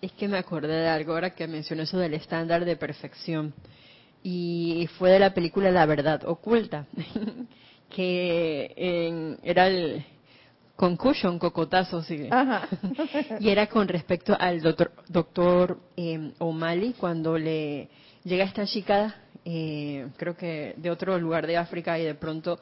Es 0.00 0.10
que 0.10 0.26
me 0.26 0.38
acordé 0.38 0.72
de 0.74 0.88
algo 0.88 1.12
ahora 1.12 1.36
que 1.36 1.46
mencioné 1.46 1.84
eso 1.84 1.98
del 1.98 2.14
estándar 2.14 2.64
de 2.64 2.74
perfección. 2.74 3.54
Y 4.24 4.88
fue 4.98 5.12
de 5.12 5.20
la 5.20 5.32
película 5.32 5.70
La 5.70 5.86
Verdad 5.86 6.24
Oculta. 6.26 6.86
que 7.88 9.38
era 9.44 9.68
el 9.68 10.04
concussion, 10.74 11.38
cocotazo, 11.38 12.02
sí. 12.02 12.28
y 13.38 13.48
era 13.50 13.68
con 13.68 13.86
respecto 13.86 14.36
al 14.36 14.60
doctor, 14.60 14.90
doctor 15.06 15.78
eh, 15.96 16.32
O'Malley 16.40 16.94
cuando 16.94 17.38
le 17.38 17.88
llega 18.24 18.42
esta 18.42 18.66
chica, 18.66 19.21
eh, 19.44 20.08
creo 20.16 20.36
que 20.36 20.74
de 20.76 20.90
otro 20.90 21.18
lugar 21.18 21.46
de 21.46 21.56
África 21.56 21.98
y 21.98 22.04
de 22.04 22.14
pronto 22.14 22.58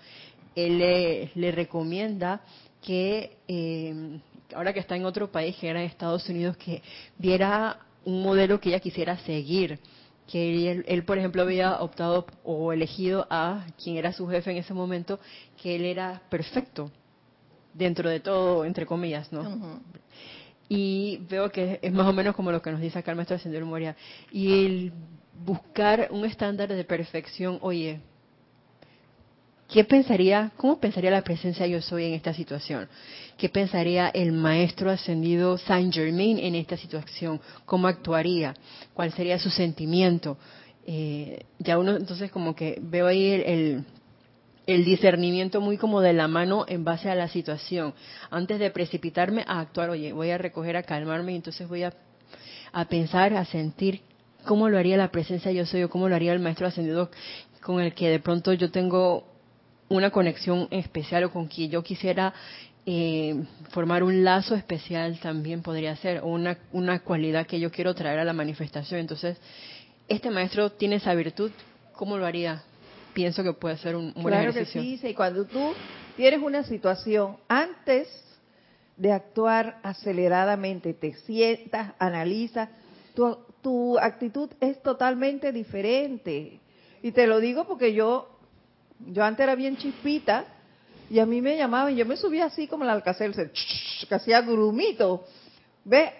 él 0.54 0.78
le, 0.78 1.52
recomienda 1.52 2.40
que 2.82 3.36
eh, 3.46 4.18
ahora 4.54 4.72
que 4.72 4.80
está 4.80 4.96
en 4.96 5.04
otro 5.04 5.30
país, 5.30 5.56
que 5.56 5.68
era 5.68 5.80
en 5.80 5.86
Estados 5.86 6.28
Unidos, 6.28 6.56
que 6.56 6.82
viera 7.18 7.78
un 8.04 8.22
modelo 8.22 8.60
que 8.60 8.70
ella 8.70 8.80
quisiera 8.80 9.16
seguir 9.18 9.78
que 10.30 10.84
él, 10.86 11.04
por 11.04 11.18
ejemplo, 11.18 11.42
había 11.42 11.80
optado 11.80 12.24
o 12.44 12.72
elegido 12.72 13.26
a 13.30 13.66
quien 13.82 13.96
era 13.96 14.12
su 14.12 14.28
jefe 14.28 14.52
en 14.52 14.58
ese 14.58 14.72
momento, 14.72 15.18
que 15.60 15.74
él 15.74 15.84
era 15.84 16.22
perfecto, 16.30 16.90
dentro 17.74 18.08
de 18.08 18.20
todo, 18.20 18.64
entre 18.64 18.86
comillas, 18.86 19.32
¿no? 19.32 19.80
Y 20.68 21.18
veo 21.28 21.50
que 21.50 21.80
es 21.82 21.92
más 21.92 22.06
o 22.06 22.12
menos 22.12 22.36
como 22.36 22.52
lo 22.52 22.62
que 22.62 22.70
nos 22.70 22.80
dice 22.80 23.00
acá 23.00 23.10
el 23.10 23.16
maestro 23.16 23.36
Ascendido 23.36 23.66
Moria. 23.66 23.96
Y 24.30 24.66
el 24.66 24.92
buscar 25.34 26.08
un 26.10 26.24
estándar 26.24 26.68
de 26.68 26.84
perfección, 26.84 27.58
oye, 27.62 28.00
¿qué 29.68 29.84
pensaría, 29.84 30.52
cómo 30.56 30.78
pensaría 30.78 31.10
la 31.10 31.22
presencia 31.22 31.66
yo 31.66 31.80
soy 31.80 32.06
en 32.06 32.14
esta 32.14 32.34
situación? 32.34 32.88
¿Qué 33.38 33.48
pensaría 33.48 34.08
el 34.08 34.32
maestro 34.32 34.90
ascendido 34.90 35.56
Saint 35.56 35.94
Germain 35.94 36.38
en 36.38 36.54
esta 36.54 36.76
situación? 36.76 37.40
¿Cómo 37.64 37.86
actuaría? 37.86 38.54
¿Cuál 38.92 39.12
sería 39.12 39.38
su 39.38 39.50
sentimiento? 39.50 40.36
Eh, 40.86 41.44
ya 41.58 41.78
uno 41.78 41.96
entonces 41.96 42.30
como 42.30 42.54
que 42.54 42.78
veo 42.82 43.06
ahí 43.06 43.32
el, 43.32 43.84
discernimiento 44.66 45.60
muy 45.60 45.76
como 45.76 46.00
de 46.00 46.12
la 46.12 46.28
mano 46.28 46.64
en 46.68 46.84
base 46.84 47.10
a 47.10 47.14
la 47.14 47.28
situación. 47.28 47.94
Antes 48.30 48.58
de 48.58 48.70
precipitarme 48.70 49.44
a 49.46 49.60
actuar, 49.60 49.90
oye, 49.90 50.12
voy 50.12 50.30
a 50.30 50.38
recoger, 50.38 50.76
a 50.76 50.82
calmarme 50.82 51.32
y 51.32 51.36
entonces 51.36 51.68
voy 51.68 51.82
a 51.82 51.92
pensar, 52.88 53.34
a 53.34 53.44
sentir 53.46 54.02
cómo 54.45 54.68
lo 54.68 54.78
haría 54.78 54.97
la 54.97 55.11
presencia 55.11 55.53
yo 55.53 55.66
soy 55.66 55.82
o 55.82 55.91
cómo 55.91 56.09
lo 56.09 56.14
haría 56.14 56.32
el 56.32 56.41
maestro 56.41 56.66
ascendido 56.66 57.11
con 57.62 57.80
el 57.80 57.95
que 57.95 58.09
de 58.09 58.20
pronto 58.20 58.53
yo 58.53 58.70
tengo 58.70 59.24
una 59.88 60.11
conexión 60.11 60.68
especial 60.70 61.24
o 61.24 61.30
con 61.30 61.47
quien 61.47 61.70
yo 61.70 61.82
quisiera 61.82 62.32
eh, 62.86 63.45
formar 63.70 64.03
un 64.03 64.24
lazo 64.24 64.55
especial 64.55 65.18
también 65.20 65.62
podría 65.62 65.95
ser, 65.97 66.20
o 66.20 66.28
una, 66.28 66.59
una 66.72 67.01
cualidad 67.01 67.47
que 67.47 67.61
yo 67.61 67.70
quiero 67.70 67.95
traer 67.95 68.18
a 68.18 68.24
la 68.24 68.32
manifestación. 68.32 69.01
Entonces, 69.01 69.36
este 70.09 70.30
maestro 70.30 70.70
tiene 70.72 70.97
esa 70.97 71.14
virtud, 71.14 71.51
¿cómo 71.93 72.16
lo 72.16 72.24
haría? 72.24 72.62
Pienso 73.12 73.43
que 73.43 73.53
puede 73.53 73.76
ser 73.76 73.97
un, 73.97 74.12
buen 74.14 74.28
claro 74.28 74.51
ejercicio. 74.51 74.80
Que 74.80 74.88
sí, 74.88 74.97
sí, 74.99 75.14
cuando 75.14 75.45
tú 75.45 75.72
tienes 76.16 76.41
una 76.41 76.62
situación, 76.62 77.36
antes 77.49 78.09
de 78.97 79.12
actuar 79.12 79.78
aceleradamente, 79.82 80.95
te 80.95 81.14
sientas, 81.14 81.93
analizas, 81.99 82.70
tu, 83.14 83.36
tu 83.62 83.98
actitud 83.98 84.50
es 84.61 84.82
totalmente 84.82 85.52
diferente. 85.52 86.61
Y 87.02 87.12
te 87.12 87.26
lo 87.26 87.40
digo 87.40 87.66
porque 87.66 87.92
yo, 87.94 88.28
yo 89.06 89.24
antes 89.24 89.44
era 89.44 89.54
bien 89.54 89.76
chispita 89.76 90.44
y 91.08 91.18
a 91.18 91.26
mí 91.26 91.40
me 91.40 91.56
llamaban, 91.56 91.96
yo 91.96 92.06
me 92.06 92.16
subía 92.16 92.46
así 92.46 92.66
como 92.66 92.84
el 92.84 92.90
alcacelser, 92.90 93.50
que 94.08 94.14
hacía 94.14 94.42
grumito, 94.42 95.24
¿ve? 95.84 96.12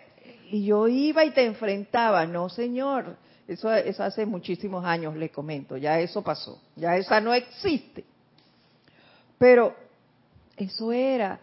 Y 0.51 0.65
yo 0.65 0.89
iba 0.89 1.25
y 1.25 1.31
te 1.31 1.45
enfrentaba, 1.45 2.27
no 2.27 2.49
señor, 2.49 3.17
eso, 3.47 3.73
eso 3.73 4.03
hace 4.03 4.27
muchísimos 4.27 4.85
años, 4.85 5.15
le 5.17 5.31
comento, 5.31 5.77
ya 5.77 6.01
eso 6.01 6.23
pasó, 6.23 6.61
ya 6.75 6.97
esa 6.97 7.21
no 7.21 7.33
existe. 7.33 8.05
Pero 9.39 9.75
eso 10.57 10.93
era, 10.93 11.39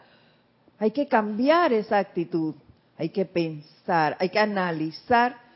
hay 0.78 0.92
que 0.92 1.08
cambiar 1.08 1.72
esa 1.72 2.00
actitud, 2.00 2.54
hay 2.98 3.10
que 3.10 3.26
pensar, 3.26 4.18
hay 4.20 4.30
que 4.30 4.40
analizar 4.40 5.47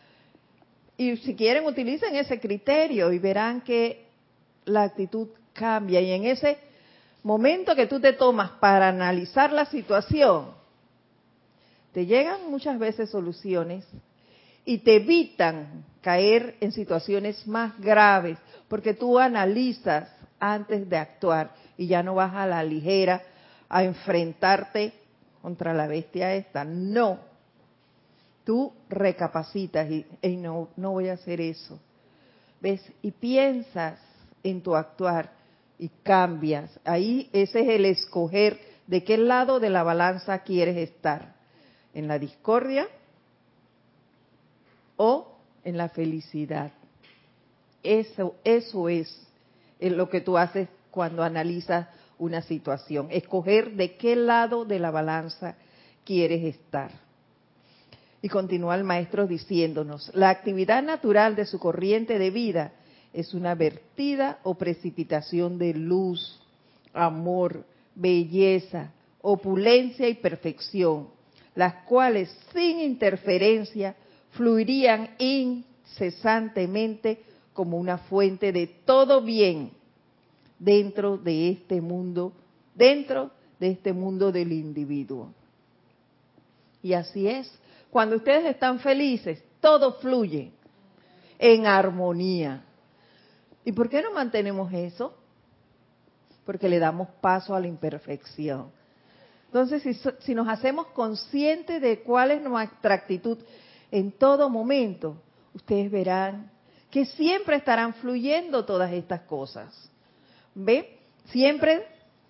y 1.02 1.18
si 1.18 1.36
quieren, 1.36 1.66
utilicen 1.66 2.16
ese 2.16 2.40
criterio 2.40 3.12
y 3.12 3.18
verán 3.18 3.62
que 3.62 4.06
la 4.66 4.84
actitud 4.84 5.30
cambia. 5.52 6.00
Y 6.00 6.12
en 6.12 6.26
ese 6.26 6.60
momento 7.24 7.76
que 7.76 7.88
tú 7.88 8.00
te 8.00 8.14
tomas 8.14 8.52
para 8.60 8.90
analizar 8.90 9.52
la 9.52 9.66
situación, 9.66 10.52
te 11.92 12.06
llegan 12.06 12.52
muchas 12.52 12.78
veces 12.78 13.10
soluciones 13.10 13.84
y 14.64 14.78
te 14.78 14.98
evitan 14.98 15.86
caer 16.02 16.58
en 16.60 16.72
situaciones 16.72 17.48
más 17.48 17.80
graves, 17.80 18.38
porque 18.68 18.94
tú 18.94 19.18
analizas 19.18 20.08
antes 20.40 20.88
de 20.88 20.98
actuar 20.98 21.56
y 21.78 21.88
ya 21.88 22.04
no 22.04 22.14
vas 22.14 22.36
a 22.36 22.46
la 22.46 22.64
ligera 22.64 23.24
a 23.70 23.84
enfrentarte 23.84 24.94
contra 25.42 25.74
la 25.74 25.88
bestia 25.88 26.36
esta. 26.36 26.64
No, 26.64 27.31
tú 28.44 28.74
recapacitas 28.90 29.90
y, 29.90 30.06
no, 30.38 30.70
no 30.76 30.92
voy 30.92 31.10
a 31.10 31.14
hacer 31.14 31.42
eso. 31.42 31.80
¿Ves? 32.60 32.82
Y 33.02 33.12
piensas 33.12 34.00
en 34.44 34.62
tu 34.62 34.76
actuar 34.76 35.32
y 35.80 35.90
cambias. 36.04 36.80
Ahí 36.84 37.30
ese 37.34 37.62
es 37.62 37.70
el 37.70 37.86
escoger 37.86 38.60
de 38.88 39.04
qué 39.04 39.18
lado 39.18 39.60
de 39.60 39.70
la 39.70 39.84
balanza 39.84 40.40
quieres 40.40 40.78
estar. 40.78 41.36
¿En 41.94 42.08
la 42.08 42.20
discordia 42.20 42.88
o 44.96 45.36
en 45.64 45.78
la 45.78 45.90
felicidad? 45.90 46.72
Eso, 47.84 48.36
eso 48.44 48.88
es 48.90 49.28
lo 49.80 50.10
que 50.10 50.22
tú 50.22 50.38
haces 50.38 50.70
cuando 50.92 51.24
analizas 51.24 51.88
una 52.20 52.42
situación. 52.42 53.08
Escoger 53.10 53.72
de 53.72 53.98
qué 53.98 54.16
lado 54.16 54.64
de 54.64 54.78
la 54.78 54.92
balanza 54.92 55.56
quieres 56.06 56.44
estar. 56.44 56.92
Y 58.22 58.30
continúa 58.30 58.76
el 58.76 58.84
maestro 58.84 59.26
diciéndonos, 59.26 60.12
la 60.14 60.30
actividad 60.30 60.84
natural 60.84 61.36
de 61.36 61.46
su 61.46 61.60
corriente 61.60 62.20
de 62.20 62.30
vida 62.30 62.74
es 63.14 63.34
una 63.34 63.56
vertida 63.56 64.40
o 64.44 64.56
precipitación 64.56 65.58
de 65.58 65.74
luz, 65.74 66.40
amor, 66.94 67.66
belleza, 67.96 68.92
opulencia 69.22 70.08
y 70.08 70.16
perfección, 70.16 71.08
las 71.56 71.84
cuales 71.86 72.30
sin 72.54 72.80
interferencia 72.80 73.96
fluirían 74.32 75.10
incesantemente 75.18 77.24
como 77.54 77.78
una 77.78 77.98
fuente 77.98 78.52
de 78.52 78.68
todo 78.68 79.22
bien 79.22 79.72
dentro 80.58 81.18
de 81.18 81.50
este 81.50 81.82
mundo, 81.82 82.34
dentro 82.76 83.32
de 83.60 83.72
este 83.72 83.94
mundo 83.94 84.32
del 84.32 84.54
individuo. 84.54 85.34
Y 86.82 86.94
así 86.94 87.28
es, 87.28 87.52
cuando 87.92 88.16
ustedes 88.16 88.46
están 88.46 88.80
felices, 88.80 89.44
todo 89.60 89.94
fluye 89.96 90.54
en 91.38 91.68
armonía. 91.68 92.64
¿Y 93.66 93.74
por 93.74 93.90
qué 93.90 94.02
no 94.02 94.14
mantenemos 94.14 94.72
eso? 94.74 95.14
Porque 96.46 96.70
le 96.70 96.80
damos 96.80 97.10
paso 97.20 97.54
a 97.54 97.60
la 97.60 97.68
imperfección. 97.68 98.72
Entonces, 99.48 99.84
si, 99.84 99.94
si 100.20 100.34
nos 100.34 100.48
hacemos 100.48 100.88
conscientes 100.88 101.82
de 101.82 102.02
cuál 102.02 102.32
es 102.32 102.42
nuestra 102.42 102.96
actitud 102.96 103.38
en 103.92 104.14
todo 104.14 104.50
momento, 104.50 105.22
ustedes 105.54 105.92
verán 105.92 106.50
que 106.90 107.06
siempre 107.06 107.58
estarán 107.58 107.94
fluyendo 107.96 108.64
todas 108.64 108.94
estas 108.94 109.22
cosas. 109.22 109.92
¿Ve? 110.56 110.98
Siempre 111.26 111.86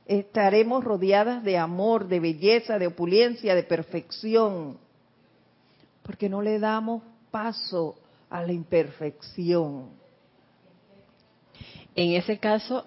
estaremos 0.07 0.84
rodeadas 0.84 1.43
de 1.43 1.59
amor, 1.59 2.07
de 2.07 2.20
belleza, 2.20 2.80
de 2.80 2.88
opulencia, 2.88 3.53
de 3.53 3.64
perfección 3.64 4.80
porque 6.12 6.28
no 6.28 6.41
le 6.41 6.59
damos 6.59 7.03
paso 7.32 7.95
a 8.30 8.43
la 8.43 8.51
imperfección. 8.51 9.91
En 11.95 12.12
ese 12.12 12.38
caso, 12.38 12.86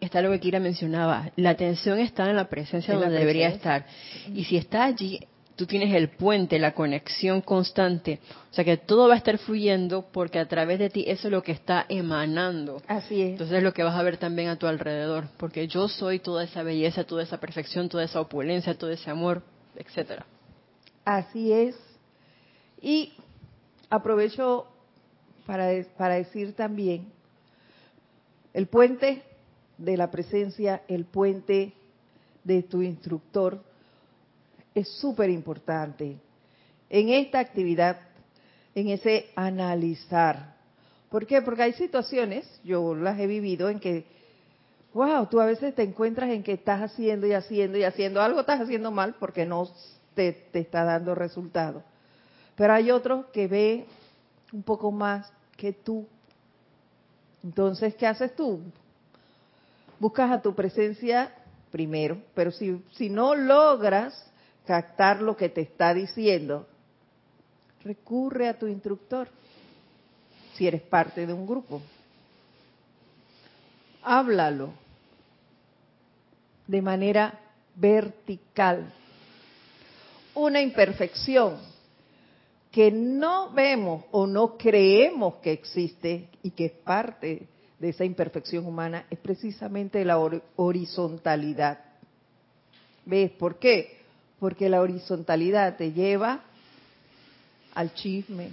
está 0.00 0.20
lo 0.20 0.32
que 0.32 0.40
Kira 0.40 0.58
mencionaba, 0.58 1.30
la 1.36 1.50
atención 1.50 2.00
está 2.00 2.28
en 2.28 2.34
la 2.34 2.48
presencia 2.48 2.94
donde 2.94 3.16
debería 3.16 3.46
estar. 3.46 3.86
Y 4.34 4.42
si 4.42 4.56
está 4.56 4.82
allí, 4.82 5.20
tú 5.54 5.66
tienes 5.66 5.94
el 5.94 6.08
puente, 6.08 6.58
la 6.58 6.74
conexión 6.74 7.42
constante. 7.42 8.18
O 8.50 8.54
sea 8.54 8.64
que 8.64 8.76
todo 8.76 9.06
va 9.06 9.14
a 9.14 9.18
estar 9.18 9.38
fluyendo 9.38 10.08
porque 10.10 10.40
a 10.40 10.48
través 10.48 10.80
de 10.80 10.90
ti 10.90 11.04
eso 11.06 11.28
es 11.28 11.32
lo 11.32 11.44
que 11.44 11.52
está 11.52 11.86
emanando. 11.88 12.82
Así 12.88 13.22
es. 13.22 13.30
Entonces 13.30 13.58
es 13.58 13.62
lo 13.62 13.72
que 13.72 13.84
vas 13.84 13.94
a 13.94 14.02
ver 14.02 14.16
también 14.16 14.48
a 14.48 14.56
tu 14.56 14.66
alrededor. 14.66 15.28
Porque 15.36 15.68
yo 15.68 15.86
soy 15.86 16.18
toda 16.18 16.42
esa 16.42 16.64
belleza, 16.64 17.04
toda 17.04 17.22
esa 17.22 17.38
perfección, 17.38 17.88
toda 17.88 18.02
esa 18.02 18.20
opulencia, 18.20 18.76
todo 18.76 18.90
ese 18.90 19.08
amor, 19.10 19.44
etcétera. 19.76 20.26
Así 21.04 21.52
es. 21.52 21.91
Y 22.82 23.12
aprovecho 23.88 24.66
para, 25.46 25.70
para 25.96 26.16
decir 26.16 26.54
también, 26.54 27.06
el 28.52 28.66
puente 28.66 29.22
de 29.78 29.96
la 29.96 30.10
presencia, 30.10 30.82
el 30.88 31.04
puente 31.04 31.72
de 32.44 32.62
tu 32.64 32.82
instructor, 32.82 33.62
es 34.74 34.88
súper 34.88 35.30
importante 35.30 36.16
en 36.90 37.08
esta 37.10 37.38
actividad, 37.38 38.00
en 38.74 38.88
ese 38.88 39.30
analizar. 39.36 40.56
¿Por 41.10 41.26
qué? 41.26 41.42
Porque 41.42 41.62
hay 41.62 41.72
situaciones, 41.74 42.60
yo 42.64 42.94
las 42.94 43.18
he 43.18 43.26
vivido, 43.26 43.68
en 43.68 43.80
que, 43.80 44.06
wow, 44.94 45.26
tú 45.26 45.40
a 45.40 45.46
veces 45.46 45.74
te 45.74 45.82
encuentras 45.82 46.30
en 46.30 46.42
que 46.42 46.52
estás 46.52 46.80
haciendo 46.80 47.26
y 47.26 47.32
haciendo 47.32 47.78
y 47.78 47.84
haciendo, 47.84 48.20
algo 48.20 48.40
estás 48.40 48.60
haciendo 48.60 48.90
mal 48.90 49.14
porque 49.20 49.46
no 49.46 49.68
te, 50.14 50.32
te 50.32 50.60
está 50.60 50.84
dando 50.84 51.14
resultado. 51.14 51.82
Pero 52.56 52.72
hay 52.72 52.90
otros 52.90 53.26
que 53.26 53.48
ve 53.48 53.86
un 54.52 54.62
poco 54.62 54.92
más 54.92 55.32
que 55.56 55.72
tú. 55.72 56.06
Entonces, 57.42 57.94
¿qué 57.94 58.06
haces 58.06 58.34
tú? 58.36 58.60
Buscas 59.98 60.30
a 60.30 60.42
tu 60.42 60.54
presencia 60.54 61.34
primero, 61.70 62.18
pero 62.34 62.50
si, 62.50 62.82
si 62.92 63.08
no 63.08 63.34
logras 63.34 64.30
captar 64.66 65.22
lo 65.22 65.36
que 65.36 65.48
te 65.48 65.62
está 65.62 65.94
diciendo, 65.94 66.66
recurre 67.82 68.48
a 68.48 68.58
tu 68.58 68.66
instructor, 68.66 69.28
si 70.54 70.66
eres 70.66 70.82
parte 70.82 71.26
de 71.26 71.32
un 71.32 71.46
grupo. 71.46 71.80
Háblalo 74.02 74.72
de 76.66 76.82
manera 76.82 77.38
vertical. 77.74 78.92
Una 80.34 80.60
imperfección 80.60 81.71
que 82.72 82.90
no 82.90 83.52
vemos 83.52 84.04
o 84.10 84.26
no 84.26 84.56
creemos 84.56 85.34
que 85.36 85.52
existe 85.52 86.30
y 86.42 86.50
que 86.50 86.64
es 86.64 86.72
parte 86.72 87.46
de 87.78 87.88
esa 87.90 88.04
imperfección 88.06 88.66
humana 88.66 89.04
es 89.10 89.18
precisamente 89.18 90.02
la 90.06 90.18
horizontalidad. 90.56 91.80
¿Ves? 93.04 93.30
¿Por 93.32 93.58
qué? 93.58 93.98
Porque 94.40 94.70
la 94.70 94.80
horizontalidad 94.80 95.76
te 95.76 95.92
lleva 95.92 96.44
al 97.74 97.92
chisme, 97.92 98.52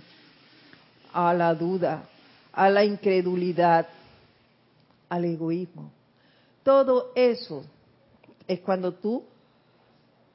a 1.13 1.33
la 1.33 1.55
duda, 1.55 2.09
a 2.51 2.69
la 2.69 2.83
incredulidad, 2.83 3.87
al 5.07 5.25
egoísmo. 5.25 5.91
todo 6.63 7.13
eso 7.15 7.63
es 8.47 8.59
cuando 8.59 8.93
tú 8.93 9.23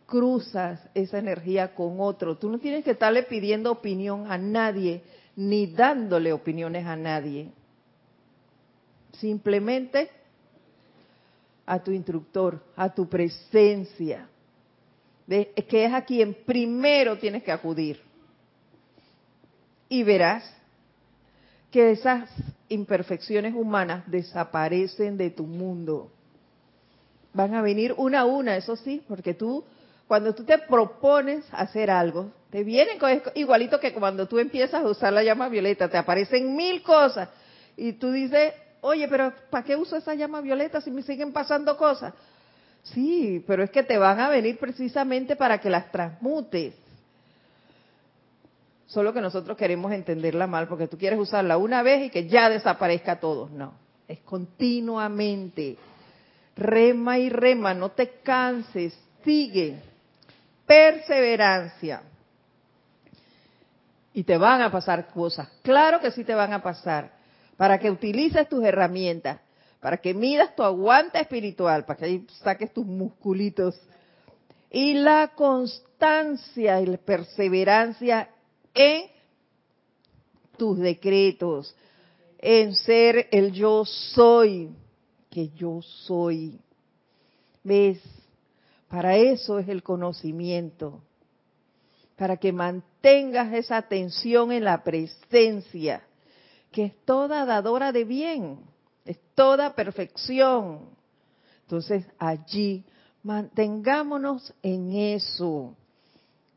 cruzas 0.07 0.81
esa 0.95 1.19
energía 1.19 1.75
con 1.75 2.01
otro. 2.01 2.37
Tú 2.37 2.51
no 2.51 2.59
tienes 2.59 2.85
que 2.85 2.93
estarle 2.93 3.23
pidiendo 3.25 3.71
opinión 3.71 4.31
a 4.31 4.39
nadie, 4.39 5.03
ni 5.37 5.67
dándole 5.67 6.33
opiniones 6.33 6.87
a 6.87 6.97
nadie. 6.97 7.51
Simplemente 9.19 10.11
a 11.67 11.79
tu 11.83 11.91
instructor, 11.93 12.63
a 12.77 12.93
tu 12.93 13.09
presencia, 13.09 14.29
que 15.27 15.85
es 15.85 15.93
a 15.93 16.05
quien 16.05 16.35
primero 16.45 17.19
tienes 17.19 17.43
que 17.43 17.53
acudir. 17.53 18.01
Y 19.89 20.03
verás 20.03 20.45
que 21.71 21.91
esas 21.91 22.31
imperfecciones 22.69 23.55
humanas 23.55 24.05
desaparecen 24.11 25.17
de 25.17 25.31
tu 25.31 25.45
mundo. 25.45 26.11
Van 27.33 27.55
a 27.55 27.63
venir 27.63 27.95
una 27.97 28.21
a 28.21 28.25
una, 28.27 28.57
eso 28.57 28.77
sí, 28.77 29.03
porque 29.09 29.35
tú, 29.35 29.65
cuando 30.07 30.35
tú 30.35 30.45
te 30.45 30.59
propones 30.59 31.45
hacer 31.53 31.91
algo, 31.91 32.31
te 32.51 32.63
vienen 32.63 32.99
igualito 33.35 33.81
que 33.81 33.93
cuando 33.93 34.27
tú 34.27 34.39
empiezas 34.39 34.83
a 34.83 34.89
usar 34.89 35.13
la 35.13 35.23
llama 35.23 35.49
violeta, 35.49 35.89
te 35.89 35.97
aparecen 35.97 36.55
mil 36.55 36.83
cosas 36.83 37.29
y 37.77 37.95
tú 37.95 38.11
dices, 38.13 38.53
oye, 38.83 39.09
pero 39.09 39.33
¿para 39.51 39.65
qué 39.65 39.77
uso 39.77 39.97
esa 39.97 40.15
llama 40.15 40.41
violeta 40.41 40.81
si 40.81 40.91
me 40.91 41.03
siguen 41.03 41.33
pasando 41.33 41.77
cosas? 41.77 42.13
Sí, 42.83 43.43
pero 43.47 43.65
es 43.65 43.71
que 43.71 43.83
te 43.83 43.97
van 43.97 44.21
a 44.21 44.29
venir 44.29 44.59
precisamente 44.59 45.37
para 45.37 45.59
que 45.59 45.71
las 45.71 45.91
transmutes. 45.91 46.75
Solo 48.87 49.13
que 49.15 49.23
nosotros 49.23 49.57
queremos 49.57 49.91
entenderla 49.93 50.47
mal 50.47 50.69
porque 50.69 50.87
tú 50.87 50.99
quieres 50.99 51.19
usarla 51.19 51.57
una 51.57 51.83
vez 51.83 52.05
y 52.05 52.11
que 52.11 52.29
ya 52.29 52.51
desaparezca 52.51 53.19
todo. 53.19 53.49
No, 53.49 53.73
es 54.07 54.21
continuamente. 54.21 55.79
Rema 56.55 57.19
y 57.19 57.31
rema, 57.31 57.75
no 57.75 57.91
te 57.91 58.21
canses, 58.23 58.97
sigue. 59.25 59.94
Perseverancia. 60.67 62.03
Y 64.13 64.25
te 64.25 64.39
van 64.39 64.63
a 64.63 64.71
pasar 64.71 65.09
cosas. 65.09 65.49
Claro 65.63 66.01
que 66.01 66.11
sí 66.11 66.25
te 66.25 66.35
van 66.35 66.53
a 66.53 66.63
pasar 66.63 67.13
para 67.57 67.79
que 67.79 67.91
utilices 67.91 68.49
tus 68.49 68.65
herramientas, 68.65 69.41
para 69.81 69.99
que 69.99 70.15
midas 70.15 70.55
tu 70.57 70.63
aguante 70.63 71.21
espiritual, 71.21 71.85
para 71.85 71.99
que 71.99 72.05
ahí 72.05 72.27
saques 72.43 72.73
tus 72.73 72.87
musculitos. 72.87 73.81
Y 74.71 74.95
la 74.95 75.33
constancia 75.35 76.81
y 76.81 76.87
la 76.87 76.97
perseverancia 76.97 78.29
en 78.73 79.05
tus 80.57 80.79
decretos, 80.79 81.75
en 82.39 82.75
ser 82.75 83.29
el 83.31 83.53
yo 83.53 83.85
soy, 83.85 84.71
que 85.31 85.49
yo 85.51 85.81
soy. 85.83 86.59
¿Ves? 87.63 88.01
Para 88.95 89.17
eso 89.17 89.59
es 89.59 89.69
el 89.69 89.83
conocimiento, 89.83 91.03
para 92.15 92.37
que 92.37 92.53
mantengas 92.53 93.53
esa 93.53 93.77
atención 93.77 94.53
en 94.53 94.63
la 94.63 94.85
presencia 94.85 96.01
que 96.71 96.85
es 96.85 97.05
toda 97.05 97.45
dadora 97.45 97.91
de 97.91 98.05
bien, 98.05 98.61
es 99.05 99.19
toda 99.35 99.75
perfección. 99.75 100.91
Entonces 101.63 102.07
allí 102.21 102.85
mantengámonos 103.25 104.55
en 104.63 104.93
eso, 104.93 105.75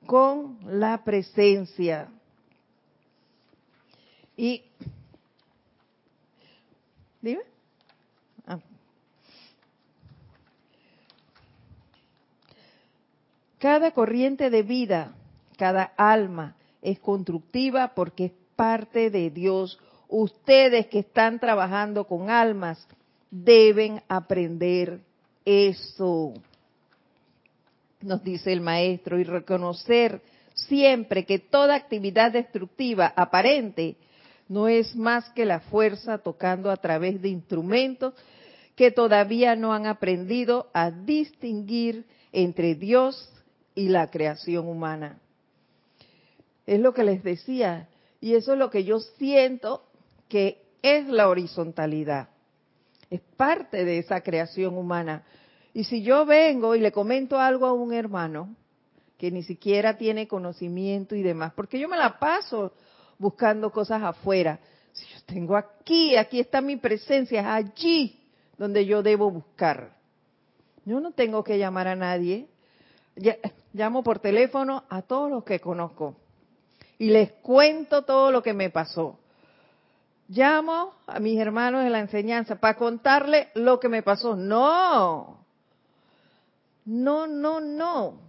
con 0.05 0.59
la 0.79 1.03
presencia. 1.03 2.07
Y, 4.35 4.63
dime. 7.19 7.41
Ah. 8.45 8.59
Cada 13.59 13.91
corriente 13.91 14.49
de 14.49 14.61
vida, 14.61 15.15
cada 15.57 15.83
alma 15.97 16.55
es 16.81 16.99
constructiva 16.99 17.93
porque 17.95 18.25
es 18.25 18.31
parte 18.55 19.09
de 19.09 19.31
Dios. 19.31 19.79
Ustedes 20.07 20.87
que 20.87 20.99
están 20.99 21.39
trabajando 21.39 22.05
con 22.05 22.29
almas 22.29 22.87
deben 23.31 24.01
aprender 24.07 24.99
eso, 25.43 26.33
nos 28.01 28.23
dice 28.23 28.53
el 28.53 28.61
maestro, 28.61 29.19
y 29.19 29.23
reconocer 29.23 30.21
siempre 30.53 31.25
que 31.25 31.39
toda 31.39 31.75
actividad 31.75 32.31
destructiva 32.31 33.11
aparente 33.15 33.95
no 34.49 34.67
es 34.67 34.95
más 34.95 35.29
que 35.31 35.45
la 35.45 35.61
fuerza 35.61 36.19
tocando 36.19 36.69
a 36.69 36.77
través 36.77 37.21
de 37.21 37.29
instrumentos 37.29 38.13
que 38.75 38.91
todavía 38.91 39.55
no 39.55 39.73
han 39.73 39.87
aprendido 39.87 40.69
a 40.73 40.91
distinguir 40.91 42.05
entre 42.31 42.75
Dios 42.75 43.33
y 43.77 43.89
la 43.89 44.09
creación 44.09 44.67
humana. 44.67 45.19
Es 46.65 46.79
lo 46.79 46.95
que 46.95 47.03
les 47.03 47.23
decía, 47.23 47.87
y 48.19 48.33
eso 48.33 48.53
es 48.53 48.59
lo 48.59 48.71
que 48.71 48.83
yo 48.83 48.99
siento 48.99 49.83
que 50.27 50.65
es 50.81 51.07
la 51.07 51.29
horizontalidad. 51.29 52.29
Es 53.11 53.21
parte 53.37 53.85
de 53.85 53.99
esa 53.99 54.21
creación 54.21 54.75
humana. 54.75 55.23
Y 55.75 55.83
si 55.83 56.01
yo 56.01 56.25
vengo 56.25 56.73
y 56.73 56.79
le 56.79 56.91
comento 56.91 57.39
algo 57.39 57.67
a 57.67 57.73
un 57.73 57.93
hermano 57.93 58.55
que 59.19 59.29
ni 59.29 59.43
siquiera 59.43 59.95
tiene 59.95 60.27
conocimiento 60.27 61.15
y 61.15 61.21
demás, 61.21 61.53
porque 61.55 61.79
yo 61.79 61.87
me 61.87 61.97
la 61.97 62.17
paso 62.17 62.73
buscando 63.19 63.71
cosas 63.71 64.01
afuera. 64.01 64.59
Si 64.91 65.05
yo 65.05 65.19
tengo 65.27 65.55
aquí, 65.55 66.15
aquí 66.15 66.39
está 66.39 66.61
mi 66.61 66.77
presencia, 66.77 67.41
es 67.41 67.45
allí 67.45 68.19
donde 68.57 68.87
yo 68.87 69.03
debo 69.03 69.29
buscar. 69.29 69.95
Yo 70.83 70.99
no 70.99 71.11
tengo 71.11 71.43
que 71.43 71.59
llamar 71.59 71.87
a 71.87 71.95
nadie. 71.95 72.47
Llamo 73.73 74.03
por 74.03 74.19
teléfono 74.19 74.83
a 74.89 75.01
todos 75.01 75.29
los 75.29 75.43
que 75.43 75.59
conozco 75.59 76.15
y 76.97 77.09
les 77.09 77.31
cuento 77.33 78.03
todo 78.03 78.31
lo 78.31 78.41
que 78.41 78.53
me 78.53 78.69
pasó 78.69 79.19
llamo 80.27 80.93
a 81.05 81.19
mis 81.19 81.39
hermanos 81.39 81.83
de 81.83 81.89
la 81.89 81.99
enseñanza 81.99 82.55
para 82.57 82.77
contarle 82.77 83.49
lo 83.55 83.79
que 83.79 83.89
me 83.89 84.03
pasó. 84.03 84.35
No, 84.35 85.45
no, 86.85 87.27
no, 87.27 87.59
no. 87.59 88.21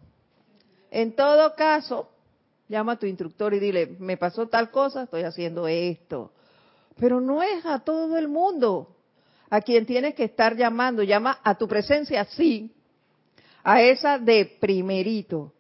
En 0.90 1.14
todo 1.14 1.54
caso, 1.54 2.08
llama 2.68 2.92
a 2.92 2.98
tu 2.98 3.06
instructor 3.06 3.54
y 3.54 3.58
dile, 3.58 3.96
me 3.98 4.16
pasó 4.16 4.48
tal 4.48 4.70
cosa, 4.70 5.04
estoy 5.04 5.22
haciendo 5.22 5.68
esto. 5.68 6.32
Pero 6.98 7.20
no 7.20 7.42
es 7.42 7.64
a 7.64 7.80
todo 7.80 8.16
el 8.16 8.28
mundo 8.28 8.96
a 9.50 9.60
quien 9.60 9.86
tienes 9.86 10.14
que 10.14 10.24
estar 10.24 10.56
llamando. 10.56 11.02
Llama 11.02 11.38
a 11.42 11.56
tu 11.56 11.68
presencia, 11.68 12.24
sí, 12.24 12.74
a 13.62 13.82
esa 13.82 14.18
de 14.18 14.44
primerito. 14.60 15.52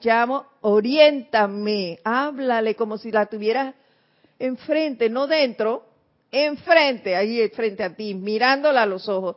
Llamo, 0.00 0.46
oriéntame, 0.62 2.00
háblale 2.02 2.74
como 2.74 2.98
si 2.98 3.10
la 3.12 3.26
tuvieras 3.26 3.74
enfrente, 4.38 5.08
no 5.08 5.26
dentro, 5.28 5.84
enfrente, 6.30 7.14
ahí 7.14 7.48
frente 7.50 7.84
a 7.84 7.94
ti, 7.94 8.14
mirándola 8.14 8.82
a 8.82 8.86
los 8.86 9.08
ojos 9.08 9.36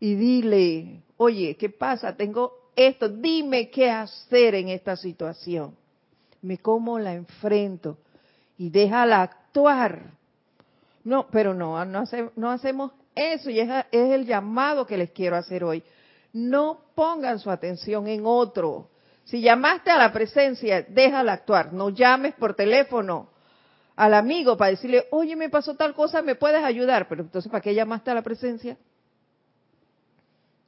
y 0.00 0.14
dile, 0.14 1.02
oye, 1.18 1.56
¿qué 1.56 1.68
pasa? 1.68 2.16
Tengo 2.16 2.70
esto, 2.74 3.08
dime 3.08 3.70
qué 3.70 3.90
hacer 3.90 4.56
en 4.56 4.68
esta 4.68 4.96
situación. 4.96 5.76
Me 6.42 6.58
como 6.58 6.98
la 6.98 7.14
enfrento 7.14 7.98
y 8.58 8.70
déjala 8.70 9.22
actuar. 9.22 10.10
No, 11.04 11.28
pero 11.30 11.54
no, 11.54 11.84
no, 11.84 12.04
no 12.36 12.50
hacemos 12.50 12.92
eso 13.14 13.50
y 13.50 13.60
es, 13.60 13.68
es 13.92 14.12
el 14.12 14.26
llamado 14.26 14.86
que 14.86 14.96
les 14.96 15.10
quiero 15.10 15.36
hacer 15.36 15.62
hoy. 15.62 15.82
No 16.32 16.80
pongan 16.94 17.38
su 17.38 17.50
atención 17.50 18.06
en 18.06 18.22
otro. 18.24 18.90
Si 19.24 19.40
llamaste 19.40 19.90
a 19.90 19.98
la 19.98 20.12
presencia, 20.12 20.82
déjala 20.82 21.32
actuar. 21.34 21.72
No 21.72 21.90
llames 21.90 22.34
por 22.34 22.54
teléfono 22.54 23.30
al 23.96 24.14
amigo 24.14 24.56
para 24.56 24.70
decirle, 24.70 25.06
oye, 25.10 25.36
me 25.36 25.50
pasó 25.50 25.74
tal 25.76 25.94
cosa, 25.94 26.22
me 26.22 26.34
puedes 26.34 26.64
ayudar. 26.64 27.08
Pero 27.08 27.22
entonces, 27.22 27.50
¿para 27.50 27.60
qué 27.60 27.74
llamaste 27.74 28.10
a 28.10 28.14
la 28.14 28.22
presencia? 28.22 28.76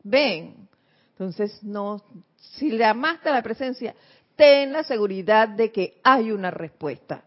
Ven. 0.03 0.69
Entonces, 1.13 1.63
no, 1.63 2.03
si 2.37 2.77
llamaste 2.77 3.29
a 3.29 3.33
la 3.33 3.43
presencia, 3.43 3.95
ten 4.37 4.73
la 4.73 4.83
seguridad 4.83 5.49
de 5.49 5.71
que 5.71 6.01
hay 6.03 6.33
una 6.33 6.51
respuesta. 6.51 7.25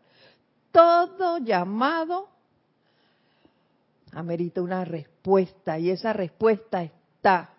Todo 0.72 1.38
llamado 1.38 2.30
amerita 4.12 4.62
una 4.62 4.86
respuesta 4.86 5.78
y 5.80 5.90
esa 5.90 6.14
respuesta 6.14 6.84
está. 6.84 7.55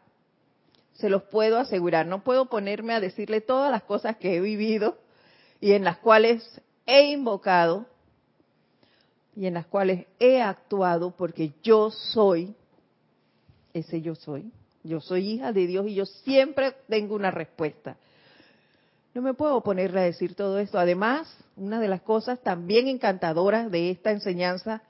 Se 0.99 1.09
los 1.09 1.23
puedo 1.25 1.59
asegurar. 1.59 2.07
No 2.07 2.25
puedo 2.25 2.47
ponerme 2.47 2.95
a 2.95 3.01
decirle 3.01 3.41
todas 3.41 3.71
las 3.71 3.83
cosas 3.83 4.17
que 4.17 4.37
he 4.37 4.41
vivido 4.41 4.99
y 5.61 5.73
en 5.73 5.85
las 5.85 5.99
cuales 5.99 6.61
he 6.87 7.11
invocado 7.11 7.87
y 9.35 9.47
en 9.47 9.55
las 9.55 9.67
cuales 9.67 10.07
he 10.19 10.41
actuado 10.41 11.11
porque 11.11 11.53
yo 11.63 11.91
soy, 11.91 12.55
ese 13.75 14.01
yo 14.01 14.15
soy, 14.15 14.51
yo 14.83 15.01
soy 15.01 15.33
hija 15.33 15.53
de 15.53 15.67
Dios 15.67 15.87
y 15.89 15.95
yo 15.95 16.07
siempre 16.07 16.75
tengo 16.89 17.15
una 17.15 17.31
respuesta. 17.31 17.97
No 19.15 19.23
me 19.23 19.35
puedo 19.35 19.63
ponerle 19.63 20.01
a 20.01 20.05
decir 20.05 20.35
todo 20.35 20.59
esto. 20.59 20.79
Además, 20.79 21.35
una 21.57 21.81
de 21.81 21.89
las 21.89 22.03
cosas 22.03 22.39
también 22.41 22.87
encantadoras 22.87 23.71
de 23.71 23.91
esta 23.91 24.11
enseñanza 24.11 24.83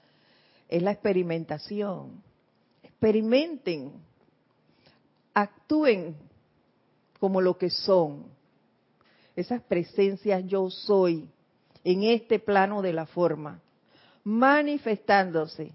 es 0.69 0.83
la 0.83 0.91
experimentación. 0.91 2.23
Experimenten. 2.83 3.93
Actúen 5.37 6.17
como 7.21 7.43
lo 7.43 7.59
que 7.59 7.69
son. 7.69 8.25
Esas 9.37 9.63
presencias 9.63 10.43
yo 10.47 10.71
soy 10.71 11.29
en 11.85 12.05
este 12.05 12.39
plano 12.39 12.81
de 12.81 12.95
la 12.95 13.05
forma, 13.05 13.61
manifestándose 14.25 15.73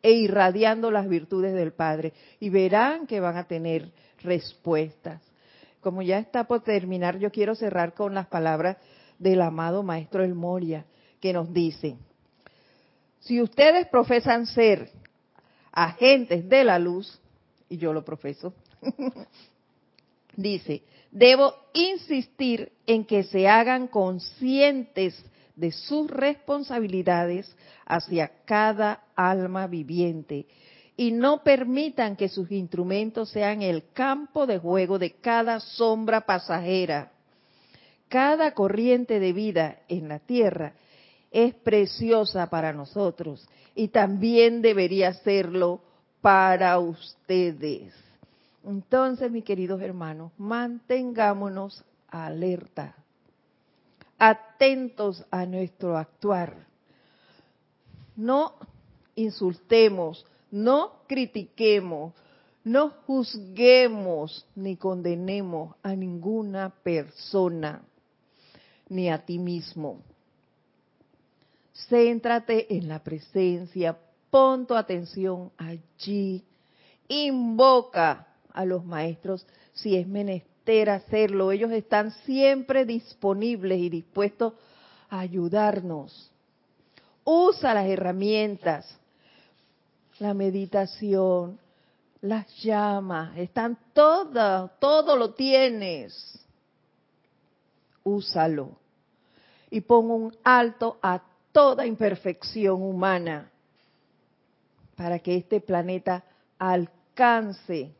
e 0.00 0.12
irradiando 0.12 0.90
las 0.90 1.06
virtudes 1.08 1.52
del 1.52 1.72
Padre. 1.72 2.14
Y 2.40 2.48
verán 2.48 3.06
que 3.06 3.20
van 3.20 3.36
a 3.36 3.44
tener 3.44 3.92
respuestas. 4.22 5.20
Como 5.82 6.00
ya 6.00 6.18
está 6.18 6.44
por 6.44 6.62
terminar, 6.62 7.18
yo 7.18 7.30
quiero 7.30 7.54
cerrar 7.54 7.92
con 7.92 8.14
las 8.14 8.28
palabras 8.28 8.78
del 9.18 9.42
amado 9.42 9.82
Maestro 9.82 10.24
El 10.24 10.34
Moria, 10.34 10.86
que 11.20 11.34
nos 11.34 11.52
dice, 11.52 11.98
si 13.20 13.42
ustedes 13.42 13.86
profesan 13.88 14.46
ser 14.46 14.90
agentes 15.70 16.48
de 16.48 16.64
la 16.64 16.78
luz, 16.78 17.20
y 17.68 17.76
yo 17.76 17.92
lo 17.92 18.04
profeso, 18.04 18.54
dice, 20.36 20.82
debo 21.10 21.54
insistir 21.72 22.72
en 22.86 23.04
que 23.04 23.24
se 23.24 23.48
hagan 23.48 23.86
conscientes 23.88 25.14
de 25.56 25.70
sus 25.70 26.10
responsabilidades 26.10 27.54
hacia 27.86 28.32
cada 28.44 29.04
alma 29.14 29.66
viviente 29.66 30.46
y 30.96 31.12
no 31.12 31.42
permitan 31.42 32.16
que 32.16 32.28
sus 32.28 32.50
instrumentos 32.50 33.30
sean 33.30 33.62
el 33.62 33.90
campo 33.92 34.46
de 34.46 34.58
juego 34.58 34.98
de 34.98 35.12
cada 35.12 35.60
sombra 35.60 36.22
pasajera. 36.22 37.12
Cada 38.08 38.52
corriente 38.52 39.18
de 39.20 39.32
vida 39.32 39.78
en 39.88 40.08
la 40.08 40.18
tierra 40.18 40.74
es 41.30 41.54
preciosa 41.54 42.50
para 42.50 42.72
nosotros 42.72 43.48
y 43.74 43.88
también 43.88 44.60
debería 44.60 45.14
serlo 45.14 45.80
para 46.20 46.78
ustedes. 46.78 47.94
Entonces, 48.64 49.30
mis 49.30 49.44
queridos 49.44 49.80
hermanos, 49.80 50.32
mantengámonos 50.38 51.84
alerta, 52.08 52.94
atentos 54.18 55.24
a 55.30 55.44
nuestro 55.46 55.96
actuar. 55.96 56.66
No 58.14 58.54
insultemos, 59.16 60.24
no 60.50 60.92
critiquemos, 61.08 62.12
no 62.62 62.90
juzguemos 63.06 64.46
ni 64.54 64.76
condenemos 64.76 65.74
a 65.82 65.96
ninguna 65.96 66.70
persona, 66.70 67.82
ni 68.88 69.10
a 69.10 69.18
ti 69.24 69.38
mismo. 69.38 70.02
Céntrate 71.88 72.76
en 72.76 72.86
la 72.86 73.02
presencia, 73.02 73.98
pon 74.30 74.66
tu 74.66 74.74
atención 74.74 75.50
allí, 75.56 76.44
invoca 77.08 78.28
a 78.52 78.64
los 78.64 78.84
maestros 78.84 79.46
si 79.72 79.96
es 79.96 80.06
menester 80.06 80.90
hacerlo. 80.90 81.52
Ellos 81.52 81.72
están 81.72 82.10
siempre 82.24 82.84
disponibles 82.84 83.78
y 83.78 83.88
dispuestos 83.88 84.54
a 85.08 85.20
ayudarnos. 85.20 86.30
Usa 87.24 87.74
las 87.74 87.86
herramientas, 87.86 88.98
la 90.18 90.34
meditación, 90.34 91.58
las 92.20 92.46
llamas, 92.62 93.36
están 93.36 93.78
todas, 93.92 94.70
todo 94.78 95.16
lo 95.16 95.34
tienes. 95.34 96.38
Úsalo. 98.04 98.70
Y 99.70 99.80
pon 99.80 100.10
un 100.10 100.36
alto 100.44 100.98
a 101.02 101.22
toda 101.50 101.86
imperfección 101.86 102.82
humana 102.82 103.50
para 104.96 105.18
que 105.18 105.36
este 105.36 105.60
planeta 105.60 106.24
alcance 106.58 107.92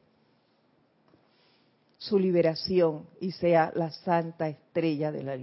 su 2.02 2.18
liberación 2.18 3.06
y 3.20 3.30
sea 3.30 3.72
la 3.76 3.90
santa 3.90 4.48
estrella 4.48 5.12
de 5.12 5.22
la, 5.22 5.38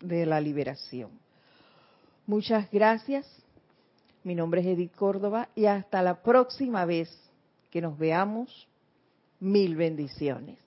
de 0.00 0.26
la 0.26 0.40
liberación. 0.40 1.10
Muchas 2.26 2.70
gracias. 2.70 3.26
Mi 4.22 4.36
nombre 4.36 4.60
es 4.60 4.68
Edith 4.68 4.94
Córdoba 4.94 5.48
y 5.56 5.66
hasta 5.66 6.02
la 6.02 6.22
próxima 6.22 6.84
vez 6.84 7.10
que 7.70 7.80
nos 7.80 7.98
veamos. 7.98 8.68
Mil 9.40 9.74
bendiciones. 9.74 10.58